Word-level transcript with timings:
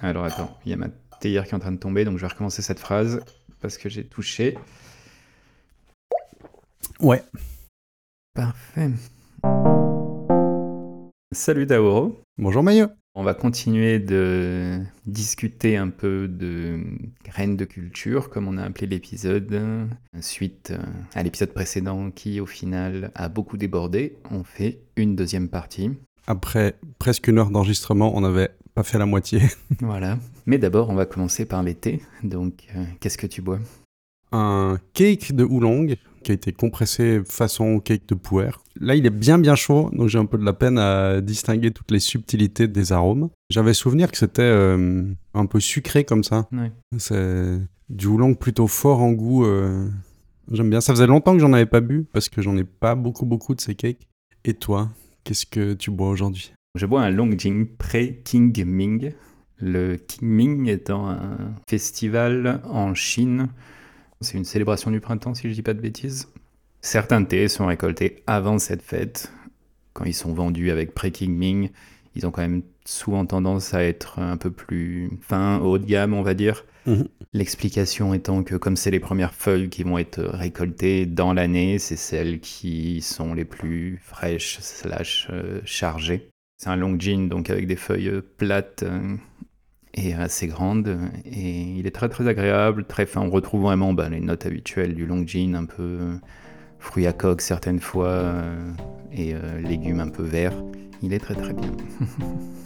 Alors 0.00 0.24
attends, 0.24 0.54
il 0.66 0.70
y 0.70 0.74
a 0.74 0.76
ma 0.76 0.88
théière 1.20 1.44
qui 1.44 1.50
est 1.50 1.54
en 1.54 1.58
train 1.58 1.72
de 1.72 1.78
tomber, 1.78 2.04
donc 2.04 2.18
je 2.18 2.22
vais 2.22 2.28
recommencer 2.28 2.60
cette 2.60 2.78
phrase 2.78 3.24
parce 3.62 3.78
que 3.78 3.88
j'ai 3.88 4.04
touché. 4.04 4.58
Ouais. 7.00 7.22
Parfait. 8.34 8.90
Salut 11.32 11.64
Daoro. 11.64 12.20
Bonjour 12.36 12.62
Maillot. 12.62 12.88
On 13.14 13.22
va 13.22 13.32
continuer 13.32 13.98
de 13.98 14.78
discuter 15.06 15.78
un 15.78 15.88
peu 15.88 16.28
de 16.28 16.78
graines 17.24 17.56
de 17.56 17.64
culture, 17.64 18.28
comme 18.28 18.46
on 18.48 18.58
a 18.58 18.62
appelé 18.64 18.86
l'épisode, 18.86 19.88
suite 20.20 20.74
à 21.14 21.22
l'épisode 21.22 21.54
précédent 21.54 22.10
qui, 22.10 22.40
au 22.40 22.46
final, 22.46 23.10
a 23.14 23.30
beaucoup 23.30 23.56
débordé. 23.56 24.18
On 24.30 24.44
fait 24.44 24.80
une 24.96 25.16
deuxième 25.16 25.48
partie. 25.48 25.92
Après 26.26 26.74
presque 26.98 27.28
une 27.28 27.38
heure 27.38 27.50
d'enregistrement, 27.50 28.14
on 28.14 28.20
n'avait 28.20 28.50
pas 28.76 28.82
fait 28.82 28.98
la 28.98 29.06
moitié. 29.06 29.40
voilà. 29.80 30.18
Mais 30.44 30.58
d'abord, 30.58 30.90
on 30.90 30.94
va 30.94 31.06
commencer 31.06 31.46
par 31.46 31.62
l'été. 31.62 32.02
Donc, 32.22 32.66
euh, 32.76 32.84
qu'est-ce 33.00 33.16
que 33.16 33.26
tu 33.26 33.40
bois? 33.40 33.58
Un 34.32 34.78
cake 34.92 35.32
de 35.32 35.44
oolong 35.44 35.96
qui 36.22 36.30
a 36.30 36.34
été 36.34 36.52
compressé 36.52 37.22
façon 37.26 37.80
cake 37.80 38.06
de 38.06 38.14
puer. 38.14 38.50
Là, 38.78 38.94
il 38.94 39.06
est 39.06 39.10
bien 39.10 39.38
bien 39.38 39.54
chaud, 39.54 39.88
donc 39.94 40.08
j'ai 40.08 40.18
un 40.18 40.26
peu 40.26 40.36
de 40.36 40.44
la 40.44 40.52
peine 40.52 40.76
à 40.76 41.22
distinguer 41.22 41.70
toutes 41.70 41.90
les 41.90 42.00
subtilités 42.00 42.68
des 42.68 42.92
arômes. 42.92 43.30
J'avais 43.48 43.72
souvenir 43.72 44.10
que 44.10 44.18
c'était 44.18 44.42
euh, 44.42 45.04
un 45.32 45.46
peu 45.46 45.58
sucré 45.58 46.04
comme 46.04 46.22
ça. 46.22 46.46
C'est 46.98 47.58
du 47.88 48.06
oolong 48.08 48.34
plutôt 48.34 48.66
fort 48.66 49.00
en 49.00 49.12
goût. 49.12 49.46
Euh, 49.46 49.88
j'aime 50.52 50.68
bien. 50.68 50.82
Ça 50.82 50.92
faisait 50.92 51.06
longtemps 51.06 51.32
que 51.32 51.40
j'en 51.40 51.54
avais 51.54 51.64
pas 51.64 51.80
bu 51.80 52.04
parce 52.12 52.28
que 52.28 52.42
j'en 52.42 52.58
ai 52.58 52.64
pas 52.64 52.94
beaucoup 52.94 53.24
beaucoup 53.24 53.54
de 53.54 53.60
ces 53.62 53.74
cakes. 53.74 54.06
Et 54.44 54.52
toi, 54.52 54.90
qu'est-ce 55.24 55.46
que 55.46 55.72
tu 55.72 55.90
bois 55.90 56.10
aujourd'hui? 56.10 56.52
Je 56.76 56.86
bois 56.86 57.02
un 57.02 57.10
Longjing 57.10 57.66
pré-King 57.66 58.64
Ming. 58.64 59.12
Le 59.58 59.96
King 59.96 60.28
Ming 60.28 60.68
étant 60.68 61.08
un 61.08 61.54
festival 61.66 62.60
en 62.64 62.94
Chine 62.94 63.48
c'est 64.20 64.38
une 64.38 64.44
célébration 64.44 64.90
du 64.90 65.00
printemps, 65.00 65.34
si 65.34 65.48
je 65.48 65.54
dis 65.54 65.62
pas 65.62 65.74
de 65.74 65.80
bêtises. 65.80 66.28
Certains 66.80 67.24
thés 67.24 67.48
sont 67.48 67.66
récoltés 67.66 68.22
avant 68.26 68.58
cette 68.58 68.82
fête. 68.82 69.32
Quand 69.92 70.04
ils 70.04 70.14
sont 70.14 70.32
vendus 70.32 70.70
avec 70.70 70.94
pré-King 70.94 71.70
ils 72.14 72.26
ont 72.26 72.30
quand 72.30 72.42
même 72.42 72.62
souvent 72.86 73.26
tendance 73.26 73.74
à 73.74 73.82
être 73.82 74.20
un 74.20 74.38
peu 74.38 74.50
plus 74.50 75.10
fin, 75.20 75.58
haut 75.58 75.76
de 75.76 75.84
gamme, 75.84 76.14
on 76.14 76.22
va 76.22 76.32
dire. 76.32 76.64
Mhm. 76.86 77.08
L'explication 77.34 78.14
étant 78.14 78.42
que 78.42 78.54
comme 78.54 78.76
c'est 78.76 78.90
les 78.90 79.00
premières 79.00 79.34
feuilles 79.34 79.68
qui 79.68 79.82
vont 79.82 79.98
être 79.98 80.22
récoltées 80.22 81.04
dans 81.04 81.34
l'année, 81.34 81.78
c'est 81.78 81.96
celles 81.96 82.40
qui 82.40 83.02
sont 83.02 83.34
les 83.34 83.44
plus 83.44 83.98
fraîches 84.02 84.58
slash 84.60 85.28
euh, 85.30 85.60
chargées. 85.64 86.30
C'est 86.58 86.70
un 86.70 86.76
long 86.76 86.96
jean, 86.98 87.28
donc 87.28 87.50
avec 87.50 87.66
des 87.66 87.76
feuilles 87.76 88.22
plates 88.38 88.82
euh, 88.82 89.16
et 89.94 90.14
assez 90.14 90.46
grande. 90.46 90.98
Et 91.24 91.62
il 91.62 91.86
est 91.86 91.94
très 91.94 92.08
très 92.08 92.26
agréable, 92.28 92.84
très 92.84 93.06
fin. 93.06 93.20
On 93.20 93.30
retrouve 93.30 93.62
vraiment 93.62 93.92
bah, 93.92 94.08
les 94.08 94.20
notes 94.20 94.46
habituelles 94.46 94.94
du 94.94 95.06
long 95.06 95.26
jean, 95.26 95.54
un 95.54 95.66
peu 95.66 96.18
fruits 96.78 97.06
à 97.06 97.12
coque 97.12 97.40
certaines 97.40 97.80
fois, 97.80 98.08
euh, 98.08 98.72
et 99.12 99.34
euh, 99.34 99.60
légumes 99.60 100.00
un 100.00 100.08
peu 100.08 100.22
verts. 100.22 100.62
Il 101.02 101.12
est 101.12 101.18
très 101.18 101.34
très 101.34 101.52
bien. 101.52 101.70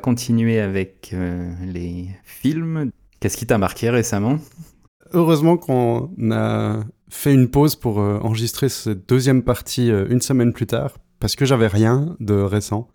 continuer 0.00 0.58
avec 0.60 1.10
euh, 1.12 1.52
les 1.64 2.08
films. 2.24 2.90
Qu'est-ce 3.20 3.36
qui 3.36 3.46
t'a 3.46 3.58
marqué 3.58 3.90
récemment? 3.90 4.38
Heureusement 5.12 5.56
qu'on 5.56 6.10
a 6.32 6.80
fait 7.08 7.32
une 7.32 7.50
pause 7.50 7.76
pour 7.76 8.00
euh, 8.00 8.18
enregistrer 8.22 8.68
cette 8.68 9.08
deuxième 9.08 9.42
partie 9.42 9.90
euh, 9.90 10.06
une 10.10 10.20
semaine 10.20 10.52
plus 10.52 10.66
tard, 10.66 10.98
parce 11.18 11.36
que 11.36 11.44
j'avais 11.44 11.66
rien 11.66 12.16
de 12.20 12.34
récent. 12.34 12.88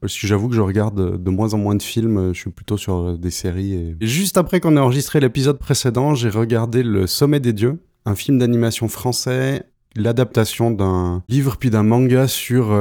Parce 0.00 0.16
j'avoue 0.16 0.48
que 0.48 0.56
je 0.56 0.60
regarde 0.60 1.22
de 1.22 1.30
moins 1.30 1.54
en 1.54 1.58
moins 1.58 1.76
de 1.76 1.82
films, 1.82 2.32
je 2.32 2.38
suis 2.40 2.50
plutôt 2.50 2.76
sur 2.76 3.16
des 3.16 3.30
séries. 3.30 3.94
Juste 4.00 4.36
après 4.36 4.58
qu'on 4.58 4.76
ait 4.76 4.80
enregistré 4.80 5.20
l'épisode 5.20 5.60
précédent, 5.60 6.16
j'ai 6.16 6.28
regardé 6.28 6.82
Le 6.82 7.06
Sommet 7.06 7.38
des 7.38 7.52
Dieux, 7.52 7.80
un 8.04 8.16
film 8.16 8.38
d'animation 8.38 8.88
français, 8.88 9.62
l'adaptation 9.94 10.72
d'un 10.72 11.22
livre 11.28 11.56
puis 11.56 11.70
d'un 11.70 11.84
manga 11.84 12.26
sur 12.26 12.76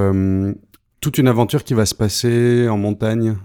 toute 1.00 1.20
une 1.20 1.28
aventure 1.28 1.64
qui 1.64 1.76
va 1.76 1.86
se 1.86 1.94
passer 1.94 2.68
en 2.68 2.78
montagne 2.78 3.36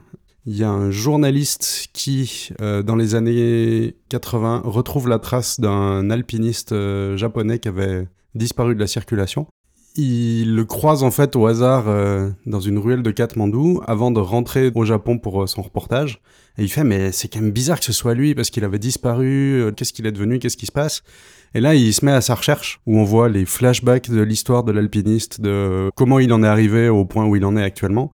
il 0.46 0.56
y 0.56 0.62
a 0.62 0.70
un 0.70 0.92
journaliste 0.92 1.88
qui, 1.92 2.50
euh, 2.60 2.82
dans 2.84 2.94
les 2.94 3.16
années 3.16 3.96
80, 4.10 4.62
retrouve 4.64 5.08
la 5.08 5.18
trace 5.18 5.58
d'un 5.58 6.08
alpiniste 6.08 6.70
euh, 6.70 7.16
japonais 7.16 7.58
qui 7.58 7.66
avait 7.66 8.06
disparu 8.36 8.76
de 8.76 8.80
la 8.80 8.86
circulation. 8.86 9.48
Il 9.96 10.54
le 10.54 10.64
croise 10.64 11.02
en 11.02 11.10
fait 11.10 11.34
au 11.34 11.46
hasard 11.46 11.88
euh, 11.88 12.30
dans 12.44 12.60
une 12.60 12.78
ruelle 12.78 13.02
de 13.02 13.10
Katmandou 13.10 13.80
avant 13.86 14.12
de 14.12 14.20
rentrer 14.20 14.70
au 14.74 14.84
Japon 14.84 15.18
pour 15.18 15.48
son 15.48 15.62
reportage. 15.62 16.20
Et 16.58 16.62
il 16.62 16.68
fait 16.68 16.84
mais 16.84 17.10
c'est 17.12 17.28
quand 17.28 17.40
même 17.40 17.50
bizarre 17.50 17.80
que 17.80 17.86
ce 17.86 17.92
soit 17.92 18.14
lui 18.14 18.34
parce 18.34 18.50
qu'il 18.50 18.62
avait 18.62 18.78
disparu, 18.78 19.72
qu'est-ce 19.74 19.92
qu'il 19.92 20.06
est 20.06 20.12
devenu, 20.12 20.38
qu'est-ce 20.38 20.58
qui 20.58 20.66
se 20.66 20.72
passe? 20.72 21.02
Et 21.54 21.60
là 21.60 21.74
il 21.74 21.92
se 21.94 22.04
met 22.04 22.12
à 22.12 22.20
sa 22.20 22.34
recherche 22.34 22.80
où 22.86 22.98
on 22.98 23.04
voit 23.04 23.30
les 23.30 23.46
flashbacks 23.46 24.10
de 24.10 24.20
l'histoire 24.20 24.64
de 24.64 24.72
l'alpiniste, 24.72 25.40
de 25.40 25.90
comment 25.96 26.18
il 26.18 26.32
en 26.32 26.42
est 26.42 26.48
arrivé 26.48 26.90
au 26.90 27.06
point 27.06 27.24
où 27.26 27.34
il 27.34 27.44
en 27.46 27.56
est 27.56 27.64
actuellement 27.64 28.12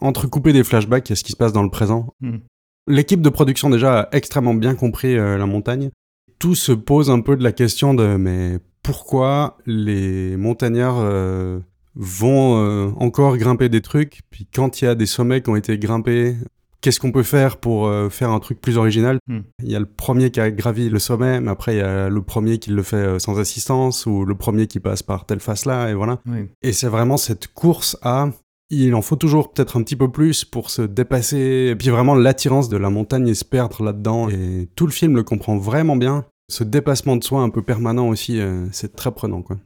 entrecoupé 0.00 0.52
des 0.52 0.64
flashbacks 0.64 1.10
à 1.10 1.16
ce 1.16 1.24
qui 1.24 1.32
se 1.32 1.36
passe 1.36 1.52
dans 1.52 1.62
le 1.62 1.70
présent. 1.70 2.14
Hmm. 2.20 2.38
L'équipe 2.86 3.20
de 3.20 3.28
production 3.28 3.70
déjà 3.70 4.00
a 4.00 4.16
extrêmement 4.16 4.54
bien 4.54 4.74
compris 4.74 5.16
euh, 5.16 5.36
la 5.36 5.46
montagne. 5.46 5.90
Tout 6.38 6.54
se 6.54 6.72
pose 6.72 7.10
un 7.10 7.20
peu 7.20 7.36
de 7.36 7.42
la 7.42 7.52
question 7.52 7.94
de 7.94 8.16
mais 8.16 8.58
pourquoi 8.82 9.58
les 9.66 10.36
montagnards 10.36 11.00
euh, 11.00 11.58
vont 11.96 12.58
euh, 12.58 12.90
encore 12.96 13.36
grimper 13.36 13.68
des 13.68 13.82
trucs? 13.82 14.22
Puis 14.30 14.46
quand 14.52 14.80
il 14.80 14.86
y 14.86 14.88
a 14.88 14.94
des 14.94 15.06
sommets 15.06 15.42
qui 15.42 15.50
ont 15.50 15.56
été 15.56 15.76
grimpés, 15.78 16.36
qu'est-ce 16.80 17.00
qu'on 17.00 17.12
peut 17.12 17.24
faire 17.24 17.56
pour 17.58 17.92
faire 18.10 18.30
un 18.30 18.38
truc 18.38 18.60
plus 18.60 18.78
original? 18.78 19.18
Hmm. 19.26 19.40
Il 19.62 19.70
y 19.70 19.76
a 19.76 19.80
le 19.80 19.86
premier 19.86 20.30
qui 20.30 20.40
a 20.40 20.50
gravi 20.50 20.88
le 20.88 21.00
sommet, 21.00 21.40
mais 21.40 21.50
après 21.50 21.74
il 21.74 21.78
y 21.78 21.82
a 21.82 22.08
le 22.08 22.22
premier 22.22 22.58
qui 22.58 22.70
le 22.70 22.84
fait 22.84 23.18
sans 23.18 23.38
assistance 23.40 24.06
ou 24.06 24.24
le 24.24 24.36
premier 24.36 24.68
qui 24.68 24.80
passe 24.80 25.02
par 25.02 25.26
telle 25.26 25.40
face 25.40 25.66
là 25.66 25.90
et 25.90 25.94
voilà. 25.94 26.20
Et 26.62 26.72
c'est 26.72 26.88
vraiment 26.88 27.16
cette 27.16 27.48
course 27.48 27.98
à 28.00 28.30
il 28.70 28.94
en 28.94 29.02
faut 29.02 29.16
toujours 29.16 29.52
peut-être 29.52 29.78
un 29.78 29.82
petit 29.82 29.96
peu 29.96 30.10
plus 30.10 30.44
pour 30.44 30.70
se 30.70 30.82
dépasser, 30.82 31.68
et 31.70 31.76
puis 31.76 31.88
vraiment 31.88 32.14
l'attirance 32.14 32.68
de 32.68 32.76
la 32.76 32.90
montagne 32.90 33.28
et 33.28 33.34
se 33.34 33.44
perdre 33.44 33.82
là-dedans. 33.82 34.28
Et 34.28 34.68
tout 34.76 34.86
le 34.86 34.92
film 34.92 35.16
le 35.16 35.22
comprend 35.22 35.56
vraiment 35.56 35.96
bien. 35.96 36.26
Ce 36.50 36.64
dépassement 36.64 37.16
de 37.16 37.24
soi 37.24 37.42
un 37.42 37.50
peu 37.50 37.62
permanent 37.62 38.08
aussi, 38.08 38.40
euh, 38.40 38.66
c'est 38.72 38.94
très 38.94 39.12
prenant, 39.12 39.42
quoi. 39.42 39.58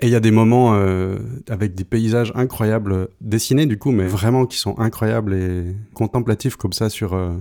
Et 0.00 0.06
il 0.06 0.12
y 0.12 0.16
a 0.16 0.20
des 0.20 0.30
moments 0.30 0.74
euh, 0.74 1.18
avec 1.48 1.74
des 1.74 1.84
paysages 1.84 2.32
incroyables, 2.36 3.08
dessinés 3.20 3.66
du 3.66 3.78
coup, 3.78 3.90
mais 3.90 4.06
vraiment 4.06 4.46
qui 4.46 4.56
sont 4.56 4.78
incroyables 4.78 5.34
et 5.34 5.74
contemplatifs 5.92 6.54
comme 6.54 6.72
ça 6.72 6.88
sur 6.88 7.14
euh, 7.14 7.32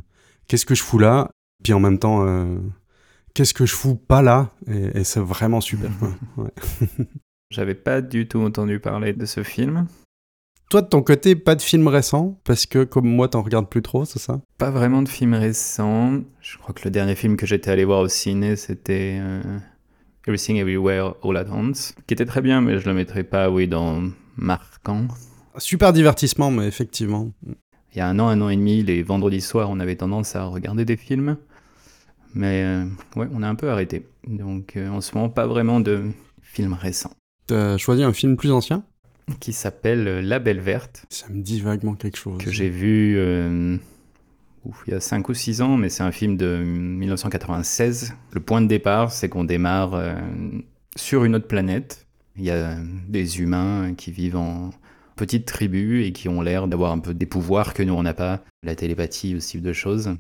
qu'est-ce 0.48 0.66
que 0.66 0.74
je 0.74 0.82
fous 0.82 0.98
là, 0.98 1.30
puis 1.64 1.74
en 1.74 1.80
même 1.80 2.00
temps, 2.00 2.26
qu'est-ce 3.36 3.54
que 3.54 3.68
je 3.68 3.76
fous 3.76 3.96
pas 3.96 4.24
là, 4.24 4.50
et, 4.68 5.04
c'est 5.04 5.20
vraiment 5.20 5.62
super. 5.62 5.92
Ouais. 6.38 6.50
J'avais 7.52 7.76
pas 7.76 8.02
du 8.02 8.28
tout 8.28 8.40
entendu 8.40 8.80
parler 8.80 9.14
de 9.14 9.26
ce 9.26 9.44
film. 9.44 9.88
Toi, 10.70 10.82
de 10.82 10.88
ton 10.88 11.02
côté, 11.02 11.38
pas 11.38 11.56
de 11.56 11.62
film 11.62 11.88
récent? 11.88 12.38
Parce 12.44 12.66
que, 12.66 12.84
comme 12.84 13.08
moi, 13.08 13.30
t'en 13.30 13.42
regardes 13.42 13.70
plus 13.70 13.82
trop, 13.82 14.04
c'est 14.04 14.20
ça? 14.20 14.42
Pas 14.58 14.70
vraiment 14.70 15.02
de 15.02 15.08
film 15.08 15.34
récent. 15.34 16.20
Je 16.42 16.58
crois 16.58 16.74
que 16.74 16.82
le 16.84 16.92
dernier 16.92 17.16
film 17.16 17.38
que 17.38 17.46
j'étais 17.46 17.72
allé 17.72 17.86
voir 17.86 18.02
au 18.02 18.10
ciné, 18.10 18.58
c'était 18.58 19.18
euh, 19.22 19.60
Everything 20.26 20.58
Everywhere 20.58 21.16
All 21.24 21.38
at 21.38 21.46
Once, 21.50 21.96
qui 22.06 22.14
était 22.14 22.26
très 22.26 22.42
bien, 22.42 22.60
mais 22.60 22.80
je 22.80 22.86
le 22.86 22.94
mettrais 22.94 23.24
pas, 23.24 23.50
oui, 23.50 23.70
dans 23.70 24.10
marquant. 24.36 25.08
Super 25.58 25.94
divertissement, 25.94 26.52
mais 26.52 26.68
effectivement. 26.68 27.32
Il 27.94 28.00
y 28.00 28.02
a 28.02 28.08
un 28.10 28.20
an, 28.20 28.28
un 28.28 28.42
an 28.42 28.50
et 28.50 28.58
demi, 28.58 28.84
les 28.84 29.04
vendredis 29.04 29.40
soirs, 29.40 29.70
on 29.70 29.80
avait 29.80 29.96
tendance 29.96 30.36
à 30.36 30.44
regarder 30.44 30.84
des 30.84 30.98
films. 30.98 31.38
Mais 32.34 32.64
euh, 32.66 32.84
ouais, 33.16 33.28
on 33.34 33.42
a 33.42 33.48
un 33.48 33.56
peu 33.56 33.70
arrêté. 33.70 34.06
Donc 34.28 34.76
euh, 34.76 34.90
en 34.90 35.00
ce 35.00 35.16
moment, 35.16 35.30
pas 35.30 35.48
vraiment 35.48 35.80
de 35.80 36.12
films 36.42 36.74
récents. 36.74 37.14
T'as 37.48 37.78
choisi 37.78 38.04
un 38.04 38.12
film 38.12 38.36
plus 38.36 38.52
ancien? 38.52 38.84
Qui 39.40 39.54
s'appelle 39.54 40.04
La 40.20 40.40
Belle 40.40 40.60
Verte. 40.60 41.06
Ça 41.10 41.28
me 41.30 41.42
dit 41.42 41.60
vaguement 41.60 41.96
quelque 41.96 42.18
chose. 42.18 42.38
Que 42.38 42.52
j'ai 42.52 42.70
vu 42.70 43.16
euh, 43.18 43.78
il 44.88 44.94
y 44.94 44.96
a 44.96 45.00
5 45.00 45.28
ou 45.30 45.34
6 45.34 45.62
ans, 45.62 45.78
mais 45.78 45.90
c'est 45.90 46.04
un 46.04 46.12
film 46.12 46.38
de 46.38 46.58
1996. 46.58 48.14
Le 48.32 48.40
point 48.40 48.62
de 48.62 48.68
départ, 48.68 49.12
c'est 49.12 49.30
qu'on 49.30 49.44
démarre 49.44 49.94
euh, 49.94 50.16
sur 50.96 51.24
une 51.24 51.36
autre 51.36 51.48
planète. 51.48 52.08
Il 52.36 52.44
y 52.44 52.52
a 52.52 52.78
des 53.08 53.40
humains 53.40 53.94
qui 53.96 54.12
vivent 54.12 54.38
en 54.38 54.70
petite 55.16 55.46
tribu 55.46 56.04
et 56.04 56.12
qui 56.12 56.30
ont 56.30 56.42
l'air 56.42 56.68
d'avoir 56.68 56.92
un 56.92 57.00
peu 57.00 57.14
des 57.14 57.26
pouvoirs 57.26 57.74
que 57.74 57.84
nous, 57.84 57.94
on 57.94 58.04
n'a 58.04 58.14
pas. 58.14 58.44
La 58.64 58.76
télépathie, 58.76 59.36
aussi 59.36 59.60
de 59.60 59.74
choses. 59.74 60.16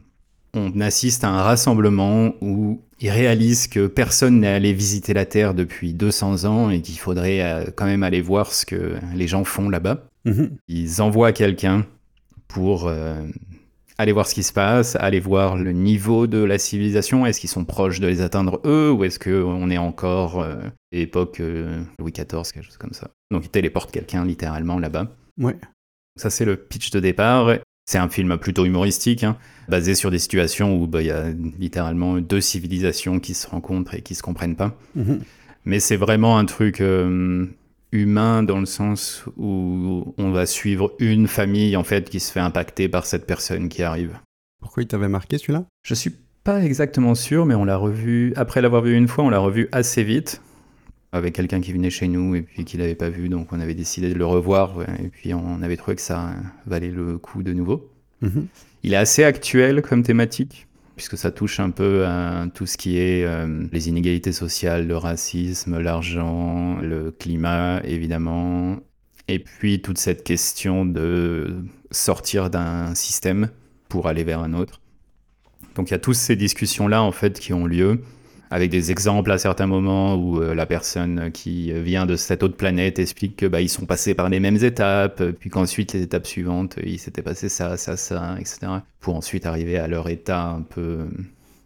On 0.54 0.80
assiste 0.80 1.24
à 1.24 1.30
un 1.30 1.42
rassemblement 1.42 2.34
où 2.42 2.82
ils 3.00 3.10
réalisent 3.10 3.68
que 3.68 3.88
personne 3.88 4.40
n'est 4.40 4.48
allé 4.48 4.74
visiter 4.74 5.14
la 5.14 5.26
Terre 5.26 5.54
depuis 5.54 5.94
200 5.94 6.46
ans 6.46 6.70
et 6.70 6.82
qu'il 6.82 6.98
faudrait 6.98 7.42
euh, 7.42 7.66
quand 7.76 7.86
même 7.86 8.04
aller 8.04 8.22
voir 8.22 8.52
ce 8.52 8.66
que 8.66 8.96
les 9.16 9.28
gens 9.28 9.44
font 9.44 9.70
là-bas. 9.70 10.04
Mhm. 10.26 10.58
Ils 10.68 11.02
envoient 11.02 11.32
quelqu'un 11.32 11.86
pour 12.48 12.88
euh, 12.88 13.22
aller 13.98 14.12
voir 14.12 14.28
ce 14.28 14.36
qui 14.36 14.44
se 14.44 14.54
passe, 14.54 14.96
aller 14.96 15.20
voir 15.20 15.58
le 15.58 15.72
niveau 15.72 16.28
de 16.28 16.44
la 16.44 16.58
civilisation. 16.58 17.26
Est-ce 17.26 17.40
qu'ils 17.40 17.50
sont 17.50 17.66
proches 17.66 18.00
de 18.00 18.08
les 18.08 18.22
atteindre 18.22 18.62
eux 18.66 18.92
ou 18.92 19.04
est-ce 19.04 19.20
qu'on 19.20 19.70
est 19.70 19.78
encore 19.78 20.42
euh, 20.42 20.56
époque 20.92 21.40
euh, 21.40 21.82
Louis 22.00 22.12
XIV, 22.12 22.44
quelque 22.54 22.66
chose 22.66 22.78
comme 22.78 22.94
ça. 22.94 23.10
Donc 23.32 23.46
ils 23.46 23.50
téléportent 23.50 23.92
quelqu'un 23.92 24.26
littéralement 24.26 24.80
là-bas. 24.80 25.08
Ouais. 25.40 25.58
Ça, 26.16 26.30
c'est 26.30 26.46
le 26.46 26.56
pitch 26.56 26.92
de 26.92 27.00
départ. 27.00 27.52
C'est 27.86 27.98
un 27.98 28.10
film 28.10 28.38
plutôt 28.38 28.66
humoristique, 28.66 29.24
hein, 29.24 29.38
basé 29.68 29.96
sur 29.96 30.12
des 30.12 30.20
situations 30.20 30.78
où 30.78 30.88
bah, 30.88 31.02
il 31.02 31.08
y 31.08 31.12
a 31.12 31.30
littéralement 31.60 32.18
deux 32.18 32.42
civilisations 32.42 33.20
qui 33.20 33.34
se 33.34 33.48
rencontrent 33.48 33.94
et 33.94 34.02
qui 34.02 34.16
se 34.16 34.24
comprennent 34.24 34.56
pas. 34.56 34.78
Mhm. 34.96 35.20
Mais 35.66 35.80
c'est 35.80 35.98
vraiment 35.98 36.38
un 36.38 36.46
truc 36.46 36.80
euh, 36.80 37.46
humain 37.92 38.44
dans 38.44 38.60
le 38.60 38.66
sens 38.66 39.26
où 39.38 40.14
on 40.18 40.32
va 40.32 40.46
suivre 40.46 40.94
une 41.00 41.28
famille 41.28 41.76
en 41.76 41.84
fait 41.84 42.10
qui 42.10 42.20
se 42.20 42.32
fait 42.32 42.40
impacter 42.40 42.88
par 42.88 43.06
cette 43.06 43.26
personne 43.26 43.70
qui 43.70 43.84
arrive. 43.84 44.18
Pourquoi 44.62 44.84
il 44.84 44.88
t'avait 44.88 45.10
marqué 45.10 45.38
celui-là? 45.38 45.66
Je 45.84 45.94
suis 45.94 46.14
pas 46.44 46.64
exactement 46.64 47.16
sûr, 47.16 47.46
mais 47.46 47.56
on 47.56 47.66
l'a 47.66 47.78
revu 47.78 48.34
après 48.38 48.62
l'avoir 48.62 48.82
vu 48.82 48.96
une 48.96 49.08
fois, 49.08 49.26
on 49.26 49.30
l'a 49.30 49.40
revu 49.40 49.68
assez 49.72 50.04
vite 50.04 50.42
avec 51.12 51.36
quelqu'un 51.36 51.62
qui 51.62 51.74
venait 51.74 51.90
chez 51.90 52.08
nous 52.08 52.36
et 52.36 52.42
puis 52.42 52.66
qui 52.66 52.78
l'avait 52.78 52.96
pas 52.96 53.10
vu, 53.10 53.30
donc 53.30 53.52
on 53.52 53.60
avait 53.60 53.74
décidé 53.74 54.14
de 54.14 54.18
le 54.18 54.26
revoir 54.26 54.82
et 54.82 55.08
puis 55.10 55.34
on 55.34 55.62
avait 55.62 55.78
trouvé 55.78 55.96
que 55.96 56.02
ça 56.02 56.34
valait 56.66 56.92
le 56.92 57.18
coup 57.18 57.44
de 57.44 57.54
nouveau. 57.54 57.90
Mhm. 58.22 58.48
Il 58.88 58.94
est 58.94 58.96
assez 58.96 59.26
actuel 59.26 59.82
comme 59.82 60.02
thématique, 60.02 60.66
puisque 60.96 61.18
ça 61.18 61.30
touche 61.30 61.60
un 61.60 61.72
peu 61.72 62.06
à 62.06 62.48
tout 62.54 62.66
ce 62.66 62.78
qui 62.78 62.98
est 62.98 63.26
euh, 63.26 63.68
les 63.74 63.90
inégalités 63.90 64.32
sociales, 64.32 64.88
le 64.88 64.96
racisme, 64.96 65.78
l'argent, 65.78 66.78
le 66.80 67.12
climat, 67.12 67.82
évidemment, 67.84 68.78
et 69.28 69.40
puis 69.40 69.82
toute 69.82 69.98
cette 69.98 70.24
question 70.24 70.86
de 70.86 71.66
sortir 71.92 72.50
d'un 72.50 72.96
système 72.96 73.50
pour 73.90 74.08
aller 74.08 74.24
vers 74.24 74.40
un 74.40 74.54
autre. 74.54 74.80
Donc 75.76 75.90
il 75.90 75.92
y 75.92 75.96
a 75.96 76.00
toutes 76.00 76.16
ces 76.16 76.38
discussions-là, 76.38 77.04
en 77.04 77.12
fait, 77.12 77.42
qui 77.42 77.52
ont 77.52 77.66
lieu, 77.66 78.00
avec 78.50 78.70
des 78.70 78.92
exemples 78.92 79.32
à 79.32 79.38
certains 79.38 79.68
moments 79.68 80.16
où 80.16 80.42
euh, 80.42 80.56
la 80.56 80.66
personne 80.66 81.32
qui 81.32 81.72
vient 81.72 82.06
de 82.06 82.16
cette 82.16 82.44
autre 82.44 82.56
planète 82.56 83.00
explique 83.00 83.36
que 83.36 83.46
bah, 83.46 83.62
ils 83.62 83.70
sont 83.70 83.86
passés 83.86 84.14
par 84.14 84.30
les 84.30 84.40
mêmes 84.40 84.64
étapes, 84.64 85.24
puis 85.40 85.50
qu'ensuite 85.50 85.94
les 85.94 86.04
étapes 86.04 86.28
suivantes, 86.28 86.78
euh, 86.78 86.84
il 86.86 87.00
s'était 87.00 87.22
passé 87.22 87.50
ça, 87.50 87.78
ça, 87.78 87.98
ça, 87.98 88.38
etc. 88.40 88.60
Pour 89.00 89.16
ensuite 89.16 89.46
arriver 89.46 89.78
à 89.78 89.88
leur 89.88 90.10
état 90.10 90.46
un 90.46 90.62
peu 90.62 90.82
euh, 90.82 91.06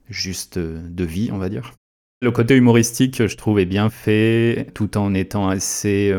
juste 0.10 0.58
de 0.58 1.04
vie, 1.04 1.30
on 1.32 1.38
va 1.38 1.50
dire. 1.50 1.74
Le 2.22 2.32
côté 2.32 2.56
humoristique, 2.56 3.28
je 3.28 3.36
trouve, 3.36 3.60
est 3.60 3.66
bien 3.66 3.90
fait, 3.90 4.68
tout 4.76 4.98
en 4.98 5.16
étant 5.16 5.50
assez, 5.50 6.16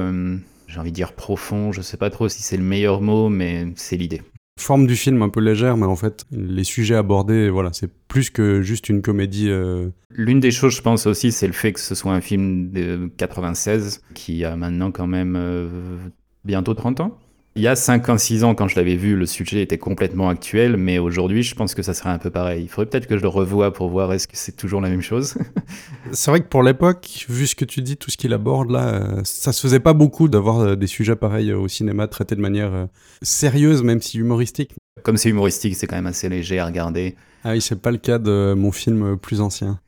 j'ai 0.66 0.80
envie 0.80 0.90
de 0.90 0.96
dire 0.96 1.12
profond. 1.12 1.70
Je 1.70 1.80
sais 1.80 1.96
pas 1.96 2.10
trop 2.10 2.28
si 2.28 2.42
c'est 2.42 2.56
le 2.56 2.64
meilleur 2.64 3.00
mot, 3.00 3.28
mais 3.28 3.68
c'est 3.76 3.96
l'idée. 3.96 4.20
Forme 4.60 4.86
du 4.86 4.96
film 4.96 5.22
un 5.22 5.30
peu 5.30 5.40
légère, 5.40 5.76
mais 5.76 5.86
en 5.86 5.96
fait, 5.96 6.26
les 6.30 6.62
sujets 6.64 6.94
abordés, 6.94 7.48
voilà, 7.48 7.70
c'est 7.72 7.90
plus 8.06 8.28
que 8.30 8.60
juste 8.60 8.90
une 8.90 9.00
comédie. 9.00 9.48
euh, 9.48 9.88
L'une 10.10 10.40
des 10.40 10.50
choses, 10.50 10.76
je 10.76 10.82
pense 10.82 11.06
aussi, 11.06 11.32
c'est 11.32 11.46
le 11.46 11.54
fait 11.54 11.72
que 11.72 11.80
ce 11.80 11.94
soit 11.94 12.12
un 12.12 12.20
film 12.20 12.70
de 12.70 13.10
96 13.16 14.02
qui 14.14 14.44
a 14.44 14.54
maintenant 14.56 14.92
quand 14.92 15.06
même 15.06 15.36
euh, 15.36 15.96
bientôt 16.44 16.74
30 16.74 17.00
ans. 17.00 17.18
Il 17.54 17.60
y 17.60 17.68
a 17.68 17.76
5 17.76 18.08
ans, 18.08 18.16
6 18.16 18.44
ans, 18.44 18.54
quand 18.54 18.66
je 18.66 18.76
l'avais 18.76 18.96
vu, 18.96 19.14
le 19.14 19.26
sujet 19.26 19.60
était 19.60 19.76
complètement 19.76 20.30
actuel, 20.30 20.78
mais 20.78 20.98
aujourd'hui, 20.98 21.42
je 21.42 21.54
pense 21.54 21.74
que 21.74 21.82
ça 21.82 21.92
serait 21.92 22.08
un 22.08 22.16
peu 22.16 22.30
pareil. 22.30 22.62
Il 22.62 22.68
faudrait 22.68 22.88
peut-être 22.88 23.06
que 23.06 23.18
je 23.18 23.22
le 23.22 23.28
revoie 23.28 23.74
pour 23.74 23.90
voir 23.90 24.10
est-ce 24.14 24.26
que 24.26 24.38
c'est 24.38 24.56
toujours 24.56 24.80
la 24.80 24.88
même 24.88 25.02
chose. 25.02 25.34
C'est 26.12 26.30
vrai 26.30 26.40
que 26.40 26.48
pour 26.48 26.62
l'époque, 26.62 27.26
vu 27.28 27.46
ce 27.46 27.54
que 27.54 27.66
tu 27.66 27.82
dis, 27.82 27.98
tout 27.98 28.10
ce 28.10 28.16
qu'il 28.16 28.32
aborde 28.32 28.70
là, 28.70 28.94
euh, 28.94 29.20
ça 29.24 29.52
se 29.52 29.60
faisait 29.60 29.80
pas 29.80 29.92
beaucoup 29.92 30.28
d'avoir 30.28 30.60
euh, 30.60 30.76
des 30.76 30.86
sujets 30.86 31.14
pareils 31.14 31.50
euh, 31.50 31.58
au 31.58 31.68
cinéma 31.68 32.08
traités 32.08 32.36
de 32.36 32.40
manière 32.40 32.88
sérieuse, 33.20 33.82
même 33.82 34.00
si 34.00 34.18
humoristique. 34.18 34.72
Comme 35.02 35.18
c'est 35.18 35.28
humoristique, 35.28 35.76
c'est 35.76 35.86
quand 35.86 35.96
même 35.96 36.06
assez 36.06 36.30
léger 36.30 36.58
à 36.58 36.64
regarder. 36.64 37.16
Ah 37.44 37.52
oui, 37.52 37.60
c'est 37.60 37.80
pas 37.80 37.90
le 37.90 37.98
cas 37.98 38.18
de 38.18 38.54
mon 38.56 38.72
film 38.72 39.18
plus 39.18 39.42
ancien. 39.42 39.78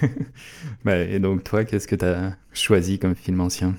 Bah, 0.84 0.98
et 0.98 1.18
donc, 1.18 1.42
toi, 1.44 1.64
qu'est-ce 1.64 1.88
que 1.88 1.96
tu 1.96 2.04
as 2.04 2.36
choisi 2.52 2.98
comme 2.98 3.14
film 3.14 3.40
ancien? 3.40 3.74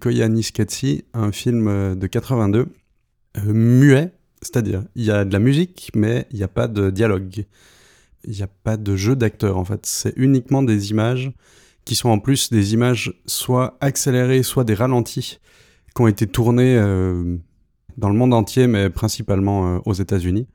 Koyaanisqatsi, 0.00 1.04
un 1.14 1.32
film 1.32 1.68
euh, 1.68 1.94
de 1.94 2.06
82, 2.06 2.66
euh, 3.38 3.52
muet, 3.52 4.12
c'est-à-dire 4.42 4.84
il 4.94 5.04
y 5.04 5.10
a 5.10 5.24
de 5.24 5.32
la 5.32 5.38
musique, 5.38 5.90
mais 5.94 6.26
il 6.30 6.36
n'y 6.36 6.42
a 6.42 6.48
pas 6.48 6.68
de 6.68 6.90
dialogue. 6.90 7.44
Il 8.24 8.32
n'y 8.32 8.42
a 8.42 8.48
pas 8.48 8.76
de 8.76 8.96
jeu 8.96 9.16
d'acteur 9.16 9.56
en 9.56 9.64
fait. 9.64 9.86
C'est 9.86 10.12
uniquement 10.16 10.62
des 10.62 10.90
images 10.90 11.32
qui 11.84 11.94
sont 11.94 12.08
en 12.08 12.18
plus 12.18 12.50
des 12.50 12.74
images 12.74 13.14
soit 13.26 13.76
accélérées, 13.80 14.42
soit 14.42 14.64
des 14.64 14.74
ralentis, 14.74 15.38
qui 15.94 16.02
ont 16.02 16.08
été 16.08 16.26
tournées 16.26 16.76
euh, 16.76 17.36
dans 17.96 18.08
le 18.08 18.16
monde 18.16 18.34
entier, 18.34 18.66
mais 18.66 18.90
principalement 18.90 19.80
aux 19.86 19.92
États-Unis, 19.92 20.48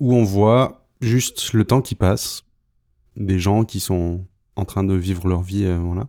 où 0.00 0.14
on 0.14 0.24
voit 0.24 0.88
juste 1.02 1.52
le 1.52 1.64
temps 1.64 1.82
qui 1.82 1.94
passe, 1.94 2.44
des 3.16 3.38
gens 3.38 3.64
qui 3.64 3.80
sont 3.80 4.24
en 4.56 4.64
train 4.64 4.82
de 4.82 4.94
vivre 4.94 5.28
leur 5.28 5.42
vie, 5.42 5.70
voilà. 5.80 6.08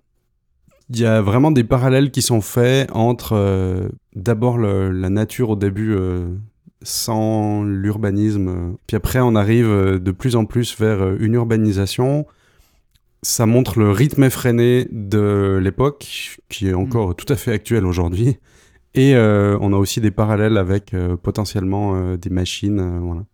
Il 0.91 0.99
y 0.99 1.05
a 1.05 1.21
vraiment 1.21 1.51
des 1.51 1.63
parallèles 1.63 2.09
qui 2.09 2.23
sont 2.23 2.41
faits 2.41 2.89
entre 2.91 3.33
euh, 3.33 3.89
d'abord 4.15 4.57
la 4.57 5.09
nature 5.09 5.51
au 5.51 5.55
début 5.55 5.93
euh, 5.93 6.27
sans 6.81 7.63
l'urbanisme, 7.63 8.47
euh, 8.47 8.71
puis 8.87 8.97
après 8.97 9.19
on 9.19 9.35
arrive 9.35 9.69
de 9.69 10.11
plus 10.11 10.35
en 10.35 10.45
plus 10.45 10.79
vers 10.79 11.15
une 11.15 11.33
urbanisation. 11.33 12.25
Ça 13.21 13.45
montre 13.45 13.79
le 13.79 13.91
rythme 13.91 14.23
effréné 14.23 14.87
de 14.91 15.59
l'époque, 15.61 16.39
qui 16.47 16.69
est 16.69 16.73
encore 16.73 17.15
tout 17.15 17.31
à 17.31 17.35
fait 17.35 17.51
actuel 17.51 17.85
aujourd'hui. 17.85 18.37
Et 18.95 19.13
euh, 19.13 19.57
on 19.61 19.73
a 19.73 19.75
aussi 19.75 19.99
des 19.99 20.09
parallèles 20.09 20.57
avec 20.57 20.95
potentiellement 21.21 22.15
des 22.15 22.29
machines. 22.29 22.99
voilà. 23.01 23.25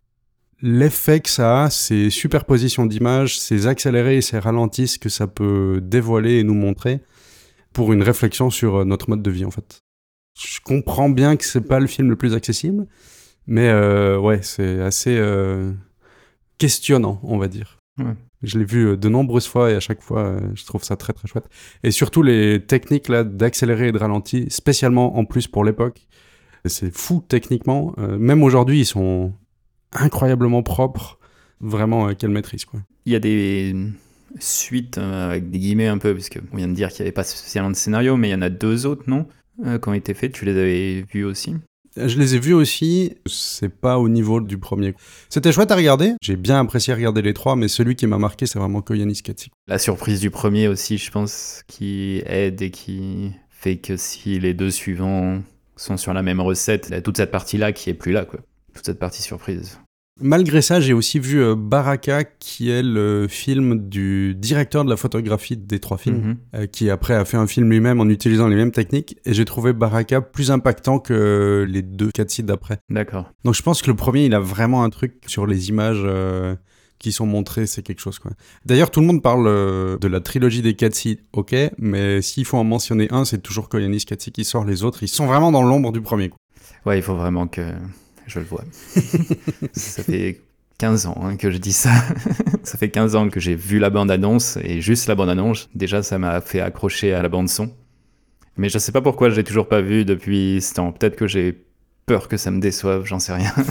L'effet 0.61 1.19
que 1.19 1.29
ça 1.29 1.65
a, 1.65 1.69
ces 1.69 2.09
superpositions 2.09 2.87
d'images, 2.87 3.39
ces 3.39 3.67
accélérés 3.67 4.17
et 4.17 4.21
ces 4.21 4.39
ralentis 4.39 4.97
que 4.99 5.09
ça 5.09 5.27
peut 5.27 5.79
dévoiler 5.83 6.39
et 6.39 6.43
nous 6.43 6.55
montrer 6.55 7.01
pour 7.75 7.91
une 7.91 8.01
réflexion 8.01 8.49
sur 8.49 8.77
euh, 8.77 8.85
notre 8.85 9.09
mode 9.09 9.21
de 9.21 9.29
vie 9.29 9.45
en 9.45 9.51
fait. 9.51 9.83
Je 10.39 10.59
comprends 10.61 11.09
bien 11.09 11.35
que 11.35 11.45
c'est 11.45 11.61
pas 11.61 11.79
le 11.79 11.87
film 11.87 12.09
le 12.09 12.15
plus 12.15 12.33
accessible, 12.33 12.87
mais 13.47 13.69
euh, 13.69 14.17
ouais, 14.17 14.41
c'est 14.41 14.81
assez 14.81 15.15
euh, 15.17 15.71
questionnant, 16.57 17.19
on 17.23 17.37
va 17.37 17.47
dire. 17.47 17.77
Ouais. 17.99 18.15
Je 18.43 18.57
l'ai 18.57 18.65
vu 18.65 18.97
de 18.97 19.09
nombreuses 19.09 19.47
fois 19.47 19.71
et 19.71 19.75
à 19.75 19.79
chaque 19.79 20.01
fois, 20.01 20.37
je 20.53 20.65
trouve 20.65 20.83
ça 20.83 20.95
très 20.95 21.13
très 21.13 21.27
chouette. 21.27 21.45
Et 21.83 21.91
surtout 21.91 22.21
les 22.21 22.63
techniques 22.65 23.07
là 23.07 23.23
d'accélérer 23.23 23.89
et 23.89 23.91
de 23.91 23.97
ralentir, 23.97 24.45
spécialement 24.49 25.17
en 25.17 25.25
plus 25.25 25.47
pour 25.47 25.63
l'époque, 25.63 26.07
c'est 26.65 26.95
fou 26.95 27.23
techniquement. 27.27 27.93
Euh, 27.97 28.17
même 28.17 28.43
aujourd'hui, 28.43 28.81
ils 28.81 28.85
sont 28.85 29.33
incroyablement 29.93 30.63
propres. 30.63 31.19
Vraiment, 31.61 32.13
quelle 32.13 32.31
maîtrise 32.31 32.65
quoi. 32.65 32.81
Il 33.05 33.13
y 33.13 33.15
a 33.15 33.19
des 33.19 33.75
suites 34.39 34.97
euh, 34.97 35.29
avec 35.29 35.49
des 35.49 35.59
guillemets 35.59 35.87
un 35.87 35.97
peu, 35.97 36.13
parce 36.13 36.29
qu'on 36.29 36.55
vient 36.57 36.67
de 36.67 36.73
dire 36.73 36.89
qu'il 36.89 37.03
n'y 37.03 37.07
avait 37.07 37.13
pas 37.13 37.23
spécialement 37.23 37.71
de 37.71 37.75
scénario, 37.75 38.17
mais 38.17 38.29
il 38.29 38.31
y 38.31 38.35
en 38.35 38.41
a 38.41 38.49
deux 38.49 38.85
autres, 38.85 39.03
non 39.07 39.27
Euh, 39.65 39.79
Qui 39.79 39.89
ont 39.89 39.93
été 39.93 40.13
faits, 40.13 40.33
tu 40.33 40.45
les 40.45 40.51
avais 40.51 41.05
vus 41.13 41.23
aussi? 41.23 41.55
Je 41.97 42.19
les 42.19 42.35
ai 42.35 42.39
vus 42.39 42.53
aussi, 42.53 43.15
c'est 43.25 43.69
pas 43.69 43.97
au 43.99 44.09
niveau 44.09 44.41
du 44.41 44.57
premier. 44.57 44.93
C'était 45.29 45.53
chouette 45.53 45.71
à 45.71 45.77
regarder, 45.77 46.11
j'ai 46.21 46.35
bien 46.35 46.59
apprécié 46.59 46.93
regarder 46.93 47.21
les 47.21 47.33
trois, 47.33 47.55
mais 47.55 47.69
celui 47.69 47.95
qui 47.95 48.05
m'a 48.05 48.17
marqué, 48.17 48.45
c'est 48.47 48.59
vraiment 48.59 48.81
Koyaanisqatsi. 48.81 49.49
La 49.67 49.79
surprise 49.79 50.19
du 50.19 50.29
premier 50.29 50.67
aussi, 50.67 50.97
je 50.97 51.09
pense, 51.09 51.63
qui 51.67 52.21
aide 52.25 52.61
et 52.61 52.69
qui 52.69 53.31
fait 53.49 53.77
que 53.77 53.95
si 53.95 54.39
les 54.41 54.53
deux 54.53 54.71
suivants 54.71 55.41
sont 55.77 55.95
sur 55.95 56.13
la 56.13 56.21
même 56.21 56.41
recette, 56.41 56.87
il 56.89 56.95
y 56.95 56.97
a 56.97 57.01
toute 57.01 57.15
cette 57.15 57.31
partie-là 57.31 57.71
qui 57.71 57.89
est 57.89 57.93
plus 57.93 58.11
là, 58.11 58.25
quoi. 58.25 58.41
Toute 58.73 58.85
cette 58.85 58.99
partie 58.99 59.21
surprise. 59.21 59.79
Malgré 60.21 60.61
ça, 60.61 60.79
j'ai 60.79 60.93
aussi 60.93 61.19
vu 61.19 61.41
euh, 61.41 61.55
Baraka, 61.55 62.23
qui 62.23 62.69
est 62.69 62.81
le 62.81 63.27
film 63.29 63.89
du 63.89 64.33
directeur 64.33 64.85
de 64.85 64.89
la 64.89 64.95
photographie 64.95 65.57
des 65.57 65.79
trois 65.79 65.97
films, 65.97 66.15
Mhm. 66.15 66.37
euh, 66.55 66.65
qui 66.67 66.89
après 66.89 67.13
a 67.15 67.25
fait 67.25 67.35
un 67.35 67.47
film 67.47 67.69
lui-même 67.69 67.99
en 67.99 68.07
utilisant 68.07 68.47
les 68.47 68.55
mêmes 68.55 68.71
techniques, 68.71 69.17
et 69.25 69.33
j'ai 69.33 69.43
trouvé 69.43 69.73
Baraka 69.73 70.21
plus 70.21 70.51
impactant 70.51 70.99
que 70.99 71.65
les 71.69 71.81
deux 71.81 72.11
Katsi 72.11 72.43
d'après. 72.43 72.77
D'accord. 72.89 73.29
Donc 73.43 73.55
je 73.55 73.61
pense 73.61 73.81
que 73.81 73.89
le 73.91 73.95
premier, 73.97 74.25
il 74.25 74.33
a 74.33 74.39
vraiment 74.39 74.85
un 74.85 74.89
truc 74.89 75.15
sur 75.27 75.45
les 75.47 75.67
images 75.67 76.01
euh, 76.05 76.55
qui 76.97 77.11
sont 77.11 77.25
montrées, 77.25 77.65
c'est 77.67 77.81
quelque 77.83 77.99
chose. 77.99 78.17
D'ailleurs, 78.65 78.91
tout 78.91 79.01
le 79.01 79.07
monde 79.07 79.21
parle 79.21 79.47
euh, 79.47 79.97
de 79.97 80.07
la 80.07 80.21
trilogie 80.21 80.61
des 80.61 80.75
Katsi, 80.75 81.19
ok, 81.33 81.53
mais 81.77 82.21
s'il 82.21 82.45
faut 82.45 82.57
en 82.57 82.63
mentionner 82.63 83.07
un, 83.11 83.25
c'est 83.25 83.39
toujours 83.43 83.67
Koyanis 83.67 84.05
Katsi 84.05 84.31
qui 84.31 84.45
sort. 84.45 84.63
Les 84.63 84.83
autres, 84.83 85.03
ils 85.03 85.09
sont 85.09 85.25
vraiment 85.27 85.51
dans 85.51 85.61
l'ombre 85.61 85.91
du 85.91 85.99
premier. 85.99 86.29
quoi. 86.29 86.37
Ouais, 86.85 86.97
il 86.97 87.01
faut 87.01 87.15
vraiment 87.15 87.47
que 87.47 87.61
je 88.27 88.39
le 88.39 88.45
voie. 88.45 88.63
ça 89.73 90.03
fait 90.03 90.41
15 90.77 91.05
ans 91.05 91.17
hein, 91.23 91.37
que 91.37 91.51
je 91.51 91.57
dis 91.57 91.73
ça. 91.73 91.91
ça 92.63 92.77
fait 92.77 92.89
15 92.89 93.15
ans 93.15 93.29
que 93.29 93.39
j'ai 93.39 93.55
vu 93.55 93.79
la 93.79 93.89
bande-annonce, 93.89 94.57
et 94.57 94.81
juste 94.81 95.07
la 95.07 95.15
bande-annonce, 95.15 95.69
déjà, 95.75 96.03
ça 96.03 96.17
m'a 96.17 96.41
fait 96.41 96.59
accrocher 96.59 97.13
à 97.13 97.21
la 97.21 97.29
bande-son. 97.29 97.71
Mais 98.57 98.69
je 98.69 98.77
sais 98.77 98.91
pas 98.91 99.01
pourquoi 99.01 99.29
je 99.29 99.35
l'ai 99.35 99.43
toujours 99.43 99.67
pas 99.67 99.81
vu 99.81 100.05
depuis 100.05 100.61
ce 100.61 100.73
temps. 100.73 100.91
Peut-être 100.91 101.15
que 101.15 101.27
j'ai 101.27 101.65
peur 102.05 102.27
que 102.27 102.37
ça 102.37 102.51
me 102.51 102.59
déçoive, 102.59 103.05
j'en 103.05 103.19
sais 103.19 103.33
rien. 103.33 103.53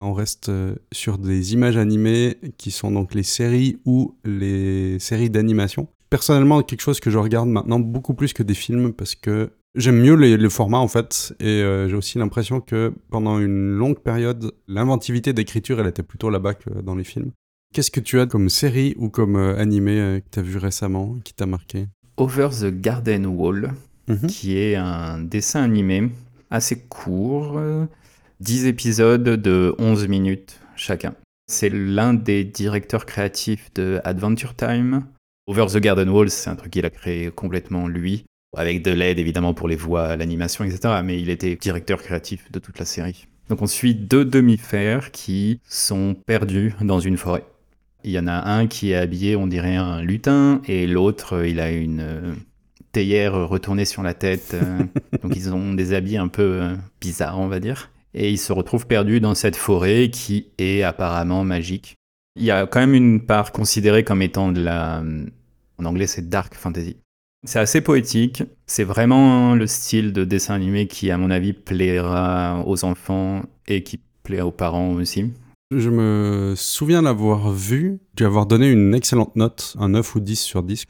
En 0.00 0.14
reste 0.14 0.48
euh, 0.48 0.76
sur 0.92 1.18
des 1.18 1.54
images 1.54 1.76
animées 1.76 2.38
qui 2.56 2.70
sont 2.70 2.92
donc 2.92 3.14
les 3.14 3.24
séries 3.24 3.80
ou 3.84 4.16
les 4.24 4.98
séries 5.00 5.28
d'animation. 5.28 5.88
Personnellement, 6.08 6.62
quelque 6.62 6.80
chose 6.80 7.00
que 7.00 7.10
je 7.10 7.18
regarde 7.18 7.48
maintenant 7.48 7.80
beaucoup 7.80 8.14
plus 8.14 8.32
que 8.32 8.44
des 8.44 8.54
films 8.54 8.92
parce 8.92 9.16
que 9.16 9.50
j'aime 9.74 10.00
mieux 10.00 10.14
les, 10.14 10.36
le 10.36 10.48
format 10.48 10.78
en 10.78 10.88
fait 10.88 11.34
et 11.40 11.62
euh, 11.62 11.88
j'ai 11.88 11.94
aussi 11.96 12.18
l'impression 12.18 12.60
que 12.60 12.92
pendant 13.10 13.38
une 13.38 13.70
longue 13.76 14.00
période, 14.00 14.52
l'inventivité 14.66 15.32
d'écriture, 15.32 15.80
elle 15.80 15.86
était 15.86 16.02
plutôt 16.02 16.30
là-bas 16.30 16.54
que 16.54 16.70
dans 16.80 16.94
les 16.94 17.04
films. 17.04 17.30
Qu'est-ce 17.74 17.90
que 17.90 18.00
tu 18.00 18.18
as 18.20 18.26
comme 18.26 18.48
série 18.48 18.94
ou 18.98 19.10
comme 19.10 19.36
euh, 19.36 19.58
animé 19.58 20.00
euh, 20.00 20.20
que 20.20 20.24
tu 20.30 20.38
as 20.38 20.42
vu 20.42 20.56
récemment 20.56 21.16
qui 21.22 21.34
t'a 21.34 21.46
marqué? 21.46 21.86
Over 22.16 22.48
the 22.60 22.66
Garden 22.80 23.26
Wall, 23.26 23.72
Mhm. 24.08 24.26
qui 24.26 24.56
est 24.56 24.74
un 24.74 25.18
dessin 25.18 25.62
animé 25.62 26.08
assez 26.50 26.78
court, 26.80 27.58
euh, 27.58 27.84
10 28.40 28.64
épisodes 28.66 29.22
de 29.22 29.74
11 29.78 30.08
minutes 30.08 30.60
chacun. 30.76 31.14
C'est 31.46 31.68
l'un 31.68 32.14
des 32.14 32.42
directeurs 32.44 33.04
créatifs 33.04 33.70
de 33.74 34.00
Adventure 34.04 34.54
Time. 34.54 35.04
Over 35.46 35.66
the 35.66 35.76
Garden 35.78 36.08
Wall, 36.08 36.30
c'est 36.30 36.48
un 36.48 36.56
truc 36.56 36.72
qu'il 36.72 36.86
a 36.86 36.90
créé 36.90 37.30
complètement 37.30 37.86
lui, 37.86 38.24
avec 38.58 38.82
de 38.82 38.90
l'aide 38.90 39.18
évidemment 39.18 39.54
pour 39.54 39.68
les 39.68 39.76
voix, 39.76 40.16
l'animation, 40.16 40.64
etc. 40.64 41.00
Mais 41.04 41.20
il 41.20 41.30
était 41.30 41.56
directeur 41.56 42.02
créatif 42.02 42.50
de 42.50 42.58
toute 42.58 42.78
la 42.78 42.84
série. 42.84 43.26
Donc 43.48 43.62
on 43.62 43.66
suit 43.66 43.94
deux 43.94 44.24
demi-fers 44.24 45.10
qui 45.10 45.60
sont 45.68 46.14
perdus 46.26 46.74
dans 46.82 47.00
une 47.00 47.16
forêt. 47.16 47.44
Il 48.04 48.10
y 48.10 48.18
en 48.18 48.26
a 48.26 48.50
un 48.50 48.66
qui 48.66 48.92
est 48.92 48.96
habillé, 48.96 49.36
on 49.36 49.46
dirait 49.46 49.76
un 49.76 50.02
lutin, 50.02 50.60
et 50.66 50.86
l'autre, 50.86 51.44
il 51.44 51.58
a 51.58 51.70
une 51.70 52.00
euh, 52.00 52.34
théière 52.92 53.34
retournée 53.48 53.84
sur 53.84 54.02
la 54.02 54.14
tête. 54.14 54.54
euh, 54.54 54.84
donc 55.22 55.34
ils 55.34 55.52
ont 55.52 55.74
des 55.74 55.94
habits 55.94 56.16
un 56.16 56.28
peu 56.28 56.60
euh, 56.62 56.76
bizarres, 57.00 57.40
on 57.40 57.48
va 57.48 57.58
dire. 57.58 57.90
Et 58.14 58.30
ils 58.30 58.38
se 58.38 58.52
retrouvent 58.52 58.86
perdus 58.86 59.20
dans 59.20 59.34
cette 59.34 59.56
forêt 59.56 60.10
qui 60.10 60.48
est 60.58 60.82
apparemment 60.82 61.44
magique. 61.44 61.96
Il 62.36 62.44
y 62.44 62.50
a 62.50 62.66
quand 62.66 62.80
même 62.80 62.94
une 62.94 63.24
part 63.24 63.52
considérée 63.52 64.04
comme 64.04 64.22
étant 64.22 64.52
de 64.52 64.62
la... 64.62 65.02
En 65.78 65.84
anglais, 65.84 66.06
c'est 66.06 66.28
dark 66.28 66.54
fantasy. 66.54 66.96
C'est 67.44 67.60
assez 67.60 67.80
poétique. 67.80 68.42
C'est 68.66 68.84
vraiment 68.84 69.54
le 69.54 69.66
style 69.66 70.12
de 70.12 70.24
dessin 70.24 70.54
animé 70.54 70.86
qui, 70.86 71.10
à 71.10 71.18
mon 71.18 71.30
avis, 71.30 71.52
plaira 71.52 72.64
aux 72.66 72.84
enfants 72.84 73.42
et 73.66 73.82
qui 73.82 74.00
plaît 74.22 74.40
aux 74.40 74.50
parents 74.50 74.94
aussi. 74.94 75.32
Je 75.70 75.90
me 75.90 76.54
souviens 76.56 77.02
l'avoir 77.02 77.52
vu, 77.52 78.00
lui 78.18 78.24
avoir 78.24 78.46
donné 78.46 78.70
une 78.70 78.94
excellente 78.94 79.36
note, 79.36 79.76
un 79.78 79.90
9 79.90 80.14
ou 80.14 80.20
10 80.20 80.40
sur 80.40 80.62
10, 80.62 80.86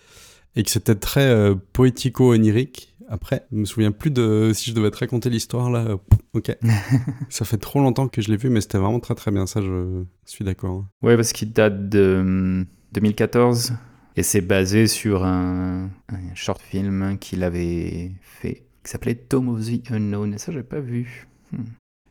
et 0.57 0.63
que 0.63 0.71
c'était 0.71 0.95
très 0.95 1.27
euh, 1.27 1.55
poético-onirique. 1.73 2.95
Après, 3.09 3.47
je 3.51 3.57
me 3.57 3.65
souviens 3.65 3.91
plus 3.91 4.11
de 4.11 4.53
si 4.55 4.71
je 4.71 4.75
devais 4.75 4.91
te 4.91 4.99
raconter 4.99 5.31
l'histoire 5.31 5.71
là. 5.71 5.97
ok. 6.35 6.57
ça 7.29 7.45
fait 7.45 7.57
trop 7.57 7.81
longtemps 7.81 8.07
que 8.07 8.23
je 8.23 8.31
l'ai 8.31 8.37
vu, 8.37 8.51
mais 8.51 8.61
c'était 8.61 8.79
vraiment 8.79 9.01
très 9.01 9.15
très 9.15 9.31
bien. 9.31 9.47
Ça, 9.47 9.61
je 9.61 10.05
suis 10.27 10.45
d'accord. 10.45 10.87
Ouais, 11.03 11.17
parce 11.17 11.33
qu'il 11.33 11.53
date 11.53 11.89
de 11.89 12.19
hum, 12.21 12.67
2014 12.93 13.73
et 14.19 14.25
c'est 14.25 14.41
basé 14.41 14.89
sur 14.89 15.25
un, 15.25 15.91
short 16.35 16.61
film 16.61 17.19
qu'il 17.21 17.45
avait 17.45 18.11
fait 18.21 18.65
qui 18.83 18.91
s'appelait 18.91 19.15
Tom 19.15 19.49
of 19.49 19.65
the 19.65 19.93
Unknown. 19.93 20.35
Et 20.35 20.39
ça, 20.39 20.51
j'ai 20.51 20.65
pas 20.65 20.81
vu. 20.81 21.29
Hmm. 21.53 21.63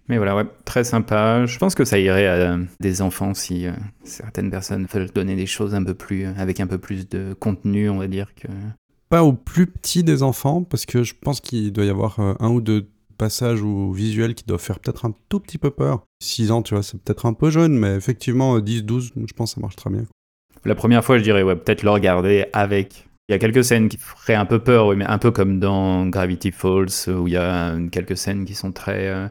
Mais 0.08 0.16
voilà, 0.16 0.34
ouais, 0.38 0.46
très 0.64 0.86
sympa. 0.86 1.46
Je 1.46 1.58
pense 1.58 1.76
que 1.76 1.84
ça 1.84 2.00
irait 2.00 2.28
à 2.28 2.54
euh, 2.54 2.64
des 2.80 3.02
enfants 3.02 3.34
si 3.34 3.68
euh, 3.68 3.74
certaines 4.06 4.50
personnes 4.50 4.86
veulent 4.86 5.12
donner 5.12 5.36
des 5.36 5.48
choses 5.48 5.76
un 5.76 5.84
peu 5.84 5.96
plus 5.96 6.26
avec 6.26 6.62
un 6.62 6.68
peu 6.68 6.78
plus 6.78 7.10
de 7.10 7.36
contenu, 7.38 7.90
on 7.90 7.98
va 7.98 8.08
dire 8.08 8.34
que. 8.36 8.48
Pas 9.10 9.26
au 9.26 9.34
plus 9.34 9.68
petit 9.68 10.06
des 10.06 10.24
enfants, 10.24 10.64
parce 10.64 10.86
que 10.86 11.04
je 11.04 11.14
pense 11.14 11.42
qu'il 11.42 11.74
doit 11.74 11.84
y 11.84 11.90
avoir 11.90 12.22
euh, 12.22 12.36
un 12.40 12.48
ou 12.48 12.62
deux 12.62 12.90
passages 13.18 13.62
ou 13.62 13.92
visuels 13.92 14.34
qui 14.34 14.46
doivent 14.46 14.62
faire 14.62 14.80
peut-être 14.80 15.04
un 15.04 15.14
tout 15.28 15.42
petit 15.42 15.58
peu 15.58 15.72
peur. 15.72 16.06
6 16.24 16.52
ans, 16.52 16.62
tu 16.62 16.74
vois, 16.74 16.84
c'est 16.84 17.02
peut-être 17.02 17.26
un 17.26 17.34
peu 17.34 17.50
jeune, 17.50 17.78
mais 17.78 17.96
effectivement, 17.96 18.58
10-12, 18.60 19.12
je 19.28 19.34
pense 19.34 19.52
que 19.52 19.56
ça 19.56 19.62
marche 19.62 19.76
très 19.76 19.90
bien. 19.90 20.06
La 20.66 20.76
première 20.76 21.04
fois, 21.04 21.18
je 21.18 21.24
dirais, 21.24 21.44
ouais, 21.44 21.56
peut-être 21.56 21.84
le 21.84 21.90
regarder 21.92 22.46
avec. 22.54 23.08
Il 23.30 23.34
y 23.34 23.36
a 23.36 23.40
quelques 23.40 23.64
scènes 23.64 23.90
qui 23.90 23.98
feraient 23.98 24.36
un 24.36 24.46
peu 24.46 24.60
peur, 24.60 24.88
oui, 24.88 24.96
mais 24.96 25.06
un 25.06 25.18
peu 25.18 25.32
comme 25.32 25.60
dans 25.60 26.06
Gravity 26.08 26.52
Falls, 26.52 26.88
où 27.10 27.28
il 27.28 27.34
y 27.34 27.38
a 27.38 27.76
quelques 27.92 28.16
scènes 28.18 28.46
qui 28.46 28.54
sont 28.56 28.72
très. 28.72 29.08
euh, 29.08 29.28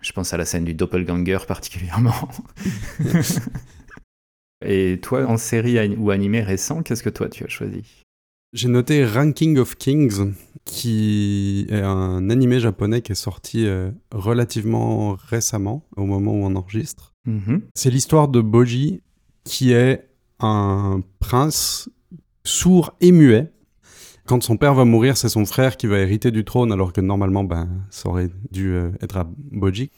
Je 0.00 0.12
pense 0.12 0.32
à 0.32 0.38
la 0.38 0.44
scène 0.46 0.64
du 0.64 0.72
doppelganger 0.74 1.38
particulièrement. 1.48 2.14
Et 4.64 4.98
toi, 5.02 5.26
en 5.26 5.36
série 5.36 5.94
ou 5.96 6.10
animé 6.10 6.40
récent, 6.42 6.82
qu'est-ce 6.82 7.02
que 7.02 7.10
toi 7.10 7.28
tu 7.28 7.44
as 7.44 7.48
choisi? 7.48 7.82
J'ai 8.54 8.68
noté 8.68 9.04
Ranking 9.04 9.58
of 9.58 9.76
Kings, 9.76 10.32
qui 10.64 11.66
est 11.68 11.80
un 11.82 12.30
animé 12.30 12.60
japonais 12.60 13.02
qui 13.02 13.12
est 13.12 13.16
sorti 13.16 13.66
euh, 13.66 13.90
relativement 14.12 15.14
récemment, 15.28 15.84
au 15.96 16.06
moment 16.06 16.32
où 16.32 16.44
on 16.44 16.54
enregistre. 16.56 17.12
Mhm. 17.26 17.62
C'est 17.74 17.90
l'histoire 17.90 18.28
de 18.28 18.40
Boji, 18.40 19.02
qui 19.44 19.72
est 19.72 20.08
un 20.44 21.02
prince 21.20 21.88
sourd 22.44 22.94
et 23.00 23.12
muet. 23.12 23.50
Quand 24.26 24.42
son 24.42 24.56
père 24.56 24.74
va 24.74 24.84
mourir, 24.84 25.16
c'est 25.16 25.28
son 25.28 25.44
frère 25.44 25.76
qui 25.76 25.86
va 25.86 25.98
hériter 25.98 26.30
du 26.30 26.44
trône, 26.44 26.72
alors 26.72 26.92
que 26.92 27.00
normalement, 27.00 27.44
ben, 27.44 27.68
ça 27.90 28.08
aurait 28.08 28.30
dû 28.50 28.70
euh, 28.70 28.90
être 29.02 29.18
à 29.18 29.26
Boji. 29.36 29.90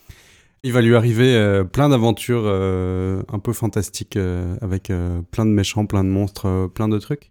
Il 0.65 0.73
va 0.73 0.81
lui 0.81 0.97
arriver 0.97 1.37
euh, 1.37 1.63
plein 1.63 1.89
d'aventures 1.89 2.43
euh, 2.45 3.23
un 3.33 3.39
peu 3.39 3.53
fantastiques, 3.53 4.19
avec 4.61 4.93
plein 5.31 5.47
de 5.47 5.51
méchants, 5.51 5.87
plein 5.87 6.03
de 6.03 6.09
monstres, 6.09 6.69
plein 6.75 6.89
de 6.89 6.99
trucs. 6.99 7.31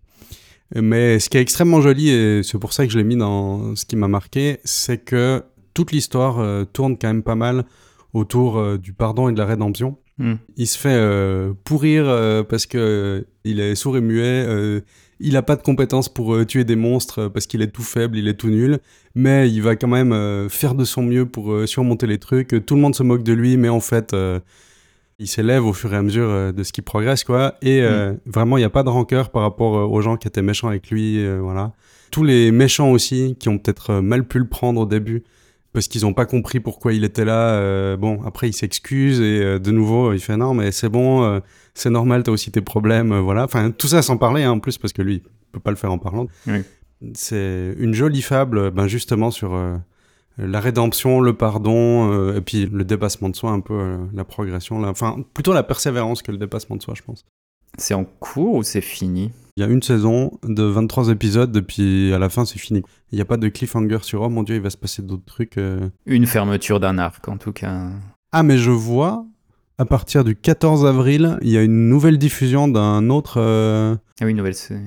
Mais 0.73 1.19
ce 1.19 1.29
qui 1.29 1.37
est 1.37 1.41
extrêmement 1.41 1.81
joli, 1.81 2.09
et 2.09 2.43
c'est 2.43 2.57
pour 2.57 2.73
ça 2.73 2.85
que 2.85 2.91
je 2.91 2.97
l'ai 2.97 3.03
mis 3.03 3.17
dans 3.17 3.75
ce 3.75 3.85
qui 3.85 3.95
m'a 3.95 4.07
marqué, 4.07 4.59
c'est 4.63 4.97
que 4.97 5.43
toute 5.73 5.91
l'histoire 5.91 6.65
tourne 6.73 6.97
quand 6.97 7.07
même 7.07 7.23
pas 7.23 7.35
mal 7.35 7.65
autour 8.13 8.79
du 8.79 8.93
pardon 8.93 9.29
et 9.29 9.33
de 9.33 9.37
la 9.37 9.45
rédemption. 9.45 9.97
Hmm. 10.17 10.35
Il 10.55 10.67
se 10.67 10.77
fait 10.77 10.95
euh, 10.95 11.53
pourrir 11.65 12.05
euh, 12.07 12.43
parce 12.43 12.65
que 12.65 12.77
euh, 12.77 13.21
il 13.43 13.59
est 13.59 13.75
sourd 13.75 13.97
et 13.97 14.01
muet. 14.01 14.45
euh, 14.47 14.79
il 15.19 15.35
a 15.37 15.41
pas 15.41 15.55
de 15.55 15.61
compétences 15.61 16.09
pour 16.09 16.45
tuer 16.45 16.65
des 16.65 16.75
monstres 16.75 17.29
parce 17.29 17.47
qu'il 17.47 17.61
est 17.61 17.71
tout 17.71 17.83
faible, 17.83 18.17
il 18.17 18.27
est 18.27 18.33
tout 18.33 18.49
nul. 18.49 18.79
Mais 19.15 19.49
il 19.49 19.61
va 19.61 19.77
quand 19.77 19.87
même 19.87 20.49
faire 20.49 20.75
de 20.75 20.83
son 20.83 21.03
mieux 21.03 21.25
pour 21.25 21.65
surmonter 21.65 22.05
les 22.05 22.17
trucs. 22.17 22.65
Tout 22.65 22.75
le 22.75 22.81
monde 22.81 22.95
se 22.95 23.03
moque 23.03 23.23
de 23.23 23.31
lui, 23.31 23.55
mais 23.55 23.69
en 23.69 23.79
fait, 23.79 24.13
il 25.17 25.27
s'élève 25.29 25.65
au 25.65 25.71
fur 25.71 25.93
et 25.93 25.95
à 25.95 26.01
mesure 26.01 26.51
de 26.51 26.63
ce 26.63 26.73
qui 26.73 26.81
progresse, 26.81 27.23
quoi. 27.23 27.55
Et 27.61 27.81
euh, 27.81 28.13
vraiment, 28.25 28.57
il 28.57 28.59
n'y 28.59 28.65
a 28.65 28.69
pas 28.69 28.83
de 28.83 28.89
rancœur 28.89 29.29
par 29.29 29.43
rapport 29.43 29.89
aux 29.89 30.01
gens 30.01 30.17
qui 30.17 30.27
étaient 30.27 30.41
méchants 30.41 30.67
avec 30.67 30.91
lui, 30.91 31.25
voilà. 31.39 31.71
Tous 32.11 32.25
les 32.25 32.51
méchants 32.51 32.91
aussi, 32.91 33.37
qui 33.39 33.47
ont 33.47 33.57
peut-être 33.57 34.01
mal 34.01 34.27
pu 34.27 34.39
le 34.39 34.47
prendre 34.49 34.81
au 34.81 34.85
début, 34.85 35.23
parce 35.75 35.89
qu'ils 35.89 36.03
n'ont 36.03 36.13
pas 36.13 36.25
compris 36.25 36.59
pourquoi 36.59 36.93
il 36.93 37.03
était 37.03 37.25
là. 37.25 37.51
euh, 37.55 37.97
bon, 37.97 38.23
après, 38.25 38.49
il 38.49 38.53
s'excuse 38.53 39.19
et 39.19 39.41
euh, 39.41 39.59
de 39.59 39.71
nouveau, 39.71 40.13
il 40.13 40.19
fait 40.19 40.37
non, 40.37 40.53
mais 40.53 40.71
c'est 40.71 40.89
bon, 40.89 41.23
euh, 41.23 41.39
c'est 41.73 41.89
normal, 41.89 42.23
t'as 42.23 42.31
aussi 42.31 42.49
tes 42.49 42.61
problèmes, 42.61 43.15
voilà. 43.19 43.43
Enfin, 43.43 43.71
tout 43.71 43.87
ça 43.87 44.01
sans 44.01 44.17
parler, 44.17 44.43
hein, 44.43 44.51
en 44.51 44.59
plus, 44.59 44.77
parce 44.77 44.93
que 44.93 45.01
lui, 45.01 45.15
il 45.15 45.51
peut 45.51 45.59
pas 45.59 45.71
le 45.71 45.75
faire 45.75 45.91
en 45.91 45.99
parlant. 45.99 46.27
Oui. 46.47 46.63
C'est 47.13 47.75
une 47.77 47.93
jolie 47.93 48.21
fable, 48.21 48.71
ben 48.71 48.87
justement, 48.87 49.29
sur 49.29 49.59
la 50.37 50.59
rédemption, 50.61 51.19
le 51.19 51.33
pardon, 51.33 52.33
et 52.33 52.41
puis 52.41 52.67
le 52.71 52.85
dépassement 52.85 53.27
de 53.29 53.35
soi, 53.35 53.51
un 53.51 53.59
peu 53.59 53.97
la 54.13 54.23
progression, 54.23 54.81
enfin, 54.85 55.17
plutôt 55.33 55.53
la 55.53 55.63
persévérance 55.63 56.21
que 56.21 56.31
le 56.31 56.37
dépassement 56.37 56.77
de 56.77 56.81
soi, 56.81 56.93
je 56.95 57.03
pense. 57.03 57.25
C'est 57.77 57.93
en 57.93 58.05
cours 58.05 58.55
ou 58.55 58.63
c'est 58.63 58.81
fini? 58.81 59.31
Il 59.57 59.61
y 59.61 59.63
a 59.63 59.69
une 59.69 59.81
saison 59.81 60.37
de 60.43 60.63
23 60.63 61.09
épisodes, 61.09 61.55
et 61.55 61.61
puis 61.61 62.13
à 62.13 62.19
la 62.19 62.27
fin, 62.29 62.43
c'est 62.45 62.59
fini. 62.59 62.81
Il 63.11 63.15
n'y 63.15 63.21
a 63.21 63.25
pas 63.25 63.37
de 63.37 63.47
cliffhanger 63.47 63.99
sur 64.01 64.21
oh 64.21 64.29
mon 64.29 64.43
dieu, 64.43 64.55
il 64.55 64.61
va 64.61 64.69
se 64.69 64.77
passer 64.77 65.01
d'autres 65.01 65.23
trucs. 65.25 65.57
euh. 65.57 65.89
Une 66.05 66.25
fermeture 66.25 66.79
d'un 66.81 66.97
arc, 66.97 67.27
en 67.29 67.37
tout 67.37 67.53
cas. 67.53 67.89
Ah, 68.33 68.43
mais 68.43 68.57
je 68.57 68.71
vois, 68.71 69.25
à 69.77 69.85
partir 69.85 70.25
du 70.25 70.35
14 70.35 70.85
avril, 70.85 71.37
il 71.41 71.49
y 71.51 71.57
a 71.57 71.63
une 71.63 71.87
nouvelle 71.87 72.17
diffusion 72.17 72.67
d'un 72.67 73.09
autre. 73.09 73.35
euh, 73.39 73.95
Ah 74.19 74.25
oui, 74.25 74.31
une 74.31 74.37
nouvelle. 74.37 74.55
c'est- 74.55 74.77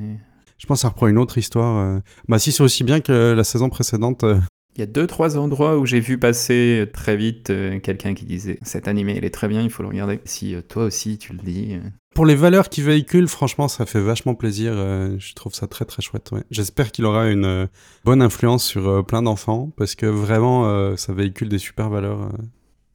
Je 0.58 0.66
pense 0.66 0.78
que 0.78 0.82
ça 0.82 0.88
reprend 0.88 1.06
une 1.08 1.18
autre 1.18 1.38
histoire. 1.38 1.78
euh. 1.78 2.00
Bah, 2.28 2.38
si 2.38 2.52
c'est 2.52 2.62
aussi 2.62 2.84
bien 2.84 3.00
que 3.00 3.32
la 3.34 3.44
saison 3.44 3.70
précédente. 3.70 4.24
euh, 4.24 4.38
Il 4.76 4.80
y 4.80 4.82
a 4.82 4.86
deux, 4.86 5.06
trois 5.06 5.38
endroits 5.38 5.78
où 5.78 5.86
j'ai 5.86 5.98
vu 6.00 6.18
passer 6.18 6.88
très 6.92 7.16
vite 7.16 7.48
euh, 7.50 7.78
quelqu'un 7.80 8.12
qui 8.14 8.24
disait 8.26 8.58
cet 8.62 8.86
animé, 8.86 9.16
il 9.16 9.24
est 9.24 9.30
très 9.30 9.48
bien, 9.48 9.62
il 9.62 9.70
faut 9.70 9.82
le 9.82 9.88
regarder. 9.88 10.20
Si 10.24 10.54
euh, 10.54 10.60
toi 10.62 10.84
aussi 10.84 11.16
tu 11.18 11.32
le 11.32 11.38
dis. 11.38 11.74
euh, 11.74 11.80
Pour 12.18 12.26
les 12.26 12.34
valeurs 12.34 12.68
qu'il 12.68 12.82
véhicule, 12.82 13.28
franchement, 13.28 13.68
ça 13.68 13.86
fait 13.86 14.00
vachement 14.00 14.34
plaisir. 14.34 14.72
euh, 14.74 15.14
je 15.20 15.34
trouve 15.34 15.54
ça 15.54 15.68
très 15.68 15.84
très 15.84 16.02
chouette. 16.02 16.32
ouais. 16.32 16.42
J'espère 16.50 16.90
qu'il 16.90 17.04
aura 17.04 17.28
une 17.28 17.44
euh, 17.44 17.66
bonne 18.04 18.22
influence 18.22 18.64
sur 18.64 18.88
euh, 18.88 19.02
plein 19.04 19.22
d'enfants 19.22 19.70
parce 19.76 19.94
que 19.94 20.06
vraiment, 20.06 20.96
ça 20.96 21.12
véhicule 21.12 21.48
des 21.48 21.58
super 21.58 21.88
valeurs. 21.88 22.32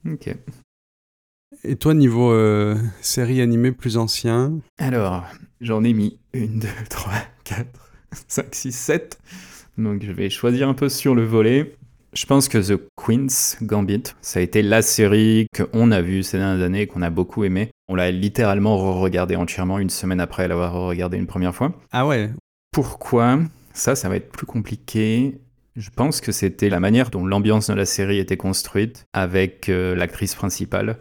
Ok. 0.06 0.28
Et 1.62 1.76
toi, 1.76 1.94
niveau 1.94 2.34
série 3.00 3.40
animée 3.40 3.72
plus 3.72 3.96
ancien, 3.96 4.60
Alors, 4.76 5.24
j'en 5.62 5.84
ai 5.84 5.94
mis 5.94 6.18
une, 6.34 6.58
deux, 6.58 6.68
trois, 6.90 7.14
quatre, 7.44 7.80
cinq, 8.28 8.54
six, 8.54 8.72
sept. 8.72 9.18
Donc 9.78 10.02
je 10.04 10.12
vais 10.12 10.28
choisir 10.28 10.68
un 10.68 10.74
peu 10.74 10.90
sur 10.90 11.14
le 11.14 11.24
volet. 11.24 11.74
Je 12.14 12.26
pense 12.26 12.48
que 12.48 12.58
The 12.58 12.80
Queen's 12.94 13.56
Gambit, 13.62 14.04
ça 14.22 14.38
a 14.38 14.42
été 14.42 14.62
la 14.62 14.82
série 14.82 15.46
qu'on 15.54 15.90
a 15.90 16.00
vue 16.00 16.22
ces 16.22 16.38
dernières 16.38 16.64
années, 16.64 16.86
qu'on 16.86 17.02
a 17.02 17.10
beaucoup 17.10 17.42
aimé. 17.42 17.70
On 17.88 17.96
l'a 17.96 18.12
littéralement 18.12 18.76
re-regardé 18.76 19.34
entièrement 19.34 19.80
une 19.80 19.90
semaine 19.90 20.20
après 20.20 20.46
l'avoir 20.46 20.72
regardé 20.74 21.16
une 21.16 21.26
première 21.26 21.54
fois. 21.54 21.72
ah 21.90 22.06
ouais, 22.06 22.30
Pourquoi? 22.72 23.40
Ça, 23.72 23.96
ça 23.96 24.08
va 24.08 24.16
être 24.16 24.30
plus 24.30 24.46
compliqué. 24.46 25.38
Je 25.74 25.90
pense 25.90 26.20
que 26.20 26.30
c'était 26.30 26.68
la 26.68 26.78
manière 26.78 27.10
dont 27.10 27.26
l'ambiance 27.26 27.68
de 27.68 27.74
la 27.74 27.84
série 27.84 28.18
était 28.18 28.36
construite 28.36 29.06
avec 29.12 29.68
euh, 29.68 29.96
l'actrice 29.96 30.36
principale. 30.36 30.98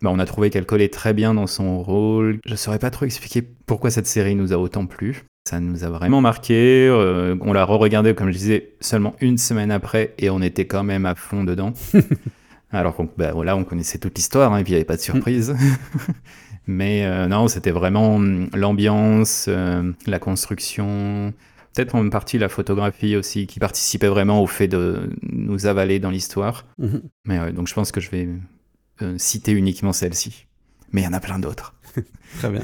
bah, 0.00 0.08
on 0.10 0.18
a 0.18 0.24
trouvé 0.24 0.48
qu'elle 0.48 0.64
collait 0.64 0.88
très 0.88 1.12
bien 1.12 1.34
dans 1.34 1.46
son 1.46 1.82
rôle. 1.82 2.40
Je 2.46 2.54
saurais 2.54 2.78
pas 2.78 2.90
trop 2.90 3.04
expliquer 3.04 3.42
pourquoi 3.42 3.90
cette 3.90 4.06
série 4.06 4.34
nous 4.34 4.54
a 4.54 4.56
autant 4.56 4.86
plu. 4.86 5.24
Ça 5.46 5.60
nous 5.60 5.84
a 5.84 5.90
vraiment 5.90 6.20
marqué. 6.20 6.88
Euh, 6.90 7.36
on 7.40 7.52
l'a 7.52 7.64
re-regardé, 7.64 8.16
comme 8.16 8.32
je 8.32 8.36
disais, 8.36 8.72
seulement 8.80 9.14
une 9.20 9.38
semaine 9.38 9.70
après 9.70 10.12
et 10.18 10.28
on 10.28 10.42
était 10.42 10.66
quand 10.66 10.82
même 10.82 11.06
à 11.06 11.14
fond 11.14 11.44
dedans. 11.44 11.72
Alors 12.72 12.96
qu'on 12.96 13.08
bah, 13.16 13.30
voilà, 13.32 13.56
on 13.56 13.62
connaissait 13.62 13.98
toute 13.98 14.16
l'histoire 14.16 14.52
hein, 14.52 14.58
et 14.58 14.64
puis 14.64 14.72
il 14.72 14.74
n'y 14.74 14.78
avait 14.78 14.84
pas 14.84 14.96
de 14.96 15.02
surprise. 15.02 15.54
Mais 16.66 17.06
euh, 17.06 17.28
non, 17.28 17.46
c'était 17.46 17.70
vraiment 17.70 18.16
hum, 18.16 18.48
l'ambiance, 18.54 19.46
euh, 19.48 19.92
la 20.08 20.18
construction, 20.18 21.32
peut-être 21.72 21.94
en 21.94 22.08
partie 22.10 22.38
la 22.38 22.48
photographie 22.48 23.14
aussi, 23.14 23.46
qui 23.46 23.60
participait 23.60 24.08
vraiment 24.08 24.42
au 24.42 24.48
fait 24.48 24.66
de 24.66 25.10
nous 25.22 25.66
avaler 25.66 26.00
dans 26.00 26.10
l'histoire. 26.10 26.66
Mhm. 26.78 27.02
Mais 27.24 27.52
donc 27.52 27.68
je 27.68 27.74
pense 27.74 27.92
que 27.92 28.00
je 28.00 28.10
vais 28.10 28.28
citer 29.16 29.52
uniquement 29.52 29.92
celle-ci. 29.92 30.46
Mais 30.90 31.02
il 31.02 31.04
y 31.04 31.08
en 31.08 31.12
a 31.12 31.20
plein 31.20 31.38
d'autres. 31.38 31.76
Très 32.38 32.50
bien. 32.50 32.62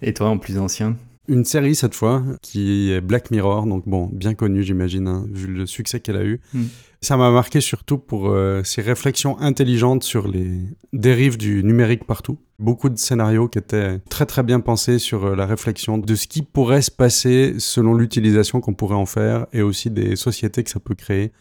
Et 0.00 0.14
toi, 0.14 0.28
en 0.28 0.38
plus 0.38 0.56
ancien? 0.56 0.96
Une 1.30 1.44
série 1.44 1.76
cette 1.76 1.94
fois 1.94 2.24
qui 2.42 2.90
est 2.90 3.00
Black 3.00 3.30
Mirror, 3.30 3.64
donc 3.66 3.88
bon, 3.88 4.10
bien 4.12 4.34
connue 4.34 4.62
j'imagine, 4.64 5.06
hein, 5.06 5.26
vu 5.30 5.46
le 5.46 5.64
succès 5.64 6.00
qu'elle 6.00 6.16
a 6.16 6.24
eu. 6.24 6.40
Mm. 6.52 6.64
Ça 7.02 7.16
m'a 7.16 7.30
marqué 7.30 7.60
surtout 7.60 7.96
pour 7.96 8.28
euh, 8.28 8.62
ses 8.64 8.82
réflexions 8.82 9.38
intelligentes 9.38 10.02
sur 10.02 10.28
les 10.28 10.58
dérives 10.92 11.38
du 11.38 11.64
numérique 11.64 12.04
partout. 12.04 12.38
Beaucoup 12.58 12.90
de 12.90 12.98
scénarios 12.98 13.48
qui 13.48 13.58
étaient 13.58 14.00
très 14.10 14.26
très 14.26 14.42
bien 14.42 14.60
pensés 14.60 14.98
sur 14.98 15.24
euh, 15.24 15.36
la 15.36 15.46
réflexion 15.46 15.96
de 15.96 16.14
ce 16.14 16.26
qui 16.26 16.42
pourrait 16.42 16.82
se 16.82 16.90
passer 16.90 17.54
selon 17.58 17.94
l'utilisation 17.94 18.60
qu'on 18.60 18.74
pourrait 18.74 18.96
en 18.96 19.06
faire 19.06 19.46
et 19.52 19.62
aussi 19.62 19.88
des 19.88 20.16
sociétés 20.16 20.64
que 20.64 20.70
ça 20.70 20.80
peut 20.80 20.96
créer. 20.96 21.32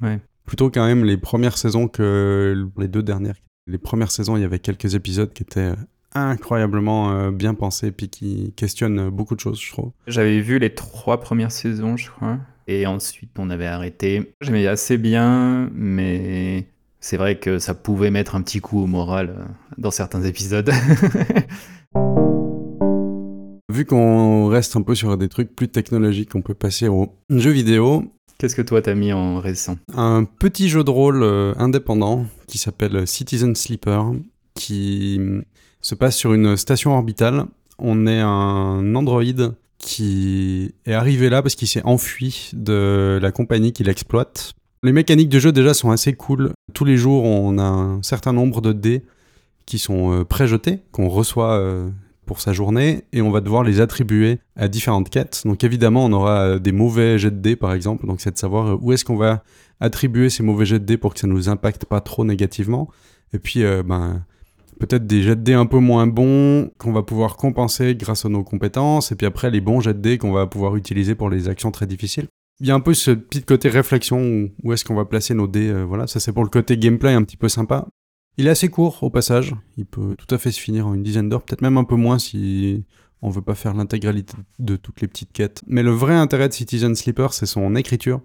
Ouais. 0.00 0.18
Plutôt 0.46 0.70
quand 0.70 0.86
même 0.86 1.04
les 1.04 1.16
premières 1.16 1.58
saisons 1.58 1.88
que 1.88 2.68
les 2.78 2.88
deux 2.88 3.02
dernières. 3.02 3.36
Les 3.66 3.78
premières 3.78 4.10
saisons, 4.10 4.36
il 4.36 4.40
y 4.40 4.44
avait 4.44 4.58
quelques 4.58 4.94
épisodes 4.94 5.32
qui 5.32 5.42
étaient 5.42 5.72
incroyablement 6.14 7.12
euh, 7.12 7.30
bien 7.30 7.54
pensé 7.54 7.92
puis 7.92 8.08
qui 8.08 8.52
questionne 8.56 9.10
beaucoup 9.10 9.34
de 9.34 9.40
choses, 9.40 9.60
je 9.60 9.72
trouve. 9.72 9.92
J'avais 10.06 10.40
vu 10.40 10.58
les 10.58 10.74
trois 10.74 11.20
premières 11.20 11.52
saisons, 11.52 11.96
je 11.96 12.10
crois, 12.10 12.38
et 12.66 12.86
ensuite 12.86 13.30
on 13.38 13.50
avait 13.50 13.66
arrêté. 13.66 14.34
J'aimais 14.40 14.66
assez 14.66 14.98
bien, 14.98 15.70
mais 15.74 16.66
c'est 17.00 17.16
vrai 17.16 17.38
que 17.38 17.58
ça 17.58 17.74
pouvait 17.74 18.10
mettre 18.10 18.36
un 18.36 18.42
petit 18.42 18.60
coup 18.60 18.80
au 18.80 18.86
moral 18.86 19.34
euh, 19.36 19.44
dans 19.78 19.90
certains 19.90 20.22
épisodes. 20.22 20.70
Vu 23.72 23.86
qu'on 23.86 24.48
reste 24.48 24.76
un 24.76 24.82
peu 24.82 24.94
sur 24.94 25.16
des 25.16 25.28
trucs 25.28 25.56
plus 25.56 25.68
technologiques, 25.68 26.34
on 26.34 26.42
peut 26.42 26.54
passer 26.54 26.88
au 26.88 27.14
jeu 27.30 27.50
vidéo. 27.50 28.04
Qu'est-ce 28.38 28.54
que 28.54 28.62
toi 28.62 28.82
t'as 28.82 28.94
mis 28.94 29.12
en 29.12 29.38
récent? 29.38 29.78
Un 29.96 30.24
petit 30.24 30.68
jeu 30.68 30.84
de 30.84 30.90
rôle 30.90 31.22
euh, 31.22 31.54
indépendant 31.56 32.26
qui 32.46 32.58
s'appelle 32.58 33.06
Citizen 33.06 33.54
Sleeper, 33.54 34.12
se 34.70 35.94
passe 35.94 36.16
sur 36.16 36.32
une 36.34 36.56
station 36.56 36.92
orbitale. 36.96 37.46
On 37.78 38.06
est 38.06 38.20
un 38.20 38.94
androïde 38.94 39.54
qui 39.78 40.72
est 40.86 40.94
arrivé 40.94 41.28
là 41.28 41.42
parce 41.42 41.56
qu'il 41.56 41.68
s'est 41.68 41.82
enfui 41.84 42.50
de 42.54 43.18
la 43.20 43.32
compagnie 43.32 43.72
qui 43.72 43.82
l'exploite. 43.82 44.54
Les 44.84 44.92
mécaniques 44.92 45.28
de 45.28 45.38
jeu 45.38 45.52
déjà 45.52 45.74
sont 45.74 45.90
assez 45.90 46.12
cool. 46.12 46.52
Tous 46.72 46.84
les 46.84 46.96
jours, 46.96 47.24
on 47.24 47.58
a 47.58 47.62
un 47.62 48.02
certain 48.02 48.32
nombre 48.32 48.60
de 48.60 48.72
dés 48.72 49.02
qui 49.66 49.78
sont 49.78 50.12
euh, 50.12 50.24
préjetés, 50.24 50.80
qu'on 50.90 51.08
reçoit 51.08 51.52
euh, 51.52 51.88
pour 52.26 52.40
sa 52.40 52.52
journée, 52.52 53.04
et 53.12 53.22
on 53.22 53.30
va 53.30 53.40
devoir 53.40 53.62
les 53.62 53.80
attribuer 53.80 54.38
à 54.56 54.68
différentes 54.68 55.08
quêtes. 55.08 55.42
Donc 55.44 55.62
évidemment, 55.62 56.04
on 56.04 56.12
aura 56.12 56.58
des 56.58 56.72
mauvais 56.72 57.18
jets 57.18 57.30
de 57.30 57.36
dés, 57.36 57.56
par 57.56 57.72
exemple, 57.74 58.06
donc 58.06 58.20
c'est 58.20 58.32
de 58.32 58.38
savoir 58.38 58.72
euh, 58.72 58.78
où 58.80 58.92
est-ce 58.92 59.04
qu'on 59.04 59.16
va 59.16 59.44
attribuer 59.80 60.30
ces 60.30 60.42
mauvais 60.42 60.64
jets 60.64 60.80
de 60.80 60.84
dés 60.84 60.96
pour 60.96 61.14
que 61.14 61.20
ça 61.20 61.26
ne 61.26 61.32
nous 61.32 61.48
impacte 61.48 61.84
pas 61.84 62.00
trop 62.00 62.24
négativement. 62.24 62.88
Et 63.32 63.38
puis, 63.38 63.62
ben, 63.84 64.24
peut-être 64.86 65.06
des 65.06 65.22
jets 65.22 65.36
de 65.36 65.42
dés 65.42 65.54
un 65.54 65.66
peu 65.66 65.78
moins 65.78 66.08
bons 66.08 66.72
qu'on 66.78 66.92
va 66.92 67.04
pouvoir 67.04 67.36
compenser 67.36 67.94
grâce 67.94 68.24
à 68.24 68.28
nos 68.28 68.42
compétences, 68.42 69.12
et 69.12 69.14
puis 69.14 69.26
après 69.26 69.48
les 69.48 69.60
bons 69.60 69.80
jets 69.80 69.94
de 69.94 70.00
dés 70.00 70.18
qu'on 70.18 70.32
va 70.32 70.48
pouvoir 70.48 70.74
utiliser 70.74 71.14
pour 71.14 71.30
les 71.30 71.48
actions 71.48 71.70
très 71.70 71.86
difficiles. 71.86 72.26
Il 72.58 72.66
y 72.66 72.72
a 72.72 72.74
un 72.74 72.80
peu 72.80 72.92
ce 72.92 73.12
petit 73.12 73.44
côté 73.44 73.68
réflexion, 73.68 74.50
où, 74.64 74.72
est-ce 74.72 74.84
qu'on 74.84 74.96
va 74.96 75.04
placer 75.04 75.34
nos 75.34 75.46
dés, 75.46 75.68
euh, 75.68 75.84
voilà, 75.84 76.08
ça 76.08 76.18
c'est 76.18 76.32
pour 76.32 76.42
le 76.42 76.50
côté 76.50 76.76
gameplay 76.76 77.12
un 77.12 77.22
petit 77.22 77.36
peu 77.36 77.48
sympa. 77.48 77.86
Il 78.38 78.48
est 78.48 78.50
assez 78.50 78.70
court 78.70 79.04
au 79.04 79.10
passage, 79.10 79.54
il 79.76 79.86
peut 79.86 80.16
tout 80.16 80.34
à 80.34 80.38
fait 80.38 80.50
se 80.50 80.60
finir 80.60 80.88
en 80.88 80.94
une 80.94 81.04
dizaine 81.04 81.28
d'heures, 81.28 81.44
peut-être 81.44 81.62
même 81.62 81.76
un 81.76 81.84
peu 81.84 81.96
moins 81.96 82.18
si 82.18 82.84
on 83.20 83.30
veut 83.30 83.42
pas 83.42 83.54
faire 83.54 83.74
l'intégralité 83.74 84.34
de 84.58 84.74
toutes 84.74 85.00
les 85.00 85.06
petites 85.06 85.32
quêtes. 85.32 85.62
Mais 85.68 85.84
le 85.84 85.92
vrai 85.92 86.14
intérêt 86.14 86.48
de 86.48 86.54
Citizen 86.54 86.96
Sleeper, 86.96 87.34
c'est 87.34 87.46
son 87.46 87.76
écriture. 87.76 88.20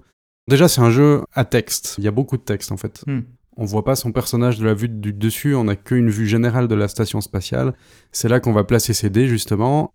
Déjà, 0.48 0.68
c'est 0.68 0.82
un 0.82 0.90
jeu 0.90 1.24
à 1.34 1.46
texte. 1.46 1.96
Il 2.00 2.06
y 2.06 2.08
a 2.08 2.12
beaucoup 2.12 2.38
de 2.38 2.42
texte 2.42 2.72
en 2.72 2.78
fait. 2.78 3.04
Hmm 3.06 3.22
on 3.58 3.66
voit 3.66 3.84
pas 3.84 3.96
son 3.96 4.12
personnage 4.12 4.60
de 4.60 4.66
la 4.66 4.74
vue 4.74 4.88
du 4.88 5.14
dessus, 5.14 5.56
on 5.56 5.66
n'a 5.66 5.76
qu'une 5.76 6.10
vue 6.10 6.28
générale 6.28 6.68
de 6.68 6.76
la 6.76 6.88
station 6.88 7.22
spatiale. 7.22 7.74
C'est 8.12 8.30
là 8.30 8.40
qu'on 8.40 8.54
va 8.54 8.64
placer 8.64 8.94
ses 8.94 9.10
dés, 9.10 9.28
justement. 9.28 9.94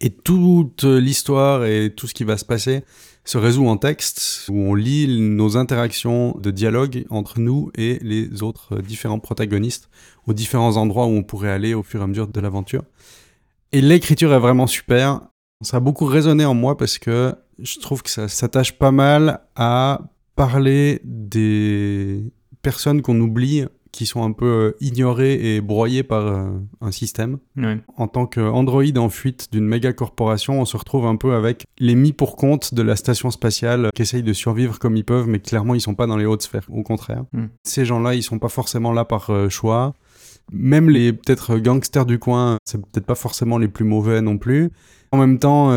Et 0.00 0.10
toute 0.10 0.84
l'histoire 0.84 1.64
et 1.64 1.92
tout 1.94 2.06
ce 2.06 2.14
qui 2.14 2.24
va 2.24 2.36
se 2.36 2.44
passer 2.44 2.84
se 3.24 3.36
résout 3.36 3.66
en 3.66 3.76
texte, 3.76 4.46
où 4.48 4.56
on 4.56 4.74
lit 4.74 5.20
nos 5.20 5.56
interactions 5.56 6.36
de 6.38 6.50
dialogue 6.50 7.04
entre 7.10 7.40
nous 7.40 7.70
et 7.76 7.98
les 8.00 8.42
autres 8.42 8.78
différents 8.80 9.18
protagonistes, 9.18 9.90
aux 10.26 10.32
différents 10.32 10.76
endroits 10.76 11.06
où 11.06 11.10
on 11.10 11.22
pourrait 11.22 11.50
aller 11.50 11.74
au 11.74 11.82
fur 11.82 12.00
et 12.00 12.04
à 12.04 12.06
mesure 12.06 12.28
de 12.28 12.40
l'aventure. 12.40 12.84
Et 13.72 13.80
l'écriture 13.80 14.32
est 14.32 14.38
vraiment 14.38 14.66
super. 14.66 15.20
Ça 15.62 15.78
a 15.78 15.80
beaucoup 15.80 16.06
résonné 16.06 16.44
en 16.44 16.54
moi 16.54 16.76
parce 16.76 16.98
que 16.98 17.34
je 17.58 17.78
trouve 17.80 18.02
que 18.02 18.10
ça 18.10 18.28
s'attache 18.28 18.78
pas 18.78 18.92
mal 18.92 19.40
à 19.56 20.00
parler 20.36 21.00
des 21.04 22.32
personnes 22.62 23.02
qu'on 23.02 23.20
oublie 23.20 23.64
qui 23.92 24.06
sont 24.06 24.22
un 24.22 24.32
peu 24.32 24.46
euh, 24.46 24.76
ignorées 24.80 25.56
et 25.56 25.60
broyées 25.60 26.02
par 26.02 26.26
euh, 26.26 26.50
un 26.80 26.90
système. 26.92 27.38
En 27.96 28.08
tant 28.08 28.26
qu'androïde 28.26 28.98
en 28.98 29.08
fuite 29.08 29.48
d'une 29.52 29.64
méga 29.64 29.92
corporation, 29.92 30.60
on 30.60 30.64
se 30.64 30.76
retrouve 30.76 31.06
un 31.06 31.16
peu 31.16 31.34
avec 31.34 31.64
les 31.78 31.94
mis 31.94 32.12
pour 32.12 32.36
compte 32.36 32.74
de 32.74 32.82
la 32.82 32.96
station 32.96 33.30
spatiale 33.30 33.90
qui 33.94 34.02
essayent 34.02 34.22
de 34.22 34.32
survivre 34.32 34.78
comme 34.78 34.96
ils 34.96 35.04
peuvent, 35.04 35.26
mais 35.26 35.40
clairement 35.40 35.74
ils 35.74 35.80
sont 35.80 35.94
pas 35.94 36.06
dans 36.06 36.16
les 36.16 36.26
hautes 36.26 36.42
sphères, 36.42 36.66
au 36.68 36.82
contraire. 36.82 37.24
Mm. 37.32 37.46
Ces 37.64 37.84
gens-là, 37.84 38.14
ils 38.14 38.22
sont 38.22 38.38
pas 38.38 38.48
forcément 38.48 38.92
là 38.92 39.04
par 39.04 39.30
euh, 39.30 39.48
choix. 39.48 39.94
Même 40.52 40.88
les 40.88 41.12
peut-être 41.12 41.58
gangsters 41.58 42.06
du 42.06 42.18
coin, 42.18 42.58
c'est 42.64 42.80
peut-être 42.80 43.06
pas 43.06 43.14
forcément 43.14 43.58
les 43.58 43.68
plus 43.68 43.84
mauvais 43.84 44.22
non 44.22 44.38
plus. 44.38 44.70
En 45.12 45.18
même 45.18 45.38
temps, 45.38 45.72